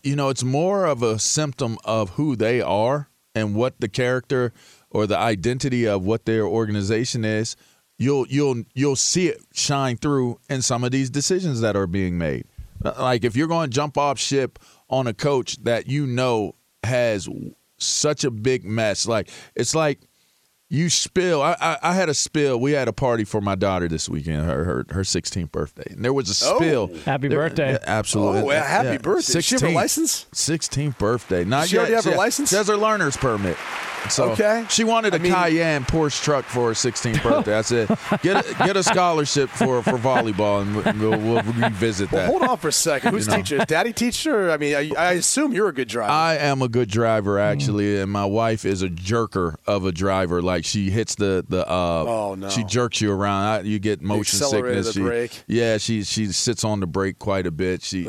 you 0.02 0.16
know, 0.16 0.28
it's 0.28 0.44
more 0.44 0.86
of 0.86 1.02
a 1.02 1.18
symptom 1.18 1.78
of 1.84 2.10
who 2.10 2.36
they 2.36 2.60
are 2.60 3.08
and 3.34 3.54
what 3.54 3.80
the 3.80 3.88
character 3.88 4.52
or 4.90 5.06
the 5.06 5.18
identity 5.18 5.86
of 5.86 6.04
what 6.04 6.24
their 6.24 6.44
organization 6.44 7.24
is. 7.24 7.56
You'll 7.98 8.26
you'll 8.28 8.62
you'll 8.74 8.96
see 8.96 9.28
it 9.28 9.40
shine 9.52 9.96
through 9.96 10.40
in 10.48 10.62
some 10.62 10.84
of 10.84 10.90
these 10.90 11.10
decisions 11.10 11.60
that 11.60 11.76
are 11.76 11.86
being 11.86 12.16
made. 12.16 12.46
Like 12.82 13.24
if 13.24 13.36
you're 13.36 13.48
going 13.48 13.68
to 13.68 13.74
jump 13.74 13.98
off 13.98 14.18
ship 14.18 14.58
on 14.88 15.06
a 15.06 15.12
coach 15.12 15.62
that 15.64 15.86
you 15.86 16.06
know 16.06 16.54
has 16.82 17.28
such 17.76 18.24
a 18.24 18.30
big 18.30 18.64
mess, 18.64 19.06
like 19.06 19.28
it's 19.54 19.74
like 19.74 20.00
you 20.70 20.88
spill. 20.88 21.42
I, 21.42 21.56
I, 21.60 21.78
I, 21.82 21.94
had 21.94 22.08
a 22.08 22.14
spill. 22.14 22.58
We 22.60 22.72
had 22.72 22.86
a 22.86 22.92
party 22.92 23.24
for 23.24 23.40
my 23.40 23.56
daughter 23.56 23.88
this 23.88 24.08
weekend, 24.08 24.46
her 24.46 24.64
her, 24.64 24.86
her 24.90 25.02
16th 25.02 25.50
birthday, 25.50 25.92
and 25.92 26.04
there 26.04 26.12
was 26.12 26.28
a 26.42 26.46
oh. 26.46 26.56
spill. 26.56 26.90
Oh, 26.92 26.98
happy 27.00 27.26
there, 27.28 27.38
birthday! 27.38 27.72
Yeah, 27.72 27.78
absolutely. 27.86 28.42
Oh, 28.42 28.44
well, 28.46 28.64
happy 28.64 28.88
yeah. 28.90 28.98
birthday! 28.98 29.32
16th, 29.32 29.34
Does 29.34 29.44
she 29.44 29.54
have 29.56 29.64
a 29.64 29.74
license? 29.74 30.26
16th 30.32 30.96
birthday. 30.96 31.44
Not 31.44 31.66
she 31.66 31.74
yet. 31.74 31.80
already 31.80 31.94
have 31.96 32.04
she 32.04 32.10
her 32.10 32.16
license. 32.16 32.50
She 32.50 32.56
has 32.56 32.68
her 32.68 32.76
learner's 32.76 33.16
permit. 33.16 33.56
So 34.08 34.30
okay. 34.30 34.64
She 34.68 34.84
wanted 34.84 35.14
a 35.14 35.16
I 35.16 35.18
mean, 35.18 35.32
Cayenne 35.32 35.84
Porsche 35.84 36.22
truck 36.22 36.44
for 36.44 36.68
her 36.68 36.74
16th 36.74 37.22
birthday. 37.22 37.56
I 37.56 37.62
said, 37.62 37.88
get 38.22 38.46
a, 38.46 38.54
get 38.64 38.76
a 38.76 38.82
scholarship 38.82 39.50
for 39.50 39.82
for 39.82 39.98
volleyball, 39.98 40.62
and 40.62 41.00
we'll, 41.00 41.18
we'll 41.18 41.42
revisit 41.42 42.10
well, 42.12 42.22
that. 42.22 42.30
hold 42.30 42.42
on 42.42 42.56
for 42.56 42.68
a 42.68 42.72
second. 42.72 43.12
Who's 43.12 43.26
you 43.26 43.32
know? 43.32 43.36
teacher? 43.38 43.58
Daddy 43.66 43.92
teacher? 43.92 44.50
I 44.50 44.56
mean, 44.56 44.74
I, 44.74 44.90
I, 44.96 45.12
assume 45.12 45.52
you're 45.52 45.68
a 45.68 45.72
good 45.72 45.88
driver. 45.88 46.12
I 46.12 46.36
am 46.36 46.62
a 46.62 46.68
good 46.68 46.88
driver 46.88 47.38
actually, 47.38 47.94
mm. 47.94 48.02
and 48.02 48.10
my 48.12 48.24
wife 48.24 48.64
is 48.64 48.82
a 48.82 48.88
jerker 48.88 49.56
of 49.66 49.84
a 49.84 49.92
driver. 49.92 50.42
Like 50.42 50.64
she 50.64 50.90
hits 50.90 51.14
the 51.14 51.44
the 51.48 51.68
uh, 51.68 52.04
oh 52.06 52.34
no, 52.36 52.48
she 52.48 52.64
jerks 52.64 53.00
you 53.00 53.12
around. 53.12 53.44
I, 53.44 53.60
you 53.60 53.78
get 53.78 54.00
motion 54.00 54.38
sickness. 54.38 54.92
She, 54.92 55.00
brake. 55.00 55.42
Yeah, 55.46 55.78
she 55.78 56.04
she 56.04 56.26
sits 56.26 56.64
on 56.64 56.80
the 56.80 56.86
brake 56.86 57.18
quite 57.18 57.46
a 57.46 57.50
bit. 57.50 57.82
She. 57.82 58.08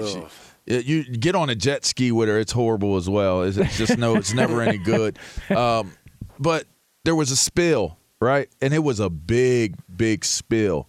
She 0.72 0.82
you 0.82 1.04
get 1.04 1.36
on 1.36 1.50
a 1.50 1.56
jet 1.56 1.86
ski 1.86 2.12
with 2.12 2.30
her; 2.30 2.40
it's 2.40 2.52
horrible 2.52 2.96
as 2.96 3.10
well. 3.10 3.44
It's, 3.44 3.58
just 3.78 3.98
no, 3.98 4.16
it's 4.16 4.34
never 4.34 4.62
any 4.62 4.78
good. 4.78 5.18
Um, 5.52 5.94
but 6.40 6.66
there 7.04 7.16
was 7.16 7.30
a 7.30 7.36
spill, 7.36 7.98
right? 8.20 8.50
And 8.62 8.74
it 8.74 8.80
was 8.80 9.00
a 9.00 9.10
big, 9.10 9.76
big 9.96 10.24
spill. 10.26 10.88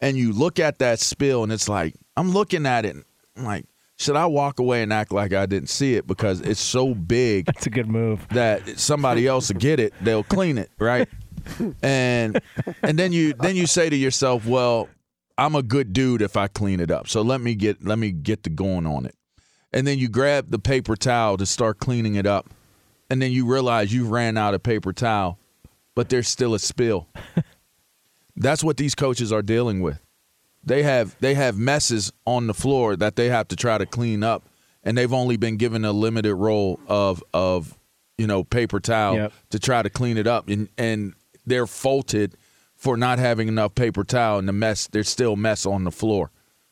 And 0.00 0.16
you 0.16 0.32
look 0.32 0.60
at 0.60 0.78
that 0.80 1.00
spill, 1.00 1.42
and 1.42 1.52
it's 1.52 1.68
like 1.68 1.94
I'm 2.16 2.32
looking 2.32 2.66
at 2.66 2.84
it. 2.84 2.96
I'm 3.36 3.44
like, 3.44 3.66
should 3.98 4.16
I 4.16 4.26
walk 4.26 4.58
away 4.58 4.82
and 4.82 4.92
act 4.92 5.12
like 5.12 5.32
I 5.32 5.46
didn't 5.46 5.70
see 5.70 5.94
it 5.94 6.06
because 6.06 6.40
it's 6.40 6.60
so 6.60 6.94
big? 6.94 7.46
That's 7.46 7.66
a 7.66 7.70
good 7.70 7.88
move. 7.88 8.26
That 8.30 8.78
somebody 8.78 9.26
else 9.28 9.52
will 9.52 9.60
get 9.60 9.80
it, 9.80 9.94
they'll 10.00 10.24
clean 10.24 10.58
it, 10.58 10.70
right? 10.78 11.08
and 11.82 12.40
and 12.82 12.98
then 12.98 13.12
you 13.12 13.34
then 13.34 13.56
you 13.56 13.66
say 13.66 13.88
to 13.88 13.96
yourself, 13.96 14.46
well, 14.46 14.88
I'm 15.38 15.54
a 15.54 15.62
good 15.62 15.92
dude 15.92 16.22
if 16.22 16.36
I 16.36 16.48
clean 16.48 16.80
it 16.80 16.90
up. 16.90 17.08
So 17.08 17.22
let 17.22 17.40
me 17.40 17.54
get 17.54 17.84
let 17.84 17.98
me 17.98 18.10
get 18.10 18.42
the 18.42 18.50
going 18.50 18.86
on 18.86 19.06
it. 19.06 19.14
And 19.72 19.86
then 19.86 19.98
you 19.98 20.08
grab 20.08 20.50
the 20.50 20.58
paper 20.58 20.96
towel 20.96 21.36
to 21.38 21.46
start 21.46 21.78
cleaning 21.78 22.14
it 22.16 22.26
up. 22.26 22.50
and 23.10 23.20
then 23.20 23.30
you 23.32 23.44
realize 23.46 23.92
you 23.92 24.06
ran 24.06 24.36
out 24.38 24.54
of 24.54 24.62
paper 24.62 24.92
towel, 24.92 25.38
but 25.94 26.08
there's 26.08 26.28
still 26.28 26.54
a 26.54 26.58
spill. 26.58 27.08
That's 28.36 28.64
what 28.64 28.76
these 28.78 28.94
coaches 28.94 29.32
are 29.32 29.42
dealing 29.42 29.80
with. 29.80 30.00
They 30.64 30.82
have 30.84 31.16
they 31.20 31.34
have 31.34 31.58
messes 31.58 32.12
on 32.24 32.46
the 32.46 32.54
floor 32.54 32.96
that 32.96 33.16
they 33.16 33.28
have 33.28 33.48
to 33.48 33.56
try 33.56 33.78
to 33.78 33.84
clean 33.86 34.22
up, 34.22 34.44
and 34.84 34.96
they've 34.96 35.12
only 35.12 35.36
been 35.36 35.56
given 35.56 35.84
a 35.84 35.92
limited 35.92 36.34
role 36.34 36.78
of 36.86 37.22
of 37.34 37.76
you 38.16 38.26
know 38.26 38.44
paper 38.44 38.78
towel 38.80 39.16
Yep. 39.16 39.32
to 39.50 39.58
try 39.58 39.82
to 39.82 39.90
clean 39.90 40.16
it 40.16 40.26
up, 40.26 40.48
and 40.48 40.68
and 40.78 41.14
they're 41.44 41.66
faulted 41.66 42.36
for 42.76 42.96
not 42.96 43.18
having 43.18 43.48
enough 43.48 43.74
paper 43.74 44.04
towel, 44.04 44.38
and 44.38 44.48
the 44.48 44.52
mess 44.52 44.86
there's 44.86 45.08
still 45.08 45.34
mess 45.36 45.66
on 45.66 45.84
the 45.84 45.90
floor. 45.90 46.30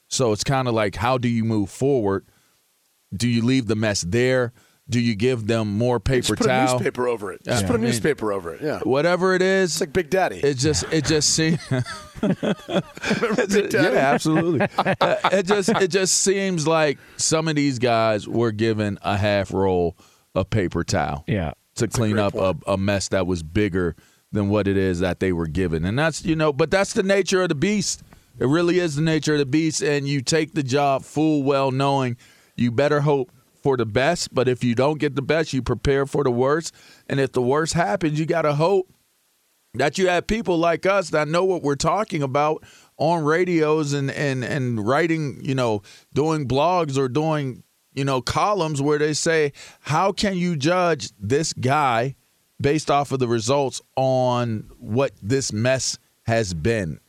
So 0.09 0.33
it's 0.33 0.45
kind 0.45 0.69
of 0.69 0.75
like 0.75 0.97
how 0.97 1.19
do 1.19 1.29
you 1.29 1.45
move 1.45 1.69
forward? 1.69 2.25
Do 3.15 3.29
you 3.29 3.43
leave 3.45 3.67
the 3.67 3.77
mess 3.77 4.03
there? 4.03 4.53
Do 4.89 4.99
you 4.99 5.15
give 5.15 5.47
them 5.47 5.69
more 5.79 6.01
paper 6.01 6.23
Just 6.35 6.39
put 6.41 6.47
towel? 6.49 6.69
a 6.69 6.73
newspaper 6.79 7.07
over 7.07 7.33
it. 7.33 7.45
Just 7.45 7.63
Yeah. 7.63 7.67
put 7.69 7.75
a 7.75 7.79
I 7.79 7.83
mean- 7.83 7.91
newspaper 7.91 8.33
over 8.33 8.55
it. 8.55 8.61
Yeah. 8.61 8.81
Whatever 8.81 9.35
it 9.35 9.43
is, 9.43 9.71
It's 9.73 9.81
like 9.81 9.93
Big 9.93 10.11
Daddy. 10.11 10.37
it 10.39 10.55
just 10.59 10.85
it 10.93 11.05
just 11.05 11.31
seems 11.31 11.61
yeah 12.23 13.91
absolutely 13.97 14.61
Uh, 15.01 15.17
it 15.33 15.47
just 15.47 15.69
it 15.69 15.89
just 15.91 16.19
seems 16.19 16.67
like 16.67 16.99
some 17.17 17.49
of 17.49 17.55
these 17.57 17.79
guys 17.79 18.27
were 18.29 18.53
given 18.53 18.99
a 19.03 19.17
half 19.17 19.53
roll 19.53 19.97
of 20.35 20.51
paper 20.51 20.85
towel 20.85 21.25
Yeah. 21.27 21.53
to 21.77 21.89
clean 21.89 22.13
great 22.13 22.23
up 22.23 22.35
a, 22.35 22.57
a 22.73 22.77
mess 22.77 23.09
that 23.09 23.27
was 23.27 23.43
bigger 23.43 23.97
than 24.33 24.49
what 24.49 24.69
it 24.69 24.77
is 24.77 25.01
that 25.01 25.21
they 25.21 25.33
were 25.33 25.47
given 25.47 25.85
and 25.85 25.99
that's 25.99 26.25
you 26.25 26.37
know 26.37 26.53
but 26.53 26.71
that's 26.71 26.93
the 26.93 27.03
nature 27.03 27.43
of 27.43 27.49
the 27.49 27.55
beast 27.55 28.03
it 28.39 28.47
really 28.47 28.79
is 28.79 28.97
the 28.97 29.03
nature 29.03 29.33
of 29.35 29.39
the 29.39 29.47
beast 29.47 29.83
and 29.83 30.07
you 30.09 30.21
take 30.21 30.53
the 30.55 30.63
job 30.63 31.03
full 31.03 31.43
well 31.43 31.71
knowing 31.71 32.17
you 32.61 32.71
better 32.71 33.01
hope 33.01 33.31
for 33.63 33.77
the 33.77 33.87
best 33.87 34.35
but 34.35 34.49
if 34.49 34.65
you 34.65 34.75
don't 34.75 34.99
get 34.99 35.15
the 35.17 35.23
best 35.23 35.53
you 35.53 35.63
prepare 35.63 36.07
for 36.07 36.25
the 36.25 36.31
worst 36.31 36.75
and 37.09 37.21
if 37.21 37.33
the 37.33 37.43
worst 37.43 37.75
happens 37.75 38.19
you 38.19 38.27
got 38.27 38.43
to 38.43 38.55
hope 38.55 38.89
that 39.75 39.99
you 39.99 40.09
have 40.09 40.27
people 40.27 40.59
like 40.59 40.87
us 40.87 41.11
that 41.11 41.29
know 41.29 41.45
what 41.45 41.63
we're 41.63 41.77
talking 41.77 42.23
about 42.23 42.65
on 42.97 43.25
radios 43.25 43.93
and 43.93 44.11
and 44.11 44.45
and 44.45 44.87
writing, 44.87 45.41
you 45.43 45.55
know, 45.55 45.83
doing 46.13 46.47
blogs 46.47 46.99
or 46.99 47.09
doing, 47.09 47.63
you 47.95 48.05
know, 48.05 48.21
columns 48.21 48.83
where 48.83 48.99
they 48.99 49.15
say, 49.15 49.53
"How 49.81 50.13
can 50.13 50.37
you 50.37 50.57
judge 50.57 51.11
this 51.19 51.53
guy 51.53 52.17
based 52.61 52.91
off 52.91 53.13
of 53.13 53.19
the 53.21 53.29
results 53.29 53.81
on 53.97 54.71
what 54.79 55.13
this 55.23 55.53
mess 55.53 55.99
has 56.25 56.53
been?" 56.53 57.01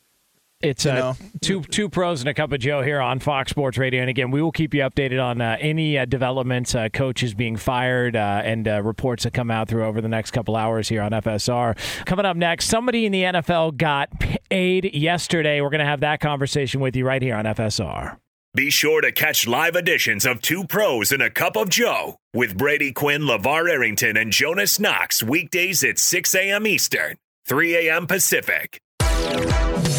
It's 0.62 0.86
You 0.86 0.92
uh, 0.92 1.14
two 1.42 1.62
two 1.62 1.90
pros 1.90 2.22
and 2.22 2.30
a 2.30 2.34
cup 2.34 2.52
of 2.52 2.60
Joe 2.60 2.82
here 2.82 3.02
on 3.02 3.20
Fox 3.20 3.52
Sports 3.52 3.78
Radio. 3.78 4.02
And 4.02 4.10
again, 4.10 4.32
we 4.32 4.42
will 4.42 4.52
keep 4.52 4.74
you 4.74 4.82
updated 4.82 5.24
on 5.24 5.42
uh, 5.42 5.58
any 5.60 5.98
uh, 5.98 6.06
developments, 6.06 6.76
uh, 6.76 6.90
coaches 6.90 7.34
being 7.34 7.56
fired, 7.56 8.16
uh, 8.16 8.42
and 8.44 8.68
uh, 8.68 8.82
reports 8.82 9.24
that 9.24 9.34
come 9.34 9.52
out 9.52 9.68
through 9.68 9.86
over 9.86 10.02
the 10.02 10.08
next 10.08 10.32
couple 10.32 10.56
hours 10.56 10.90
here 10.90 11.02
on 11.02 11.12
FSR. 11.12 12.06
Coming 12.06 12.26
up 12.26 12.38
next, 12.38 12.68
somebody 12.68 13.06
in 13.06 13.12
the 13.12 13.24
NFL 13.24 13.78
got 13.78 14.10
paid 14.20 14.94
yesterday. 14.94 15.62
We're 15.62 15.70
going 15.70 15.80
to 15.80 15.86
have 15.86 16.02
that 16.02 16.20
conversation 16.20 16.82
with 16.82 16.96
you 16.96 17.06
right 17.06 17.22
here 17.22 17.36
on 17.36 17.46
FSR. 17.46 18.18
Be 18.54 18.70
sure 18.70 19.00
to 19.00 19.14
catch 19.14 19.48
live 19.48 19.78
editions 19.78 20.26
of 20.26 20.42
Two 20.42 20.66
Pros 20.66 21.14
and 21.14 21.22
a 21.22 21.30
Cup 21.30 21.56
of 21.56 21.70
Joe 21.70 22.18
with 22.34 22.58
Brady 22.58 22.92
Quinn, 22.92 23.22
LaVar 23.22 23.70
Arrington, 23.70 24.18
and 24.18 24.34
Jonas 24.34 24.78
Knox 24.78 25.24
weekdays 25.24 25.86
at 25.86 25.98
6 25.98 26.36
a.m. 26.36 26.68
Eastern, 26.68 27.16
3 27.48 27.88
a.m. 27.88 28.08
Pacific. 28.08 28.82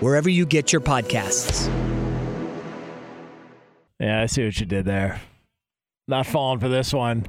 wherever 0.00 0.28
you 0.28 0.46
get 0.46 0.72
your 0.72 0.80
podcasts. 0.80 1.66
Yeah, 4.00 4.22
I 4.22 4.26
see 4.26 4.44
what 4.44 4.58
you 4.60 4.66
did 4.66 4.84
there. 4.84 5.20
Not 6.06 6.26
falling 6.26 6.60
for 6.60 6.68
this 6.68 6.92
one. 6.92 7.26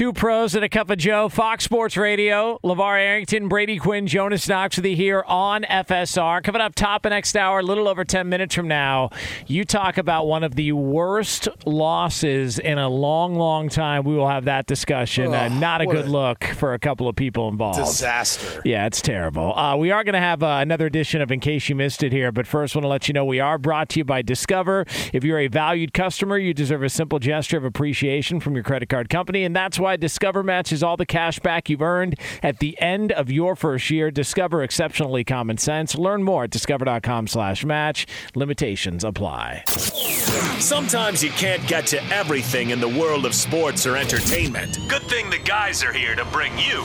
Two 0.00 0.14
pros 0.14 0.54
and 0.54 0.64
a 0.64 0.68
cup 0.70 0.88
of 0.88 0.96
Joe, 0.96 1.28
Fox 1.28 1.62
Sports 1.62 1.94
Radio. 1.94 2.58
LaVar 2.64 2.98
Arrington, 2.98 3.48
Brady 3.48 3.76
Quinn, 3.76 4.06
Jonas 4.06 4.48
Knox 4.48 4.76
with 4.76 4.86
you 4.86 4.96
here 4.96 5.22
on 5.26 5.64
FSR. 5.64 6.42
Coming 6.42 6.62
up 6.62 6.74
top 6.74 7.04
of 7.04 7.10
next 7.10 7.36
hour, 7.36 7.58
a 7.58 7.62
little 7.62 7.86
over 7.86 8.02
10 8.02 8.26
minutes 8.26 8.54
from 8.54 8.66
now, 8.66 9.10
you 9.46 9.62
talk 9.66 9.98
about 9.98 10.26
one 10.26 10.42
of 10.42 10.54
the 10.54 10.72
worst 10.72 11.48
losses 11.66 12.58
in 12.58 12.78
a 12.78 12.88
long, 12.88 13.34
long 13.34 13.68
time. 13.68 14.04
We 14.04 14.14
will 14.14 14.26
have 14.26 14.46
that 14.46 14.64
discussion. 14.64 15.34
uh, 15.34 15.48
not 15.48 15.82
a 15.82 15.84
good 15.84 16.06
a 16.06 16.08
look 16.08 16.44
for 16.44 16.72
a 16.72 16.78
couple 16.78 17.06
of 17.06 17.14
people 17.14 17.50
involved. 17.50 17.80
Disaster. 17.80 18.62
Yeah, 18.64 18.86
it's 18.86 19.02
terrible. 19.02 19.54
Uh, 19.54 19.76
we 19.76 19.90
are 19.90 20.02
going 20.02 20.14
to 20.14 20.18
have 20.18 20.42
uh, 20.42 20.60
another 20.62 20.86
edition 20.86 21.20
of 21.20 21.30
In 21.30 21.40
Case 21.40 21.68
You 21.68 21.74
Missed 21.74 22.02
It 22.02 22.12
here, 22.12 22.32
but 22.32 22.46
first, 22.46 22.74
want 22.74 22.84
to 22.84 22.88
let 22.88 23.06
you 23.06 23.12
know 23.12 23.26
we 23.26 23.40
are 23.40 23.58
brought 23.58 23.90
to 23.90 24.00
you 24.00 24.04
by 24.06 24.22
Discover. 24.22 24.86
If 25.12 25.24
you're 25.24 25.40
a 25.40 25.48
valued 25.48 25.92
customer, 25.92 26.38
you 26.38 26.54
deserve 26.54 26.82
a 26.84 26.88
simple 26.88 27.18
gesture 27.18 27.58
of 27.58 27.66
appreciation 27.66 28.40
from 28.40 28.54
your 28.54 28.64
credit 28.64 28.88
card 28.88 29.10
company, 29.10 29.44
and 29.44 29.54
that's 29.54 29.78
why 29.78 29.89
Discover 29.96 30.42
matches 30.42 30.82
all 30.82 30.96
the 30.96 31.06
cash 31.06 31.38
back 31.38 31.68
you've 31.68 31.82
earned 31.82 32.18
at 32.42 32.58
the 32.58 32.80
end 32.80 33.12
of 33.12 33.30
your 33.30 33.56
first 33.56 33.90
year. 33.90 34.10
Discover 34.10 34.62
exceptionally 34.62 35.24
common 35.24 35.58
sense. 35.58 35.94
Learn 35.94 36.22
more 36.22 36.44
at 36.44 36.50
discover.com/match. 36.50 38.06
Limitations 38.34 39.04
apply. 39.04 39.64
Sometimes 39.66 41.24
you 41.24 41.30
can't 41.30 41.66
get 41.66 41.86
to 41.88 42.02
everything 42.12 42.70
in 42.70 42.80
the 42.80 42.88
world 42.88 43.26
of 43.26 43.34
sports 43.34 43.86
or 43.86 43.96
entertainment. 43.96 44.78
Good 44.88 45.02
thing 45.02 45.30
the 45.30 45.38
guys 45.38 45.82
are 45.82 45.92
here 45.92 46.14
to 46.14 46.24
bring 46.26 46.52
you 46.58 46.84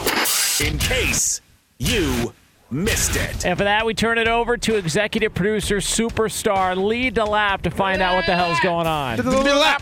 in 0.65 0.77
case 0.77 1.41
you 1.77 2.33
missed 2.71 3.15
it. 3.15 3.45
And 3.45 3.57
for 3.57 3.63
that, 3.63 3.85
we 3.85 3.93
turn 3.93 4.17
it 4.17 4.27
over 4.27 4.57
to 4.57 4.75
executive 4.75 5.33
producer, 5.33 5.77
superstar 5.77 6.75
Lee 6.75 7.11
DeLapp 7.11 7.61
to 7.61 7.69
find 7.71 8.01
out 8.01 8.15
what 8.15 8.25
the 8.25 8.35
hell's 8.35 8.59
going 8.61 8.87
on. 8.87 9.17
DeLapp. 9.17 9.81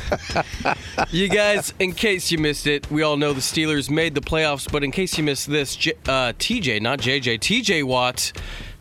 You 1.09 1.27
guys, 1.29 1.73
in 1.79 1.93
case 1.93 2.31
you 2.31 2.37
missed 2.37 2.67
it, 2.67 2.89
we 2.91 3.01
all 3.03 3.17
know 3.17 3.33
the 3.33 3.41
Steelers 3.41 3.89
made 3.89 4.15
the 4.15 4.21
playoffs, 4.21 4.71
but 4.71 4.83
in 4.83 4.91
case 4.91 5.17
you 5.17 5.23
missed 5.23 5.49
this, 5.49 5.75
J- 5.75 5.93
uh, 6.07 6.33
TJ, 6.37 6.81
not 6.81 6.99
JJ, 6.99 7.39
TJ 7.39 7.83
Watt 7.83 8.31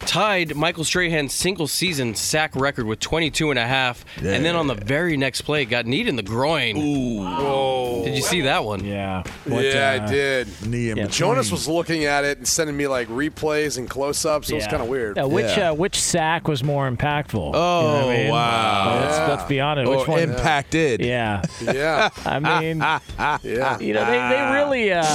tied 0.00 0.56
Michael 0.56 0.82
Strahan's 0.84 1.34
single 1.34 1.66
season 1.66 2.14
sack 2.14 2.56
record 2.56 2.86
with 2.86 3.00
22 3.00 3.50
and 3.50 3.58
a 3.58 3.66
half, 3.66 4.02
and 4.16 4.42
then 4.44 4.56
on 4.56 4.66
the 4.66 4.74
very 4.74 5.14
next 5.18 5.42
play 5.42 5.66
got 5.66 5.84
kneed 5.84 6.08
in 6.08 6.16
the 6.16 6.22
groin. 6.22 6.76
Whoa. 6.76 8.02
Did 8.06 8.16
you 8.16 8.22
see 8.22 8.40
that 8.42 8.64
one? 8.64 8.82
Yeah. 8.82 9.24
What, 9.44 9.62
yeah, 9.62 9.98
uh, 10.00 10.04
I 10.06 10.10
did. 10.10 10.48
Knee 10.66 10.88
in 10.90 10.96
Yeah. 10.96 11.04
between. 11.04 11.10
Jonas 11.10 11.52
was 11.52 11.68
looking 11.68 12.04
at 12.06 12.24
it 12.24 12.38
and 12.38 12.48
sending 12.48 12.76
me 12.78 12.86
like 12.86 13.08
replays 13.08 13.76
and 13.76 13.90
close-ups. 13.90 14.48
So 14.48 14.54
it 14.54 14.56
was 14.56 14.66
kind 14.68 14.82
of 14.82 14.88
weird. 14.88 15.18
Uh, 15.18 15.28
which 15.28 15.44
Yeah. 15.56 15.72
uh, 15.72 15.74
which 15.74 16.00
sack 16.00 16.48
was 16.48 16.64
more 16.64 16.90
impactful? 16.90 17.50
Oh, 17.54 17.80
You 17.82 17.88
know 18.06 18.10
I 18.10 18.16
mean? 18.16 18.30
wow. 18.30 19.00
Let's, 19.04 19.18
let's 19.28 19.48
be 19.50 19.60
honest. 19.60 19.86
or 19.90 19.98
Which 19.98 20.08
one? 20.08 20.20
impacted. 20.20 21.00
Yeah. 21.04 21.19
Yeah, 21.62 22.10
I 22.24 22.38
mean, 22.38 22.78
yeah. 22.78 23.78
you 23.78 23.94
know, 23.94 24.04
they, 24.04 24.18
they 24.34 24.50
really, 24.52 24.92
um, 24.92 25.06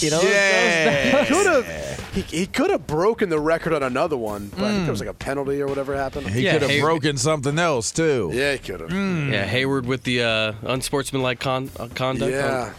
you 0.00 0.10
know, 0.10 0.20
those- 0.20 0.24
Yeah. 0.32 1.24
Could 1.26 1.46
have 1.46 2.04
he, 2.14 2.22
he 2.22 2.46
could 2.46 2.70
have 2.70 2.86
broken 2.86 3.28
the 3.28 3.38
record 3.38 3.72
on 3.72 3.82
another 3.82 4.16
one, 4.16 4.48
but 4.48 4.64
I 4.64 4.70
think 4.72 4.82
there 4.84 4.90
was 4.92 5.00
like 5.00 5.08
a 5.10 5.14
penalty 5.14 5.60
or 5.60 5.66
whatever 5.66 5.94
happened. 5.96 6.28
He 6.28 6.42
Yeah, 6.42 6.52
could 6.54 6.62
have 6.62 6.70
hey- 6.70 6.80
broken 6.80 7.16
something 7.16 7.58
else 7.58 7.92
too. 7.92 8.30
yeah, 8.32 8.52
he 8.52 8.58
could 8.58 8.80
have. 8.80 8.90
Yeah, 8.92 9.44
Hayward 9.44 9.86
with 9.86 10.02
the 10.04 10.22
uh, 10.22 10.52
unsportsmanlike 10.62 11.38
con- 11.40 11.70
uh, 11.78 11.88
conduct. 11.94 12.32
Yeah, 12.32 12.72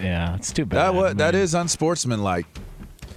yeah, 0.00 0.34
it's 0.36 0.52
too 0.52 0.64
bad. 0.64 0.76
That 0.78 0.94
what 0.94 1.10
I 1.10 1.12
that 1.14 1.34
mean, 1.34 1.42
is 1.42 1.54
unsportsmanlike. 1.54 2.46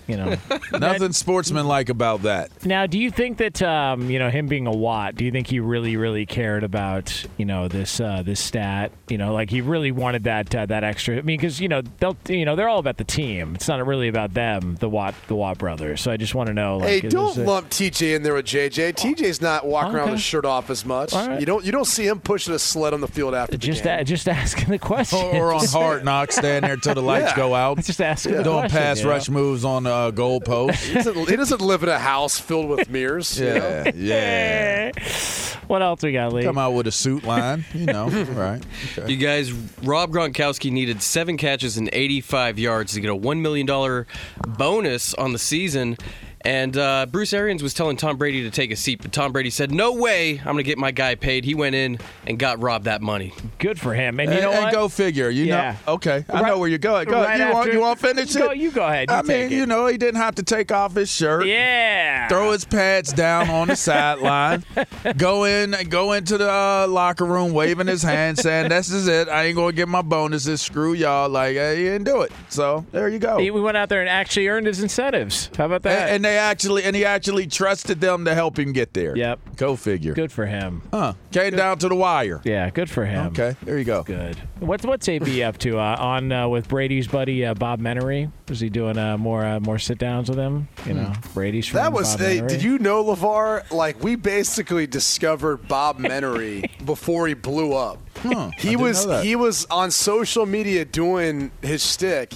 You 0.07 0.17
know. 0.17 0.35
Nothing 0.71 1.11
sportsmanlike 1.13 1.89
about 1.89 2.23
that. 2.23 2.65
Now, 2.65 2.85
do 2.87 2.97
you 2.99 3.11
think 3.11 3.37
that 3.37 3.61
um, 3.61 4.09
you 4.09 4.19
know 4.19 4.29
him 4.29 4.47
being 4.47 4.67
a 4.67 4.71
Watt? 4.71 5.15
Do 5.15 5.25
you 5.25 5.31
think 5.31 5.47
he 5.47 5.59
really, 5.59 5.95
really 5.97 6.25
cared 6.25 6.63
about 6.63 7.25
you 7.37 7.45
know 7.45 7.67
this 7.67 7.99
uh, 7.99 8.23
this 8.23 8.39
stat? 8.39 8.91
You 9.09 9.17
know, 9.17 9.33
like 9.33 9.49
he 9.49 9.61
really 9.61 9.91
wanted 9.91 10.23
that 10.25 10.53
uh, 10.55 10.65
that 10.65 10.83
extra. 10.83 11.17
I 11.17 11.21
mean, 11.21 11.37
because 11.39 11.59
you 11.59 11.67
know 11.67 11.81
they'll 11.99 12.17
you 12.27 12.45
know 12.45 12.55
they're 12.55 12.69
all 12.69 12.79
about 12.79 12.97
the 12.97 13.03
team. 13.03 13.55
It's 13.55 13.67
not 13.67 13.85
really 13.85 14.07
about 14.07 14.33
them, 14.33 14.75
the 14.79 14.89
Watt 14.89 15.13
the 15.27 15.35
Watt 15.35 15.57
brothers. 15.57 16.01
So 16.01 16.11
I 16.11 16.17
just 16.17 16.35
want 16.35 16.47
to 16.47 16.53
know. 16.53 16.77
Like, 16.77 16.89
Hey, 17.03 17.09
don't 17.09 17.35
this 17.35 17.37
a- 17.45 17.47
lump 17.49 17.69
TJ 17.69 18.15
in 18.15 18.23
there 18.23 18.33
with 18.33 18.45
JJ. 18.45 18.93
TJ's 18.93 19.41
not 19.41 19.65
walking 19.65 19.93
around 19.95 20.03
Okay. 20.03 20.11
with 20.11 20.19
his 20.19 20.23
shirt 20.25 20.45
off 20.45 20.69
as 20.69 20.85
much. 20.85 21.13
All 21.13 21.27
right. 21.27 21.39
You 21.39 21.45
don't 21.45 21.63
you 21.65 21.71
don't 21.71 21.85
see 21.85 22.05
him 22.07 22.19
pushing 22.19 22.53
a 22.53 22.59
sled 22.59 22.93
on 22.93 23.01
the 23.01 23.07
field 23.07 23.33
after 23.35 23.53
the 23.53 23.57
just 23.57 23.83
game. 23.83 23.99
a, 23.99 24.03
just 24.03 24.27
asking 24.27 24.69
the 24.69 24.79
question. 24.79 25.19
Or 25.35 25.53
on 25.53 25.65
hard 25.67 26.03
knocks, 26.03 26.35
stand 26.35 26.65
there 26.65 26.77
till 26.77 26.95
the 26.95 27.01
lights 27.01 27.31
Yeah. 27.31 27.35
go 27.35 27.55
out. 27.55 27.77
just 27.83 28.01
asking 28.01 28.33
the 28.37 28.43
Doing 28.43 28.59
question. 28.61 28.77
pass 28.77 28.97
you 28.99 29.03
know? 29.05 29.09
rush 29.11 29.29
moves 29.29 29.63
on 29.65 29.83
the 29.83 29.92
uh, 29.93 30.11
goal 30.11 30.41
post. 30.41 30.83
he, 30.83 30.93
doesn't, 30.93 31.29
he 31.29 31.35
doesn't 31.35 31.61
live 31.61 31.83
in 31.83 31.89
a 31.89 31.99
house 31.99 32.39
filled 32.39 32.69
with 32.69 32.89
mirrors. 32.89 33.39
you 33.39 33.45
know? 33.45 33.55
Yeah, 33.55 33.91
yeah. 33.95 34.91
what 35.67 35.81
else 35.81 36.03
we 36.03 36.11
got, 36.11 36.33
Lee? 36.33 36.43
Come 36.43 36.57
out 36.57 36.71
with 36.71 36.87
a 36.87 36.91
suit 36.91 37.23
line, 37.23 37.65
you 37.73 37.85
know, 37.85 38.07
right? 38.09 38.63
Okay. 38.97 39.11
You 39.11 39.17
guys, 39.17 39.51
Rob 39.83 40.11
Gronkowski 40.11 40.71
needed 40.71 41.01
seven 41.01 41.37
catches 41.37 41.77
and 41.77 41.89
85 41.93 42.59
yards 42.59 42.93
to 42.93 43.01
get 43.01 43.09
a 43.09 43.15
$1 43.15 43.39
million 43.41 44.05
bonus 44.47 45.13
on 45.13 45.33
the 45.33 45.39
season. 45.39 45.97
And 46.45 46.75
uh, 46.77 47.05
Bruce 47.09 47.31
Arians 47.31 47.63
was 47.63 47.73
telling 47.73 47.95
Tom 47.95 48.17
Brady 48.17 48.43
to 48.43 48.51
take 48.51 48.69
a 48.71 48.75
seat, 48.75 49.01
but 49.01 49.13
Tom 49.13 49.31
Brady 49.31 49.49
said, 49.49 49.71
"No 49.71 49.93
way, 49.93 50.39
I'm 50.39 50.45
going 50.45 50.57
to 50.57 50.63
get 50.63 50.77
my 50.77 50.91
guy 50.91 51.15
paid." 51.15 51.45
He 51.45 51.55
went 51.55 51.73
in 51.75 51.99
and 52.27 52.37
got 52.37 52.61
Rob 52.61 52.83
that 52.83 53.01
money. 53.01 53.33
Good 53.59 53.79
for 53.79 53.93
him. 53.93 54.19
And 54.19 54.29
you 54.29 54.35
and, 54.35 54.43
know 54.43 54.51
and 54.51 54.63
what? 54.65 54.73
go 54.73 54.89
figure. 54.89 55.29
You 55.29 55.45
Yeah. 55.45 55.77
know, 55.87 55.93
okay. 55.93 56.25
I 56.29 56.41
Right- 56.41 56.47
know 56.47 56.57
where 56.57 56.67
you're 56.67 56.79
going. 56.79 57.07
Go. 57.07 57.21
right 57.21 57.39
you 57.39 57.53
want 57.53 57.71
you 57.73 57.79
want 57.79 57.99
to 57.99 58.07
finish 58.07 58.35
Go- 58.35 58.51
it? 58.51 58.57
you 58.57 58.71
go 58.71 58.85
ahead. 58.85 59.09
You 59.09 59.15
I 59.15 59.21
take 59.21 59.27
mean, 59.27 59.41
it. 59.45 59.51
you 59.53 59.65
know, 59.65 59.87
he 59.87 59.97
didn't 59.97 60.19
have 60.21 60.35
to 60.35 60.43
take 60.43 60.71
off 60.71 60.95
his 60.95 61.09
shirt. 61.09 61.45
yeah. 61.45 62.27
Throw 62.27 62.51
his 62.51 62.65
pads 62.65 63.13
down 63.13 63.49
on 63.49 63.69
the 63.69 63.75
sideline. 63.77 64.63
Go 65.17 65.43
in, 65.45 65.75
go 65.89 66.13
into 66.13 66.37
the 66.37 66.49
uh, 66.49 66.87
locker 66.89 67.25
room, 67.25 67.53
waving 67.53 67.87
his 67.87 68.01
hand, 68.03 68.37
saying, 68.37 68.69
"This 68.69 68.89
is 68.89 69.07
it. 69.07 69.27
I 69.29 69.45
ain't 69.45 69.55
gonna 69.55 69.71
get 69.73 69.87
my 69.87 70.01
bonuses. 70.01 70.61
Screw 70.61 70.93
y'all." 70.93 71.29
Like 71.29 71.55
hey, 71.55 71.77
he 71.77 71.83
didn't 71.83 72.05
do 72.05 72.21
it. 72.21 72.31
So 72.49 72.85
there 72.91 73.07
you 73.09 73.19
go. 73.19 73.37
He- 73.37 73.51
we 73.51 73.61
went 73.61 73.77
out 73.77 73.89
there 73.89 74.01
and 74.01 74.09
actually 74.09 74.47
earned 74.47 74.67
his 74.67 74.81
incentives. 74.81 75.49
How 75.57 75.65
about 75.65 75.83
that? 75.83 76.03
and, 76.03 76.15
and 76.15 76.25
they 76.25 76.32
actually, 76.37 76.83
and 76.83 76.95
he 76.95 77.05
actually 77.05 77.47
trusted 77.47 78.01
them 78.01 78.25
to 78.25 78.33
help 78.33 78.57
him 78.59 78.73
get 78.73 78.93
there. 78.93 79.15
Yep. 79.15 79.39
Go 79.57 79.75
figure. 79.75 80.13
good 80.13 80.31
for 80.31 80.45
him. 80.45 80.81
Huh? 80.91 81.13
Came 81.31 81.55
down 81.55 81.77
to 81.79 81.87
the 81.89 81.95
wire. 81.95 82.41
Yeah, 82.43 82.69
good 82.69 82.89
for 82.89 83.05
him. 83.05 83.27
Okay. 83.27 83.55
There 83.63 83.77
you 83.77 83.83
go. 83.85 84.03
Good. 84.03 84.37
What's 84.59 84.85
what's 84.85 85.07
AB 85.07 85.43
up 85.43 85.57
to 85.59 85.77
uh, 85.79 85.95
on 85.99 86.31
uh, 86.31 86.47
with 86.47 86.67
Brady's 86.67 87.07
buddy 87.07 87.45
uh, 87.45 87.53
Bob 87.53 87.79
Menery? 87.81 88.31
Was 88.49 88.59
he 88.59 88.69
doing 88.69 88.97
uh, 88.97 89.17
more 89.17 89.45
uh, 89.45 89.59
more 89.59 89.79
sit 89.79 89.97
downs 89.97 90.29
with 90.29 90.37
him? 90.37 90.67
You 90.85 90.93
know, 90.95 91.13
Brady's. 91.33 91.71
That 91.71 91.91
was. 91.93 92.11
Bob 92.13 92.19
Hey, 92.21 92.41
did 92.41 92.63
you 92.63 92.79
know, 92.79 93.03
LaVar? 93.03 93.71
Like 93.71 94.01
we 94.03 94.15
basically 94.15 94.87
discovered 94.87 95.67
Bob 95.67 95.99
Menery 95.99 96.69
before 96.85 97.27
he 97.27 97.33
blew 97.33 97.73
up. 97.73 97.99
Huh, 98.17 98.51
I 98.51 98.51
He 98.57 98.69
didn't 98.69 98.81
was 98.81 99.05
know 99.05 99.11
that. 99.13 99.25
he 99.25 99.35
was 99.35 99.65
on 99.69 99.91
social 99.91 100.45
media 100.45 100.85
doing 100.85 101.51
his 101.61 101.85
shtick, 101.85 102.33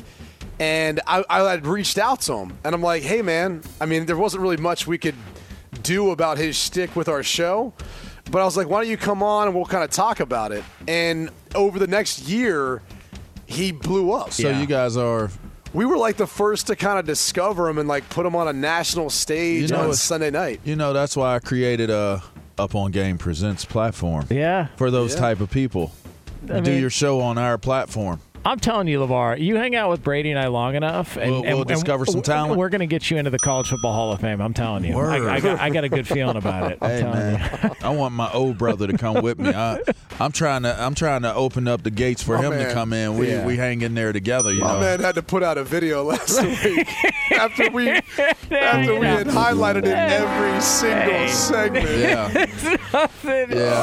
and 0.60 0.99
I, 1.08 1.24
I 1.30 1.49
had 1.51 1.66
reached 1.68 1.97
out 1.97 2.22
to 2.22 2.34
him, 2.34 2.58
and 2.64 2.74
I'm 2.76 2.82
like, 2.82 3.03
"Hey, 3.03 3.22
man, 3.22 3.62
I 3.82 3.86
mean, 3.86 4.05
there 4.05 4.18
wasn't 4.18 4.41
really 4.43 4.58
much 4.58 4.88
we 4.88 4.97
could 4.97 5.16
do 5.84 6.12
about 6.12 6.38
his 6.38 6.58
stick 6.58 6.95
with 6.95 7.08
our 7.10 7.24
show." 7.24 7.74
But 8.30 8.41
I 8.41 8.45
was 8.45 8.58
like, 8.58 8.68
why 8.68 8.82
don't 8.82 8.89
you 8.91 8.97
come 8.97 9.24
on 9.24 9.47
and 9.47 9.55
we'll 9.55 9.64
kind 9.66 9.86
of 9.86 9.89
talk 9.89 10.20
about 10.20 10.51
it? 10.51 10.62
And 10.86 11.30
over 11.55 11.80
the 11.80 11.88
next 11.88 12.28
year, 12.28 12.82
he 13.45 13.72
blew 13.72 14.12
up. 14.12 14.34
So 14.34 14.49
Yeah. 14.49 14.60
you 14.60 14.68
guys 14.68 14.97
are. 14.97 15.30
We 15.74 15.86
were 15.86 15.95
like 15.97 16.18
the 16.18 16.28
first 16.28 16.68
to 16.68 16.76
kind 16.76 16.99
of 16.99 17.05
discover 17.05 17.70
him 17.70 17.78
and 17.78 17.88
like 17.88 18.10
put 18.10 18.26
him 18.26 18.36
on 18.36 18.49
a 18.49 18.53
national 18.53 19.10
stage 19.12 19.62
You 19.64 19.68
know, 19.70 19.76
on 19.78 19.84
it's- 19.86 20.01
Sunday 20.01 20.30
night. 20.30 20.60
You 20.66 20.76
know, 20.76 20.91
that's 20.91 21.16
why 21.16 21.36
I 21.36 21.39
created 21.39 21.89
a 21.89 22.22
Up 22.58 22.76
on 22.76 22.91
Game 22.91 23.18
Presents 23.18 23.64
platform 23.64 24.26
Yeah, 24.30 24.68
for 24.76 24.91
those 24.91 25.14
Yeah. 25.14 25.20
type 25.22 25.39
of 25.39 25.49
people. 25.49 25.93
I 26.51 26.60
Do 26.60 26.72
mean- 26.72 26.82
your 26.82 26.89
show 26.89 27.22
on 27.22 27.38
our 27.38 27.58
platform. 27.58 28.20
I'm 28.47 28.59
telling 28.61 28.87
you, 28.87 28.99
LaVar, 29.01 29.41
you 29.41 29.57
hang 29.57 29.75
out 29.75 29.89
with 29.89 30.01
Brady 30.03 30.31
and 30.31 30.39
I 30.39 30.47
long 30.47 30.75
enough, 30.75 31.17
and 31.17 31.29
We'll- 31.31 31.41
we'll 31.43 31.57
and- 31.59 31.67
discover 31.67 32.05
some 32.05 32.15
and 32.19 32.25
talent. 32.25 32.55
We're 32.57 32.69
going 32.69 32.79
to 32.79 32.87
get 32.87 33.11
you 33.11 33.17
into 33.17 33.29
the 33.29 33.39
College 33.39 33.67
Football 33.67 33.91
Hall 33.91 34.13
of 34.13 34.21
Fame. 34.21 34.39
I'm 34.41 34.53
telling 34.53 34.85
you. 34.85 34.95
Word. 34.95 35.09
I, 35.27 35.35
I, 35.35 35.39
got, 35.41 35.59
I 35.59 35.69
got 35.69 35.83
a 35.83 35.89
good 35.89 36.07
feeling 36.07 36.37
about 36.37 36.71
it. 36.71 36.77
I'm 36.81 36.89
Hey 36.89 37.03
man, 37.03 37.59
you. 37.63 37.69
I 37.81 37.89
want 37.89 38.13
my 38.13 38.31
old 38.31 38.57
brother 38.57 38.87
to 38.87 38.97
come 38.97 39.21
with 39.21 39.37
me. 39.37 39.49
I, 39.53 39.79
I'm 40.21 40.31
trying 40.31 40.63
to 40.63 40.81
I'm 40.81 40.95
trying 40.95 41.23
to 41.23 41.33
open 41.35 41.67
up 41.67 41.83
the 41.83 41.91
gates 41.91 42.23
for 42.23 42.37
My 42.37 42.43
him 42.45 42.51
to 42.53 42.73
come 42.73 42.93
in. 42.93 43.17
We 43.17 43.27
Yeah. 43.27 43.45
we 43.45 43.57
hang 43.57 43.81
in 43.81 43.93
there 43.95 44.13
together. 44.13 44.53
You 44.53 44.61
My 44.61 44.73
know. 44.75 44.79
man 44.79 44.99
had 45.01 45.15
to 45.15 45.21
put 45.23 45.43
out 45.43 45.57
a 45.57 45.63
video 45.65 46.03
last 46.05 46.41
week 46.41 46.87
after 47.33 47.69
we 47.69 47.89
after 47.89 48.95
we 48.99 49.05
had 49.05 49.27
highlighted 49.27 49.79
it 49.79 49.85
in 49.87 49.91
every 49.93 50.61
single 50.61 51.11
Hey. 51.13 51.27
segment. 51.27 51.89
Yeah, 51.89 52.31
yeah. 52.93 53.07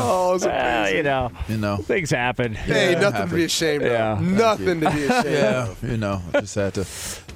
Oh, 0.03 0.31
it 0.31 0.33
was 0.33 0.45
Well, 0.47 0.81
amazing. 0.81 0.97
you 0.97 1.03
know, 1.03 1.31
You 1.49 1.57
know. 1.59 1.77
things 1.77 2.11
happen. 2.11 2.55
Hey, 2.55 2.93
Yeah, 2.93 3.01
nothing 3.01 3.29
to 3.29 3.35
be 3.35 3.45
ashamed 3.45 3.85
Yeah. 3.85 4.13
of. 4.15 4.23
Nothing 4.59 4.81
to 4.81 4.91
be 4.91 5.05
ashamed 5.05 5.25
Yeah, 5.35 5.69
of. 5.69 5.83
you 5.85 5.97
know, 5.97 6.23
I 6.33 6.41
just 6.41 6.55
had 6.55 6.75
to 6.75 6.87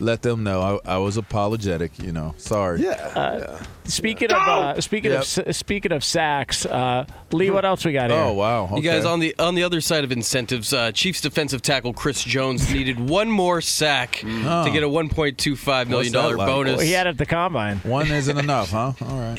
let 0.00 0.22
them 0.22 0.42
know 0.44 0.80
I, 0.84 0.94
I 0.94 0.98
was 0.98 1.16
apologetic. 1.16 1.98
You 1.98 2.12
know, 2.12 2.34
sorry. 2.38 2.82
Yeah. 2.82 3.62
Speaking 3.84 4.30
of 4.30 4.36
uh, 4.36 4.80
speaking 4.80 5.10
Yep. 5.12 5.24
of 5.46 5.56
speaking 5.56 5.92
of 5.92 6.04
sacks, 6.04 6.66
uh, 6.66 7.06
Lee, 7.32 7.50
what 7.50 7.64
else 7.64 7.84
we 7.86 7.92
got 7.92 8.10
here? 8.10 8.18
Oh 8.18 8.32
wow. 8.34 8.64
Okay. 8.64 8.76
You 8.76 8.82
guys 8.82 9.04
on 9.06 9.18
the 9.20 9.34
on 9.38 9.54
the 9.54 9.62
other 9.62 9.80
side 9.80 10.04
of 10.04 10.12
incentives, 10.12 10.72
uh, 10.74 10.92
Chiefs 10.92 11.20
defensive 11.22 11.62
tackle 11.62 11.94
Chris 11.94 12.22
Jones 12.22 12.70
needed 12.74 13.00
one 13.00 13.30
more 13.30 13.60
sack 13.62 14.16
to 14.16 14.70
get 14.72 14.82
a 14.82 14.88
1.25 14.88 15.88
million 15.88 16.12
dollar 16.12 16.36
like? 16.36 16.46
bonus. 16.46 16.76
Well, 16.76 16.84
he 16.86 16.92
had 16.92 17.06
it 17.06 17.10
at 17.10 17.18
the 17.18 17.26
combine. 17.26 17.78
One 17.78 18.10
isn't 18.10 18.36
enough, 18.38 18.70
huh? 18.70 18.92
All 19.00 19.18
right. 19.18 19.38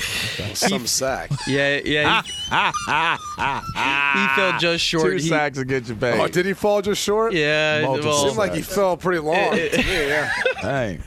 Some 0.56 0.88
sack. 0.88 1.30
Yeah, 1.48 1.80
yeah. 1.86 2.24
He, 2.24 2.32
he 3.40 4.28
fell 4.36 4.60
just 4.60 4.84
short. 4.84 5.06
Two 5.06 5.12
He- 5.18 5.30
sacks 5.30 5.58
to 5.58 5.66
get 5.66 5.88
you 5.88 5.96
paid. 5.96 6.20
Oh, 6.20 6.28
did 6.28 6.46
he 6.46 6.54
fall 6.54 6.82
just 6.82 7.02
short? 7.02 7.34
Yeah, 7.34 7.82
Multiple 7.82 8.12
well, 8.12 8.26
Seemed 8.26 8.38
like 8.38 8.54
he 8.54 8.62
fell 8.62 8.98
pretty 8.98 9.20
long. 9.20 9.54
It- 9.54 9.72
to 9.74 9.78
me, 9.80 9.84
yeah. 10.08 10.32
Dang. 10.62 11.04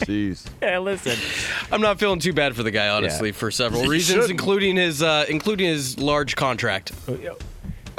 Jeez. 0.00 0.44
Hey, 0.60 0.76
listen, 0.78 1.16
I'm 1.72 1.80
not 1.80 1.98
feeling 1.98 2.18
too 2.18 2.32
bad 2.32 2.54
for 2.56 2.62
the 2.62 2.70
guy, 2.70 2.88
honestly, 2.88 3.32
for 3.32 3.50
several 3.50 3.84
reasons, 3.86 4.28
including 4.28 4.76
his 4.76 5.02
uh, 5.02 5.24
including 5.28 5.68
his 5.68 5.98
large 5.98 6.36
contract. 6.36 6.92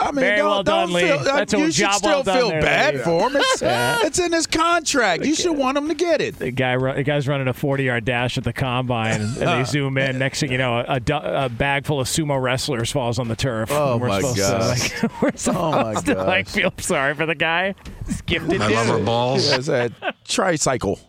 I 0.05 0.11
mean, 0.11 0.15
Very 0.21 0.37
don't, 0.37 0.49
well 0.49 0.63
done, 0.63 0.87
don't 0.89 0.93
Lee. 0.95 1.01
feel, 1.03 1.19
uh, 1.19 1.23
That's 1.23 1.53
a 1.53 1.57
you 1.59 1.65
should 1.71 1.85
job 1.85 1.93
still 1.95 2.09
well 2.11 2.23
done 2.23 2.37
feel 2.37 2.49
there, 2.49 2.61
bad 2.61 2.95
Lee. 2.95 3.01
for 3.01 3.29
him. 3.29 3.35
It's, 3.37 3.61
it's 3.63 4.19
in 4.19 4.33
his 4.33 4.47
contract. 4.47 5.25
You 5.25 5.35
should 5.35 5.57
want 5.57 5.77
him 5.77 5.87
to 5.87 5.93
get 5.95 6.21
it. 6.21 6.37
the 6.39 6.51
guy 6.51 6.77
the 6.77 7.03
guy's 7.03 7.27
running 7.27 7.47
a 7.47 7.53
40 7.53 7.83
yard 7.83 8.05
dash 8.05 8.37
at 8.37 8.43
the 8.43 8.53
combine, 8.53 9.21
and 9.21 9.35
they 9.35 9.63
zoom 9.65 9.97
in. 9.97 10.17
Next 10.19 10.39
thing 10.39 10.51
you 10.51 10.57
know, 10.57 10.79
a, 10.79 10.99
a 11.45 11.49
bag 11.49 11.85
full 11.85 11.99
of 11.99 12.07
sumo 12.07 12.41
wrestlers 12.41 12.91
falls 12.91 13.19
on 13.19 13.27
the 13.27 13.35
turf. 13.35 13.69
Oh, 13.71 13.97
we're 13.97 14.07
my 14.07 14.19
supposed 14.21 14.37
gosh. 14.39 14.89
To, 14.91 15.07
like, 15.07 15.11
we're 15.21 15.31
supposed 15.35 15.47
Oh, 15.47 15.93
my 15.93 16.01
to 16.01 16.23
like 16.23 16.45
gosh. 16.45 16.53
feel 16.55 16.73
sorry 16.79 17.13
for 17.15 17.25
the 17.25 17.35
guy. 17.35 17.75
He's 18.05 18.21
gifted. 18.21 18.61
I 18.61 18.67
love 18.67 18.87
her 18.87 19.03
balls. 19.03 19.51
It's 19.51 19.67
a 19.67 19.91
tricycle. 20.27 20.99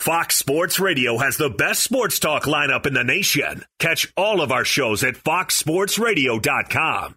Fox 0.00 0.36
Sports 0.36 0.78
Radio 0.80 1.16
has 1.18 1.36
the 1.38 1.48
best 1.48 1.82
sports 1.82 2.18
talk 2.18 2.44
lineup 2.44 2.84
in 2.86 2.92
the 2.94 3.04
nation. 3.04 3.64
Catch 3.78 4.12
all 4.16 4.40
of 4.42 4.52
our 4.52 4.64
shows 4.64 5.02
at 5.02 5.14
foxsportsradio.com. 5.14 7.16